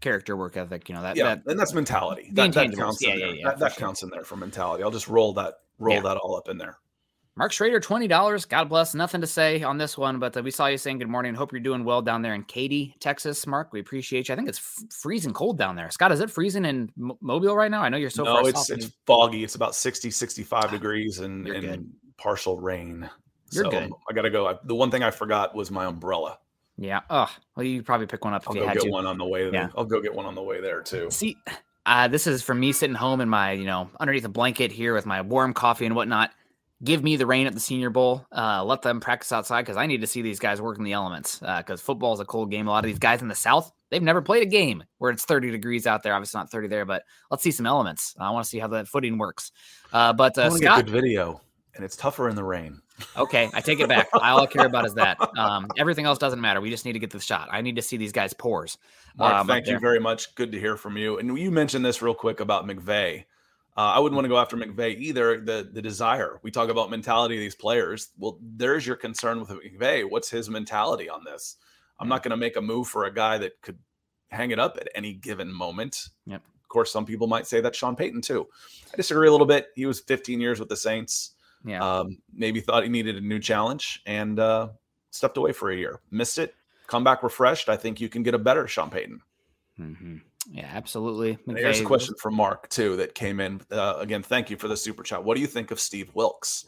character 0.01 0.37
work 0.37 0.57
ethic. 0.57 0.89
You 0.89 0.95
know 0.95 1.03
that. 1.03 1.17
Yeah, 1.17 1.35
that 1.37 1.47
and 1.47 1.59
that's 1.59 1.75
mentality. 1.75 2.31
That, 2.35 2.53
that 2.53 2.77
counts. 2.77 3.03
Yeah, 3.03 3.15
in 3.15 3.19
yeah, 3.19 3.27
there. 3.27 3.35
yeah, 3.35 3.45
That, 3.47 3.53
for 3.55 3.61
that 3.61 3.73
sure. 3.73 3.81
counts 3.81 4.03
in 4.05 4.11
there 4.11 4.25
for 4.25 4.37
mentality. 4.37 4.85
I'll 4.85 4.91
just 4.93 5.09
roll 5.09 5.33
that 5.35 5.55
roll 5.79 5.97
Yeah. 5.97 6.03
that 6.03 6.17
all 6.19 6.37
up 6.37 6.49
in 6.49 6.57
there. 6.59 6.79
Mark 7.39 7.53
Schrader, 7.53 7.81
twenty 7.81 8.09
dollars. 8.09 8.47
God 8.47 8.71
bless. 8.71 8.95
Nothing 8.95 9.21
to 9.21 9.27
say 9.27 9.63
on 9.63 9.77
this 9.77 9.99
one, 9.99 10.19
but 10.19 10.35
uh, 10.37 10.43
we 10.43 10.51
saw 10.51 10.67
you 10.69 10.79
saying 10.79 10.99
good 10.99 11.09
morning. 11.09 11.35
Hope 11.35 11.53
you're 11.53 11.61
doing 11.61 11.85
well 11.85 12.01
down 12.01 12.23
there 12.23 12.33
in 12.35 12.43
Katy, 12.45 12.95
Texas. 12.99 13.47
Mark, 13.47 13.73
we 13.75 13.81
appreciate 13.81 14.29
you. 14.29 14.33
I 14.33 14.37
think 14.37 14.49
it's 14.49 14.59
f- 14.59 14.91
freezing 14.91 15.35
cold 15.35 15.59
down 15.59 15.77
there. 15.77 15.91
Scott, 15.91 16.13
is 16.13 16.21
it 16.21 16.31
freezing 16.31 16.65
in 16.65 16.91
Mo- 16.97 17.19
Mobile 17.21 17.55
right 17.55 17.71
now? 17.71 17.83
I 17.83 17.91
know 17.91 17.99
you're 17.99 18.09
so 18.09 18.25
no, 18.25 18.39
it's 18.47 18.71
it's 18.71 18.91
foggy. 19.07 19.45
It's 19.45 19.55
about 19.55 19.75
60, 19.75 20.11
65 20.11 20.71
degrees 20.71 21.19
and, 21.19 21.47
and 21.47 21.91
partial 22.17 22.59
rain. 22.59 23.09
You're 23.53 23.65
so 23.65 23.71
good. 23.71 23.93
I 24.09 24.13
gotta 24.15 24.31
go. 24.31 24.47
I, 24.49 24.55
the 24.65 24.75
one 24.75 24.91
thing 24.91 25.03
I 25.03 25.11
forgot 25.11 25.55
was 25.55 25.71
my 25.71 25.85
umbrella. 25.85 26.39
yeah. 26.79 27.01
Oh, 27.11 27.31
well, 27.55 27.67
you 27.67 27.83
probably 27.83 28.07
pick 28.07 28.25
one 28.25 28.33
up 28.33 28.45
if 28.45 28.49
I'll 28.49 28.55
you 28.57 28.63
go 28.63 28.69
had 28.69 28.79
get 28.79 28.85
to. 28.85 28.91
one 28.91 29.05
on 29.05 29.19
the 29.19 29.27
way. 29.27 29.51
Yeah. 29.51 29.69
I'll 29.77 29.85
go 29.85 30.01
get 30.01 30.15
one 30.15 30.25
on 30.25 30.35
the 30.35 30.43
way 30.43 30.63
there 30.63 30.81
too. 30.81 31.11
See, 31.11 31.37
uh, 31.85 32.09
this 32.09 32.27
is 32.27 32.43
from 32.43 32.59
me 32.61 32.73
sitting 32.73 32.97
home 32.97 33.21
in 33.21 33.29
my, 33.29 33.53
you 33.53 33.67
know, 33.67 33.91
underneath 34.01 34.25
a 34.25 34.31
blanket 34.31 34.73
here 34.73 34.95
with 34.95 35.05
my 35.05 35.21
warm 35.21 35.53
coffee 35.53 35.85
and 35.85 35.95
whatnot. 35.95 36.31
Give 36.85 37.03
me 37.03 37.17
the 37.17 37.27
rain 37.27 37.47
at 37.47 37.55
the 37.55 37.61
Senior 37.61 37.89
Bowl. 37.89 38.27
Uh, 38.31 38.63
let 38.63 38.83
them 38.83 39.01
practice 39.01 39.33
outside 39.33 39.63
because 39.63 39.79
I 39.79 39.87
need 39.87 40.03
to 40.03 40.07
see 40.07 40.21
these 40.21 40.39
guys 40.39 40.61
work 40.61 40.77
in 40.77 40.85
the 40.85 40.93
elements. 40.93 41.39
Because 41.39 41.81
football 41.81 42.13
is 42.13 42.21
a 42.21 42.25
cold 42.27 42.51
game. 42.51 42.69
A 42.69 42.71
lot 42.71 42.85
of 42.85 42.89
these 42.89 42.99
guys 42.99 43.23
in 43.23 43.29
the 43.29 43.35
South, 43.35 43.73
they've 43.91 44.03
never 44.03 44.21
played 44.21 44.43
a 44.43 44.47
game 44.47 44.85
where 44.99 45.11
it's 45.11 45.25
30 45.25 45.51
degrees 45.51 45.87
out 45.87 46.03
there. 46.03 46.15
Obviously 46.15 46.39
not 46.39 46.51
30 46.51 46.69
there, 46.69 46.85
but 46.85 47.03
let's 47.31 47.43
see 47.43 47.51
some 47.51 47.65
elements. 47.65 48.15
I 48.19 48.31
want 48.31 48.45
to 48.45 48.49
see 48.49 48.59
how 48.59 48.69
the 48.69 48.85
footing 48.85 49.17
works. 49.17 49.53
Uh, 49.91 50.13
but 50.13 50.37
I 50.37 50.43
uh, 50.43 50.51
want 50.51 50.61
get 50.61 50.67
Scott, 50.67 50.85
good 50.85 50.93
video, 50.93 51.41
and 51.75 51.85
it's 51.85 51.97
tougher 51.97 52.29
in 52.29 52.37
the 52.37 52.45
rain. 52.45 52.83
okay, 53.17 53.49
I 53.55 53.61
take 53.63 53.81
it 53.81 53.89
back. 53.89 54.09
All 54.13 54.41
I 54.41 54.47
care 54.47 54.67
about 54.67 54.85
is 54.85 54.95
that. 54.95 55.19
Um, 55.39 55.69
everything 55.79 56.05
else 56.05 56.19
doesn't 56.19 56.41
matter. 56.41 56.61
We 56.61 56.71
just 56.71 56.85
need 56.85 56.95
to 56.95 56.99
get 56.99 57.11
the 57.11 57.21
shot. 57.21 57.49
I 57.51 57.61
need 57.63 57.77
to 57.77 57.83
see 57.83 57.97
these 57.97 58.13
guys 58.13 58.33
pores. 58.33 58.79
Mark, 59.17 59.35
um, 59.35 59.47
thank 59.47 59.67
you 59.67 59.79
very 59.79 60.01
much. 60.01 60.35
Good 60.35 60.53
to 60.53 60.61
hear 60.61 60.77
from 60.77 60.97
you. 60.97 61.19
And 61.19 61.39
you 61.39 61.51
mentioned 61.51 61.85
this 61.85 62.03
real 62.03 62.15
quick 62.15 62.41
about 62.41 62.67
McVay. 62.67 63.25
Uh, 63.77 63.93
I 63.95 63.99
wouldn't 63.99 64.17
want 64.17 64.25
to 64.25 64.31
go 64.31 64.39
after 64.39 64.57
McVay 64.57 64.97
either. 64.97 65.41
The 65.41 65.69
the 65.71 65.83
desire 65.83 66.41
we 66.43 66.51
talk 66.51 66.71
about 66.71 66.91
mentality 66.91 67.37
of 67.37 67.41
these 67.41 67.55
players. 67.55 68.09
Well, 68.19 68.39
there's 68.41 68.87
your 68.87 68.97
concern 68.97 69.41
with 69.41 69.51
McVay. 69.51 70.09
What's 70.09 70.31
his 70.31 70.49
mentality 70.49 71.09
on 71.09 71.25
this? 71.25 71.57
I'm 71.99 72.09
not 72.09 72.23
going 72.23 72.31
to 72.31 72.37
make 72.37 72.57
a 72.57 72.61
move 72.61 72.89
for 72.89 73.05
a 73.05 73.13
guy 73.13 73.39
that 73.39 73.61
could 73.63 73.79
hang 74.31 74.51
it 74.51 74.59
up 74.59 74.77
at 74.81 74.89
any 74.95 75.15
given 75.15 75.53
moment. 75.53 76.09
Yep. 76.27 76.43
Of 76.63 76.69
course, 76.69 76.91
some 76.91 77.07
people 77.07 77.27
might 77.27 77.47
say 77.47 77.61
that's 77.61 77.79
Sean 77.79 77.97
Payton 77.97 78.23
too. 78.23 78.47
I 78.93 78.97
disagree 78.97 79.29
a 79.29 79.33
little 79.33 79.47
bit. 79.47 79.69
He 79.77 79.87
was 79.87 80.01
15 80.01 80.41
years 80.41 80.59
with 80.59 80.69
the 80.69 80.77
Saints. 80.77 81.33
Yeah. 81.65 81.81
Um, 81.83 82.19
maybe 82.35 82.61
thought 82.61 82.83
he 82.83 82.89
needed 82.89 83.17
a 83.17 83.21
new 83.21 83.39
challenge 83.39 84.03
and 84.07 84.39
uh, 84.39 84.69
stepped 85.11 85.37
away 85.37 85.53
for 85.53 85.71
a 85.71 85.77
year. 85.77 86.01
Missed 86.11 86.39
it. 86.39 86.55
Come 86.87 87.05
back 87.05 87.23
refreshed. 87.23 87.69
I 87.69 87.77
think 87.77 88.01
you 88.01 88.09
can 88.09 88.23
get 88.23 88.35
a 88.35 88.39
better 88.39 88.67
Sean 88.67 88.91
Payton. 88.91 89.21
hmm 89.77 90.17
Yeah, 90.51 90.71
absolutely. 90.73 91.39
And 91.47 91.59
Here's 91.59 91.81
a 91.81 91.85
question 91.85 92.15
from 92.21 92.35
Mark 92.35 92.69
too 92.69 92.97
that 92.97 93.15
came 93.15 93.41
in. 93.41 93.61
Uh, 93.71 93.97
again, 93.99 94.23
thank 94.23 94.51
you 94.51 94.57
for 94.57 94.69
the 94.69 94.77
super 94.77 95.03
chat. 95.03 95.25
What 95.25 95.35
do 95.35 95.41
you 95.41 95.47
think 95.47 95.71
of 95.71 95.81
Steve 95.81 96.11
Wilks? 96.15 96.67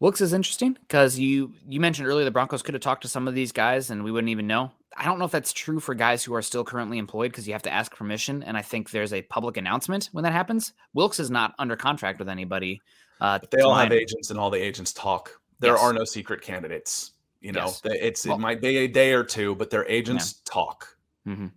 Wilks 0.00 0.20
is 0.20 0.32
interesting 0.32 0.74
because 0.80 1.18
you 1.18 1.52
you 1.68 1.80
mentioned 1.80 2.06
earlier 2.06 2.24
the 2.24 2.30
Broncos 2.30 2.62
could 2.62 2.74
have 2.74 2.82
talked 2.82 3.02
to 3.02 3.08
some 3.08 3.26
of 3.26 3.34
these 3.34 3.50
guys 3.50 3.90
and 3.90 4.04
we 4.04 4.12
wouldn't 4.12 4.30
even 4.30 4.46
know. 4.46 4.70
I 4.96 5.04
don't 5.04 5.18
know 5.18 5.24
if 5.24 5.30
that's 5.32 5.52
true 5.52 5.80
for 5.80 5.94
guys 5.94 6.24
who 6.24 6.34
are 6.34 6.42
still 6.42 6.64
currently 6.64 6.98
employed 6.98 7.30
because 7.30 7.46
you 7.46 7.52
have 7.52 7.62
to 7.62 7.72
ask 7.72 7.94
permission, 7.94 8.42
and 8.42 8.56
I 8.56 8.62
think 8.62 8.90
there's 8.90 9.12
a 9.12 9.22
public 9.22 9.56
announcement 9.56 10.08
when 10.12 10.24
that 10.24 10.32
happens. 10.32 10.72
Wilks 10.94 11.20
is 11.20 11.30
not 11.30 11.54
under 11.58 11.76
contract 11.76 12.18
with 12.18 12.28
anybody. 12.28 12.80
Uh, 13.20 13.38
But 13.38 13.50
they 13.50 13.60
all 13.60 13.74
have 13.74 13.92
agents, 13.92 14.30
and 14.30 14.38
all 14.40 14.50
the 14.50 14.60
agents 14.60 14.92
talk. 14.92 15.40
There 15.60 15.74
Yes. 15.74 15.82
are 15.82 15.92
no 15.92 16.04
secret 16.04 16.40
candidates. 16.42 17.12
You 17.40 17.52
know, 17.52 17.66
Yes. 17.66 17.80
They- 17.80 18.00
it's 18.00 18.26
Well- 18.26 18.36
it 18.36 18.40
might 18.40 18.60
be 18.60 18.78
a 18.78 18.88
day 18.88 19.12
or 19.12 19.22
two, 19.24 19.54
but 19.56 19.70
their 19.70 19.86
agents 19.86 20.40
talk. 20.44 20.96
Mhm. 21.26 21.52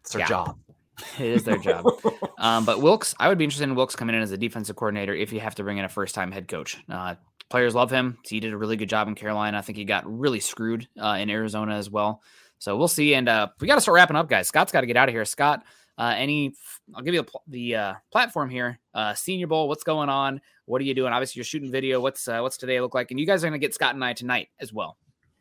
It's 0.00 0.12
their 0.12 0.20
Yeah. 0.20 0.26
job. 0.28 0.58
It 1.18 1.26
is 1.26 1.44
their 1.44 1.58
job. 1.58 1.84
Um, 2.38 2.64
but 2.64 2.80
Wilks, 2.80 3.14
I 3.18 3.28
would 3.28 3.38
be 3.38 3.44
interested 3.44 3.64
in 3.64 3.74
Wilks 3.74 3.96
coming 3.96 4.14
in 4.14 4.22
as 4.22 4.30
a 4.30 4.36
defensive 4.36 4.76
coordinator 4.76 5.14
if 5.14 5.32
you 5.32 5.40
have 5.40 5.54
to 5.56 5.64
bring 5.64 5.78
in 5.78 5.84
a 5.84 5.88
first 5.88 6.14
time 6.14 6.30
head 6.30 6.48
coach. 6.48 6.76
Uh, 6.88 7.16
players 7.50 7.74
love 7.74 7.90
him. 7.90 8.18
He 8.24 8.40
did 8.40 8.52
a 8.52 8.56
really 8.56 8.76
good 8.76 8.88
job 8.88 9.08
in 9.08 9.14
Carolina. 9.14 9.58
I 9.58 9.62
think 9.62 9.78
he 9.78 9.84
got 9.84 10.04
really 10.06 10.40
screwed 10.40 10.88
uh, 11.00 11.16
in 11.20 11.30
Arizona 11.30 11.74
as 11.74 11.90
well. 11.90 12.22
So 12.58 12.76
we'll 12.76 12.88
see. 12.88 13.14
And 13.14 13.28
uh, 13.28 13.48
we 13.60 13.66
got 13.66 13.76
to 13.76 13.80
start 13.80 13.94
wrapping 13.96 14.16
up, 14.16 14.28
guys. 14.28 14.48
Scott's 14.48 14.72
got 14.72 14.82
to 14.82 14.86
get 14.86 14.96
out 14.96 15.08
of 15.08 15.14
here. 15.14 15.24
Scott, 15.24 15.64
uh, 15.96 16.14
any, 16.16 16.54
I'll 16.94 17.02
give 17.02 17.14
you 17.14 17.22
the, 17.22 17.38
the 17.48 17.76
uh, 17.76 17.94
platform 18.12 18.50
here. 18.50 18.78
Uh, 18.94 19.14
Senior 19.14 19.46
Bowl, 19.46 19.68
what's 19.68 19.84
going 19.84 20.08
on? 20.08 20.40
What 20.66 20.80
are 20.80 20.84
you 20.84 20.94
doing? 20.94 21.12
Obviously, 21.12 21.40
you're 21.40 21.44
shooting 21.44 21.70
video. 21.70 22.00
What's 22.00 22.28
uh, 22.28 22.40
what's 22.40 22.58
today 22.58 22.80
look 22.80 22.94
like? 22.94 23.10
And 23.10 23.18
you 23.18 23.26
guys 23.26 23.42
are 23.42 23.48
going 23.48 23.58
to 23.58 23.64
get 23.64 23.74
Scott 23.74 23.94
and 23.94 24.04
I 24.04 24.12
tonight 24.12 24.48
as 24.60 24.72
well. 24.72 24.96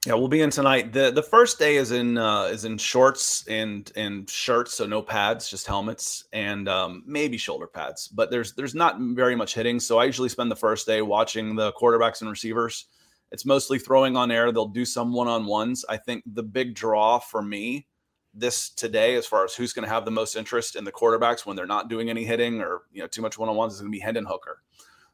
Yeah, 0.07 0.13
we'll 0.13 0.29
be 0.29 0.39
in 0.39 0.49
tonight. 0.51 0.93
the 0.93 1.11
The 1.11 1.21
first 1.21 1.59
day 1.59 1.75
is 1.75 1.91
in 1.91 2.17
uh, 2.17 2.43
is 2.45 2.63
in 2.63 2.77
shorts 2.77 3.45
and 3.49 3.91
and 3.97 4.29
shirts, 4.29 4.73
so 4.73 4.85
no 4.85 5.01
pads, 5.01 5.49
just 5.49 5.67
helmets 5.67 6.23
and 6.31 6.69
um, 6.69 7.03
maybe 7.05 7.35
shoulder 7.35 7.67
pads. 7.67 8.07
But 8.07 8.31
there's 8.31 8.53
there's 8.53 8.73
not 8.73 8.95
very 9.01 9.35
much 9.35 9.53
hitting, 9.53 9.81
so 9.81 9.97
I 9.97 10.05
usually 10.05 10.29
spend 10.29 10.49
the 10.49 10.55
first 10.55 10.87
day 10.87 11.01
watching 11.01 11.57
the 11.57 11.73
quarterbacks 11.73 12.21
and 12.21 12.29
receivers. 12.29 12.85
It's 13.33 13.45
mostly 13.45 13.79
throwing 13.79 14.15
on 14.15 14.31
air. 14.31 14.49
They'll 14.53 14.69
do 14.69 14.85
some 14.85 15.11
one 15.11 15.27
on 15.27 15.45
ones. 15.45 15.83
I 15.89 15.97
think 15.97 16.23
the 16.25 16.43
big 16.43 16.73
draw 16.73 17.19
for 17.19 17.41
me 17.41 17.85
this 18.33 18.69
today, 18.69 19.15
as 19.15 19.27
far 19.27 19.43
as 19.43 19.55
who's 19.55 19.73
going 19.73 19.83
to 19.83 19.93
have 19.93 20.05
the 20.05 20.11
most 20.11 20.37
interest 20.37 20.77
in 20.77 20.85
the 20.85 20.91
quarterbacks 20.93 21.45
when 21.45 21.57
they're 21.57 21.65
not 21.65 21.89
doing 21.89 22.09
any 22.09 22.23
hitting 22.23 22.61
or 22.61 22.83
you 22.93 23.01
know 23.01 23.07
too 23.07 23.21
much 23.21 23.37
one 23.37 23.49
on 23.49 23.57
ones, 23.57 23.73
is 23.73 23.81
going 23.81 23.91
to 23.91 23.97
be 23.97 23.99
Hendon 23.99 24.25
Hooker. 24.25 24.63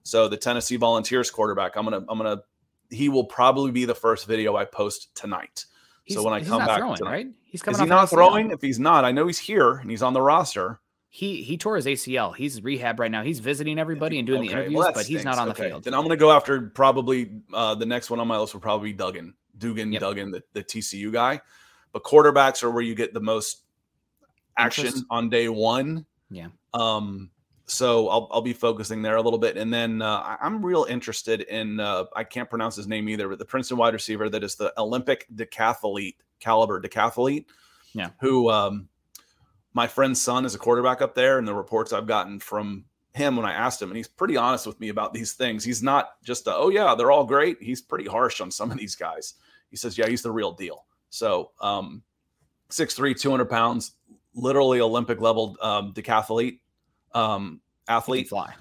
So 0.03 0.27
the 0.27 0.37
Tennessee 0.37 0.75
Volunteers 0.75 1.31
quarterback, 1.31 1.77
I'm 1.77 1.85
gonna 1.85 2.05
I'm 2.07 2.19
gonna 2.19 2.43
he 2.93 3.09
will 3.09 3.25
probably 3.25 3.71
be 3.71 3.85
the 3.85 3.95
first 3.95 4.25
video 4.27 4.55
I 4.55 4.65
post 4.65 5.13
tonight. 5.15 5.65
He's, 6.05 6.15
so 6.17 6.23
when 6.23 6.33
I 6.33 6.43
come 6.43 6.59
back, 6.65 6.79
throwing, 6.79 6.97
tonight- 6.97 7.11
right? 7.11 7.27
He's 7.43 7.61
coming 7.61 7.75
is 7.75 7.79
he 7.81 7.85
not 7.87 8.09
throwing? 8.09 8.51
If 8.51 8.61
he's 8.61 8.79
not, 8.79 9.05
I 9.05 9.11
know 9.11 9.27
he's 9.27 9.37
here 9.39 9.73
and 9.77 9.89
he's 9.89 10.01
on 10.01 10.13
the 10.13 10.21
roster. 10.21 10.79
He 11.09 11.43
he 11.43 11.57
tore 11.57 11.75
his 11.75 11.85
ACL. 11.85 12.35
He's 12.35 12.63
rehab 12.63 12.99
right 12.99 13.11
now. 13.11 13.21
He's 13.21 13.37
visiting 13.39 13.77
everybody 13.77 14.17
and 14.17 14.25
doing 14.25 14.41
the 14.41 14.49
interviews, 14.49 14.75
well, 14.79 14.91
but 14.93 15.05
he's 15.05 15.23
not 15.23 15.37
on 15.37 15.47
the 15.47 15.53
Okay, 15.53 15.69
field. 15.69 15.83
Then 15.83 15.93
I'm 15.93 15.99
going 15.99 16.09
to 16.09 16.17
go 16.17 16.31
after 16.31 16.61
probably 16.69 17.29
uh, 17.53 17.75
the 17.75 17.85
next 17.85 18.09
one 18.09 18.19
on 18.19 18.27
my 18.27 18.39
list 18.39 18.53
will 18.55 18.61
probably 18.61 18.91
be 18.91 18.97
Duggan, 18.97 19.35
Dugan, 19.59 19.91
Yep. 19.91 20.01
Duggan, 20.01 20.31
the, 20.31 20.41
the 20.53 20.63
TCU 20.63 21.13
guy. 21.13 21.39
But 21.91 22.03
quarterbacks 22.03 22.63
are 22.63 22.71
where 22.71 22.81
you 22.81 22.95
get 22.95 23.13
the 23.13 23.19
most 23.19 23.61
action 24.57 24.87
Interest. 24.87 25.05
on 25.11 25.29
day 25.29 25.49
one. 25.49 26.07
Yeah. 26.31 26.47
Um. 26.73 27.29
So 27.65 28.09
I'll 28.09 28.27
I'll 28.31 28.41
be 28.41 28.53
focusing 28.53 29.01
there 29.01 29.15
a 29.15 29.21
little 29.21 29.39
bit, 29.39 29.55
and 29.57 29.73
then 29.73 30.01
uh, 30.01 30.37
I'm 30.41 30.63
real 30.63 30.85
interested 30.89 31.41
in 31.41 31.79
uh, 31.79 32.05
I 32.15 32.23
can't 32.25 32.49
pronounce 32.49 32.75
his 32.75 32.87
name 32.87 33.07
either, 33.07 33.29
but 33.29 33.39
the 33.39 33.45
Princeton 33.45 33.77
wide 33.77 33.93
receiver 33.93 34.29
that 34.29 34.43
is 34.43 34.55
the 34.55 34.73
Olympic 34.77 35.27
decathlete 35.33 36.15
caliber 36.39 36.81
decathlete. 36.81 37.45
Yeah. 37.93 38.09
Who 38.19 38.49
um, 38.49 38.89
my 39.73 39.87
friend's 39.87 40.21
son 40.21 40.45
is 40.45 40.55
a 40.55 40.59
quarterback 40.59 41.01
up 41.01 41.15
there, 41.15 41.37
and 41.37 41.47
the 41.47 41.53
reports 41.53 41.93
I've 41.93 42.07
gotten 42.07 42.39
from 42.39 42.85
him 43.13 43.35
when 43.35 43.45
I 43.45 43.53
asked 43.53 43.81
him, 43.81 43.89
and 43.89 43.97
he's 43.97 44.07
pretty 44.07 44.35
honest 44.35 44.67
with 44.67 44.79
me 44.79 44.89
about 44.89 45.13
these 45.13 45.33
things. 45.33 45.63
He's 45.63 45.83
not 45.83 46.21
just 46.23 46.47
a, 46.47 46.55
oh 46.55 46.69
yeah, 46.69 46.95
they're 46.95 47.11
all 47.11 47.25
great. 47.25 47.57
He's 47.61 47.81
pretty 47.81 48.05
harsh 48.05 48.41
on 48.41 48.51
some 48.51 48.71
of 48.71 48.77
these 48.77 48.95
guys. 48.95 49.35
He 49.69 49.77
says, 49.77 49.97
yeah, 49.97 50.07
he's 50.07 50.21
the 50.21 50.31
real 50.31 50.51
deal. 50.51 50.85
So 51.09 51.51
um, 51.61 52.03
6'3", 52.69 53.19
200 53.19 53.45
pounds, 53.45 53.93
literally 54.33 54.81
Olympic 54.81 55.21
level 55.21 55.55
um, 55.61 55.93
decathlete 55.93 56.59
um, 57.13 57.61
athlete. 57.87 58.29
fly. 58.29 58.53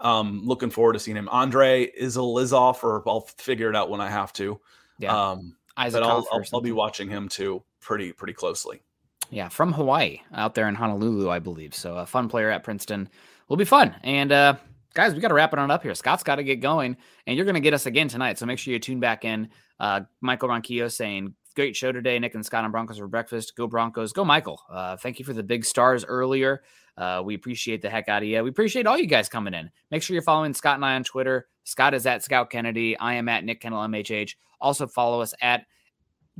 Um, 0.00 0.42
looking 0.44 0.70
forward 0.70 0.94
to 0.94 0.98
seeing 0.98 1.16
him. 1.16 1.28
Andre 1.28 1.90
Izalizoff, 1.92 2.82
or 2.82 3.08
I'll 3.08 3.20
figure 3.20 3.70
it 3.70 3.76
out 3.76 3.88
when 3.88 4.00
I 4.00 4.10
have 4.10 4.32
to. 4.34 4.60
Yeah. 4.98 5.30
Um, 5.30 5.56
Isaac 5.76 6.02
but 6.02 6.08
I'll, 6.08 6.26
I'll, 6.32 6.44
I'll 6.54 6.60
be 6.60 6.72
watching 6.72 7.08
him 7.08 7.28
too, 7.28 7.62
pretty 7.80 8.12
pretty 8.12 8.34
closely. 8.34 8.82
Yeah, 9.30 9.48
from 9.48 9.72
Hawaii, 9.72 10.20
out 10.34 10.54
there 10.54 10.68
in 10.68 10.74
Honolulu, 10.74 11.30
I 11.30 11.38
believe. 11.38 11.74
So 11.74 11.96
a 11.96 12.04
fun 12.04 12.28
player 12.28 12.50
at 12.50 12.64
Princeton 12.64 13.08
will 13.48 13.56
be 13.56 13.64
fun. 13.64 13.94
And 14.02 14.30
uh, 14.30 14.56
guys, 14.92 15.14
we 15.14 15.20
got 15.20 15.28
to 15.28 15.34
wrap 15.34 15.54
it 15.54 15.58
on 15.58 15.70
up 15.70 15.82
here. 15.82 15.94
Scott's 15.94 16.22
got 16.22 16.36
to 16.36 16.44
get 16.44 16.56
going, 16.56 16.96
and 17.26 17.36
you're 17.36 17.46
going 17.46 17.54
to 17.54 17.60
get 17.60 17.72
us 17.72 17.86
again 17.86 18.08
tonight. 18.08 18.38
So 18.38 18.44
make 18.44 18.58
sure 18.58 18.74
you 18.74 18.78
tune 18.78 19.00
back 19.00 19.24
in. 19.24 19.48
Uh, 19.80 20.02
Michael 20.20 20.50
Ronquillo 20.50 20.92
saying, 20.92 21.34
"Great 21.56 21.74
show 21.74 21.92
today, 21.92 22.18
Nick 22.18 22.34
and 22.34 22.44
Scott 22.44 22.64
on 22.64 22.70
Broncos 22.70 22.98
for 22.98 23.08
breakfast. 23.08 23.56
Go 23.56 23.66
Broncos, 23.66 24.12
go 24.12 24.24
Michael. 24.24 24.60
Uh, 24.70 24.96
thank 24.98 25.18
you 25.18 25.24
for 25.24 25.32
the 25.32 25.42
big 25.42 25.64
stars 25.64 26.04
earlier. 26.04 26.62
Uh, 26.96 27.22
we 27.24 27.34
appreciate 27.34 27.82
the 27.82 27.90
heck 27.90 28.08
out 28.08 28.22
of 28.22 28.28
you. 28.28 28.42
We 28.42 28.50
appreciate 28.50 28.86
all 28.86 28.98
you 28.98 29.06
guys 29.06 29.28
coming 29.28 29.54
in. 29.54 29.70
Make 29.90 30.02
sure 30.02 30.14
you're 30.14 30.22
following 30.22 30.54
Scott 30.54 30.76
and 30.76 30.84
I 30.84 30.94
on 30.94 31.04
Twitter. 31.04 31.48
Scott 31.64 31.94
is 31.94 32.06
at 32.06 32.22
Scout 32.22 32.50
Kennedy. 32.50 32.96
I 32.98 33.14
am 33.14 33.28
at 33.28 33.44
Nick 33.44 33.62
Kendell 33.62 33.88
MHH. 33.88 34.34
Also 34.60 34.86
follow 34.86 35.20
us 35.20 35.34
at 35.40 35.66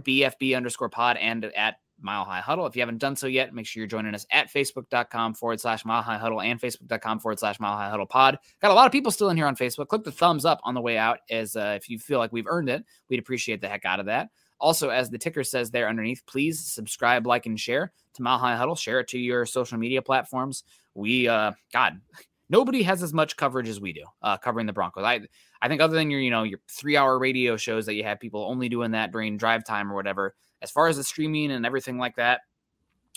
BFB 0.01 0.57
underscore 0.57 0.89
pod 0.89 1.17
and 1.17 1.45
at 1.45 1.77
Mile 2.01 2.25
High 2.25 2.41
Huddle. 2.41 2.67
If 2.67 2.77
you 2.77 2.83
haven't 2.83 2.99
done 2.99 3.17
so 3.17 3.27
yet, 3.27 3.55
make 3.55 3.67
sure 3.67 3.81
you're 3.81 3.87
joining 3.87 4.15
us 4.15 4.27
at 4.31 4.53
facebook.com 4.53 5.35
forward 5.35 5.61
slash 5.61 5.85
Mile 5.85 6.03
High 6.03 6.19
Huddle 6.19 6.41
and 6.41 6.61
facebook.com 6.61 7.21
forward 7.21 7.39
slash 7.39 7.61
Mile 7.61 7.77
High 7.77 7.91
Huddle 7.91 8.07
pod. 8.07 8.39
Got 8.61 8.71
a 8.71 8.75
lot 8.75 8.87
of 8.87 8.93
people 8.93 9.13
still 9.13 9.31
in 9.31 9.37
here 9.37 9.47
on 9.47 9.57
Facebook. 9.57 9.89
Click 9.89 10.03
the 10.03 10.13
thumbs 10.13 10.45
up 10.45 10.61
on 10.65 10.75
the 10.75 10.81
way 10.81 10.99
out 10.99 11.19
as 11.31 11.57
uh, 11.57 11.75
if 11.77 11.89
you 11.89 11.99
feel 11.99 12.19
like 12.19 12.33
we've 12.33 12.47
earned 12.47 12.69
it. 12.69 12.85
We'd 13.09 13.21
appreciate 13.21 13.61
the 13.61 13.69
heck 13.69 13.85
out 13.85 14.01
of 14.01 14.07
that. 14.07 14.31
Also, 14.63 14.91
as 14.91 15.11
the 15.11 15.19
ticker 15.19 15.43
says 15.43 15.73
there 15.73 15.89
underneath, 15.89 16.25
please 16.25 16.61
subscribe, 16.61 17.27
like, 17.27 17.47
and 17.47 17.59
share 17.59 17.93
to 18.15 18.23
Mile 18.23 18.39
High 18.39 18.55
Huddle. 18.55 18.77
Share 18.77 19.01
it 19.01 19.09
to 19.09 19.19
your 19.19 19.45
social 19.45 19.77
media 19.77 20.01
platforms. 20.01 20.63
We, 20.95 21.27
uh, 21.27 21.51
God, 21.73 22.01
nobody 22.49 22.85
has 22.85 23.03
as 23.03 23.13
much 23.13 23.37
coverage 23.37 23.69
as 23.69 23.81
we 23.81 23.93
do 23.93 24.05
uh, 24.23 24.37
covering 24.37 24.67
the 24.67 24.73
Broncos. 24.73 25.03
I, 25.03 25.23
I 25.61 25.67
think 25.67 25.81
other 25.81 25.97
than 25.97 26.13
your, 26.13 26.21
you 26.21 26.31
know, 26.31 26.45
your 26.45 26.61
three 26.71 26.97
hour 26.97 27.19
radio 27.19 27.57
shows 27.57 27.87
that 27.87 27.95
you 27.95 28.05
have 28.05 28.21
people 28.21 28.45
only 28.45 28.69
doing 28.69 28.93
that 28.93 29.11
during 29.11 29.37
drive 29.37 29.65
time 29.65 29.91
or 29.91 29.97
whatever. 29.97 30.37
As 30.63 30.71
far 30.71 30.87
as 30.87 30.97
the 30.97 31.03
streaming 31.03 31.51
and 31.51 31.67
everything 31.67 31.99
like 31.99 32.15
that, 32.15 32.43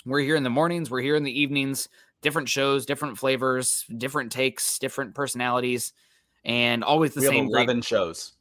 we're 0.04 0.20
here 0.20 0.34
in 0.34 0.42
the 0.42 0.50
mornings, 0.50 0.90
we're 0.90 1.00
here 1.00 1.14
in 1.14 1.22
the 1.22 1.40
evenings, 1.40 1.88
different 2.22 2.48
shows, 2.48 2.86
different 2.86 3.18
flavors, 3.18 3.84
different 3.98 4.32
takes, 4.32 4.80
different 4.80 5.14
personalities, 5.14 5.92
and 6.44 6.82
always 6.82 7.14
the 7.14 7.20
we 7.20 7.26
same. 7.28 7.44
Have 7.44 7.52
Eleven 7.52 7.76
great... 7.76 7.84
shows. 7.84 8.32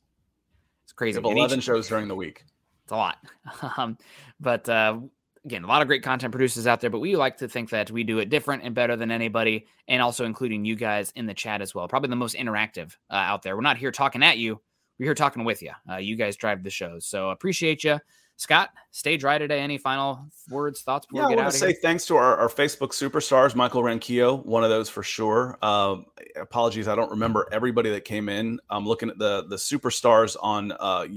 It's 0.86 0.94
crazy. 0.94 1.20
We 1.20 1.30
have 1.30 1.38
Eleven 1.38 1.60
each... 1.60 1.66
shows 1.66 1.88
during 1.88 2.08
the 2.08 2.16
week. 2.16 2.46
It's 2.86 2.92
a 2.92 2.96
lot, 2.96 3.18
um, 3.78 3.98
but 4.40 4.70
uh, 4.70 5.00
again, 5.44 5.64
a 5.64 5.68
lot 5.68 5.82
of 5.82 5.88
great 5.88 6.04
content 6.04 6.32
producers 6.32 6.68
out 6.68 6.82
there. 6.82 6.92
But 6.92 7.00
we 7.00 7.16
like 7.16 7.38
to 7.38 7.48
think 7.48 7.72
that 7.72 7.90
we 7.90 8.04
do 8.04 8.20
it 8.20 8.30
different 8.30 8.64
and 8.64 8.76
better 8.76 8.96
than 8.96 9.10
anybody, 9.10 9.66
and 9.88 10.04
also 10.04 10.26
including 10.26 10.66
you 10.66 10.76
guys 10.76 11.12
in 11.16 11.26
the 11.26 11.34
chat 11.34 11.62
as 11.62 11.74
well. 11.74 11.88
Probably 11.88 12.10
the 12.10 12.16
most 12.16 12.36
interactive 12.36 12.96
uh, 13.10 13.16
out 13.16 13.42
there. 13.42 13.56
We're 13.56 13.64
not 13.64 13.78
here 13.78 13.92
talking 13.92 14.22
at 14.22 14.38
you. 14.38 14.62
We're 15.00 15.06
here 15.06 15.16
talking 15.16 15.44
with 15.44 15.64
you. 15.64 15.72
Uh, 15.90 15.98
you 15.98 16.16
guys 16.16 16.36
drive 16.36 16.64
the 16.64 16.70
show. 16.70 17.00
so 17.00 17.32
appreciate 17.32 17.84
you. 17.84 18.00
Scott, 18.38 18.72
stay 18.92 19.16
dry 19.16 19.38
today. 19.38 19.62
Any 19.62 19.78
final 19.78 20.28
words, 20.50 20.82
thoughts 20.82 21.06
before 21.06 21.22
yeah, 21.22 21.28
we 21.28 21.36
get 21.36 21.40
I 21.40 21.44
want 21.44 21.54
to 21.54 21.60
say 21.60 21.68
here? 21.68 21.78
thanks 21.82 22.06
to 22.08 22.18
our, 22.18 22.36
our, 22.36 22.50
Facebook 22.50 22.90
superstars, 22.90 23.56
Michael 23.56 23.82
Ranquillo, 23.82 24.46
one 24.46 24.64
of 24.64 24.70
those 24.70 24.90
for 24.90 25.04
sure. 25.04 25.58
Uh, 25.62 25.98
apologies, 26.36 26.90
I 26.90 26.96
don't 26.96 27.10
remember 27.10 27.48
everybody 27.54 27.90
that 27.92 28.04
came 28.04 28.28
in. 28.28 28.60
I'm 28.70 28.86
looking 28.86 29.10
at 29.10 29.18
the 29.18 29.46
the 29.48 29.56
superstars 29.56 30.36
on 30.42 30.74
uh, 30.74 31.08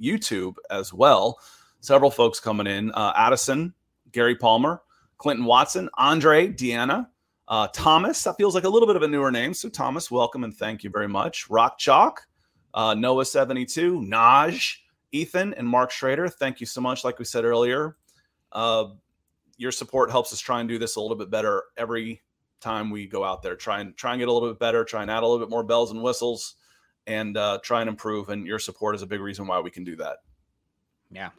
YouTube 0.00 0.56
as 0.70 0.92
well. 0.92 1.38
Several 1.80 2.10
folks 2.10 2.40
coming 2.40 2.66
in: 2.66 2.90
uh, 2.92 3.12
Addison, 3.16 3.74
Gary 4.12 4.36
Palmer, 4.36 4.82
Clinton 5.18 5.44
Watson, 5.44 5.88
Andre, 5.98 6.48
Deanna, 6.48 7.08
uh, 7.48 7.68
Thomas. 7.72 8.22
That 8.24 8.36
feels 8.36 8.54
like 8.54 8.64
a 8.64 8.68
little 8.68 8.86
bit 8.86 8.96
of 8.96 9.02
a 9.02 9.08
newer 9.08 9.30
name. 9.30 9.54
So 9.54 9.68
Thomas, 9.68 10.10
welcome 10.10 10.44
and 10.44 10.56
thank 10.56 10.84
you 10.84 10.90
very 10.90 11.08
much. 11.08 11.48
Rock 11.50 11.78
Chalk, 11.78 12.26
uh, 12.74 12.94
Noah 12.94 13.24
seventy 13.24 13.64
two, 13.64 14.00
Naj. 14.00 14.76
Ethan 15.10 15.54
and 15.54 15.66
Mark 15.66 15.90
Schrader, 15.90 16.28
thank 16.28 16.60
you 16.60 16.66
so 16.66 16.82
much. 16.82 17.02
Like 17.02 17.18
we 17.18 17.24
said 17.24 17.46
earlier, 17.46 17.96
uh, 18.52 18.88
your 19.56 19.72
support 19.72 20.10
helps 20.10 20.34
us 20.34 20.38
try 20.38 20.60
and 20.60 20.68
do 20.68 20.78
this 20.78 20.96
a 20.96 21.00
little 21.00 21.16
bit 21.16 21.30
better 21.30 21.62
every 21.78 22.20
time 22.60 22.90
we 22.90 23.06
go 23.06 23.24
out 23.24 23.42
there. 23.42 23.56
Try 23.56 23.80
and 23.80 23.96
try 23.96 24.12
and 24.12 24.20
get 24.20 24.28
a 24.28 24.32
little 24.32 24.50
bit 24.50 24.58
better. 24.58 24.84
Try 24.84 25.00
and 25.00 25.10
add 25.10 25.22
a 25.22 25.26
little 25.26 25.38
bit 25.38 25.48
more 25.48 25.64
bells 25.64 25.92
and 25.92 26.02
whistles, 26.02 26.56
and 27.08 27.36
uh, 27.36 27.58
try 27.64 27.80
and 27.80 27.88
improve. 27.88 28.28
And 28.28 28.46
your 28.46 28.60
support 28.60 28.94
is 28.94 29.02
a 29.02 29.06
big 29.06 29.20
reason 29.20 29.48
why 29.48 29.58
we 29.58 29.70
can 29.70 29.82
do 29.82 29.96
that. 29.96 30.18
Yeah, 31.10 31.30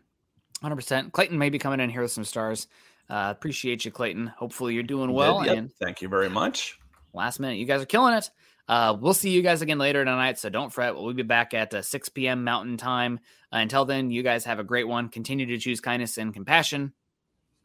hundred 0.62 0.76
percent. 0.76 1.14
Clayton 1.14 1.38
may 1.38 1.50
be 1.50 1.60
coming 1.60 1.80
in 1.80 1.90
here 1.90 2.02
with 2.02 2.12
some 2.12 2.26
stars. 2.26 2.68
Uh, 3.10 3.34
appreciate 3.36 3.86
you, 3.86 3.92
Clayton. 3.92 4.28
Hopefully 4.28 4.74
you're 4.74 4.84
doing 4.84 5.14
well. 5.14 5.46
Yep. 5.46 5.58
And 5.58 5.74
thank 5.74 6.02
you 6.02 6.10
very 6.10 6.30
much. 6.30 6.78
Last 7.14 7.40
minute, 7.40 7.58
you 7.58 7.66
guys 7.66 7.82
are 7.82 7.86
killing 7.88 8.14
it. 8.14 8.30
Uh, 8.68 8.96
we'll 9.00 9.16
see 9.16 9.32
you 9.32 9.42
guys 9.42 9.64
again 9.64 9.80
later 9.80 10.06
tonight, 10.06 10.38
so 10.38 10.48
don't 10.48 10.72
fret. 10.72 10.94
We'll 10.94 11.14
be 11.14 11.24
back 11.24 11.56
at 11.56 11.74
uh, 11.74 11.82
6 11.82 12.10
p.m. 12.10 12.44
Mountain 12.44 12.78
Time. 12.78 13.20
Uh, 13.52 13.58
until 13.58 13.84
then, 13.84 14.12
you 14.12 14.22
guys 14.22 14.46
have 14.46 14.60
a 14.60 14.64
great 14.64 14.88
one. 14.88 15.10
Continue 15.10 15.48
to 15.48 15.58
choose 15.58 15.80
kindness 15.80 16.20
and 16.20 16.32
compassion. 16.32 16.94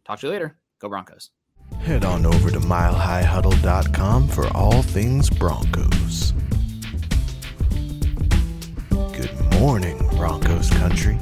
Talk 0.06 0.20
to 0.20 0.26
you 0.26 0.32
later. 0.32 0.56
Go 0.78 0.88
Broncos. 0.88 1.28
Head 1.80 2.06
on 2.06 2.24
over 2.24 2.50
to 2.50 2.58
milehighhuddle.com 2.58 4.28
for 4.28 4.48
all 4.56 4.82
things 4.82 5.28
Broncos. 5.28 6.32
Morning, 9.64 9.96
Broncos 10.18 10.68
country. 10.68 11.18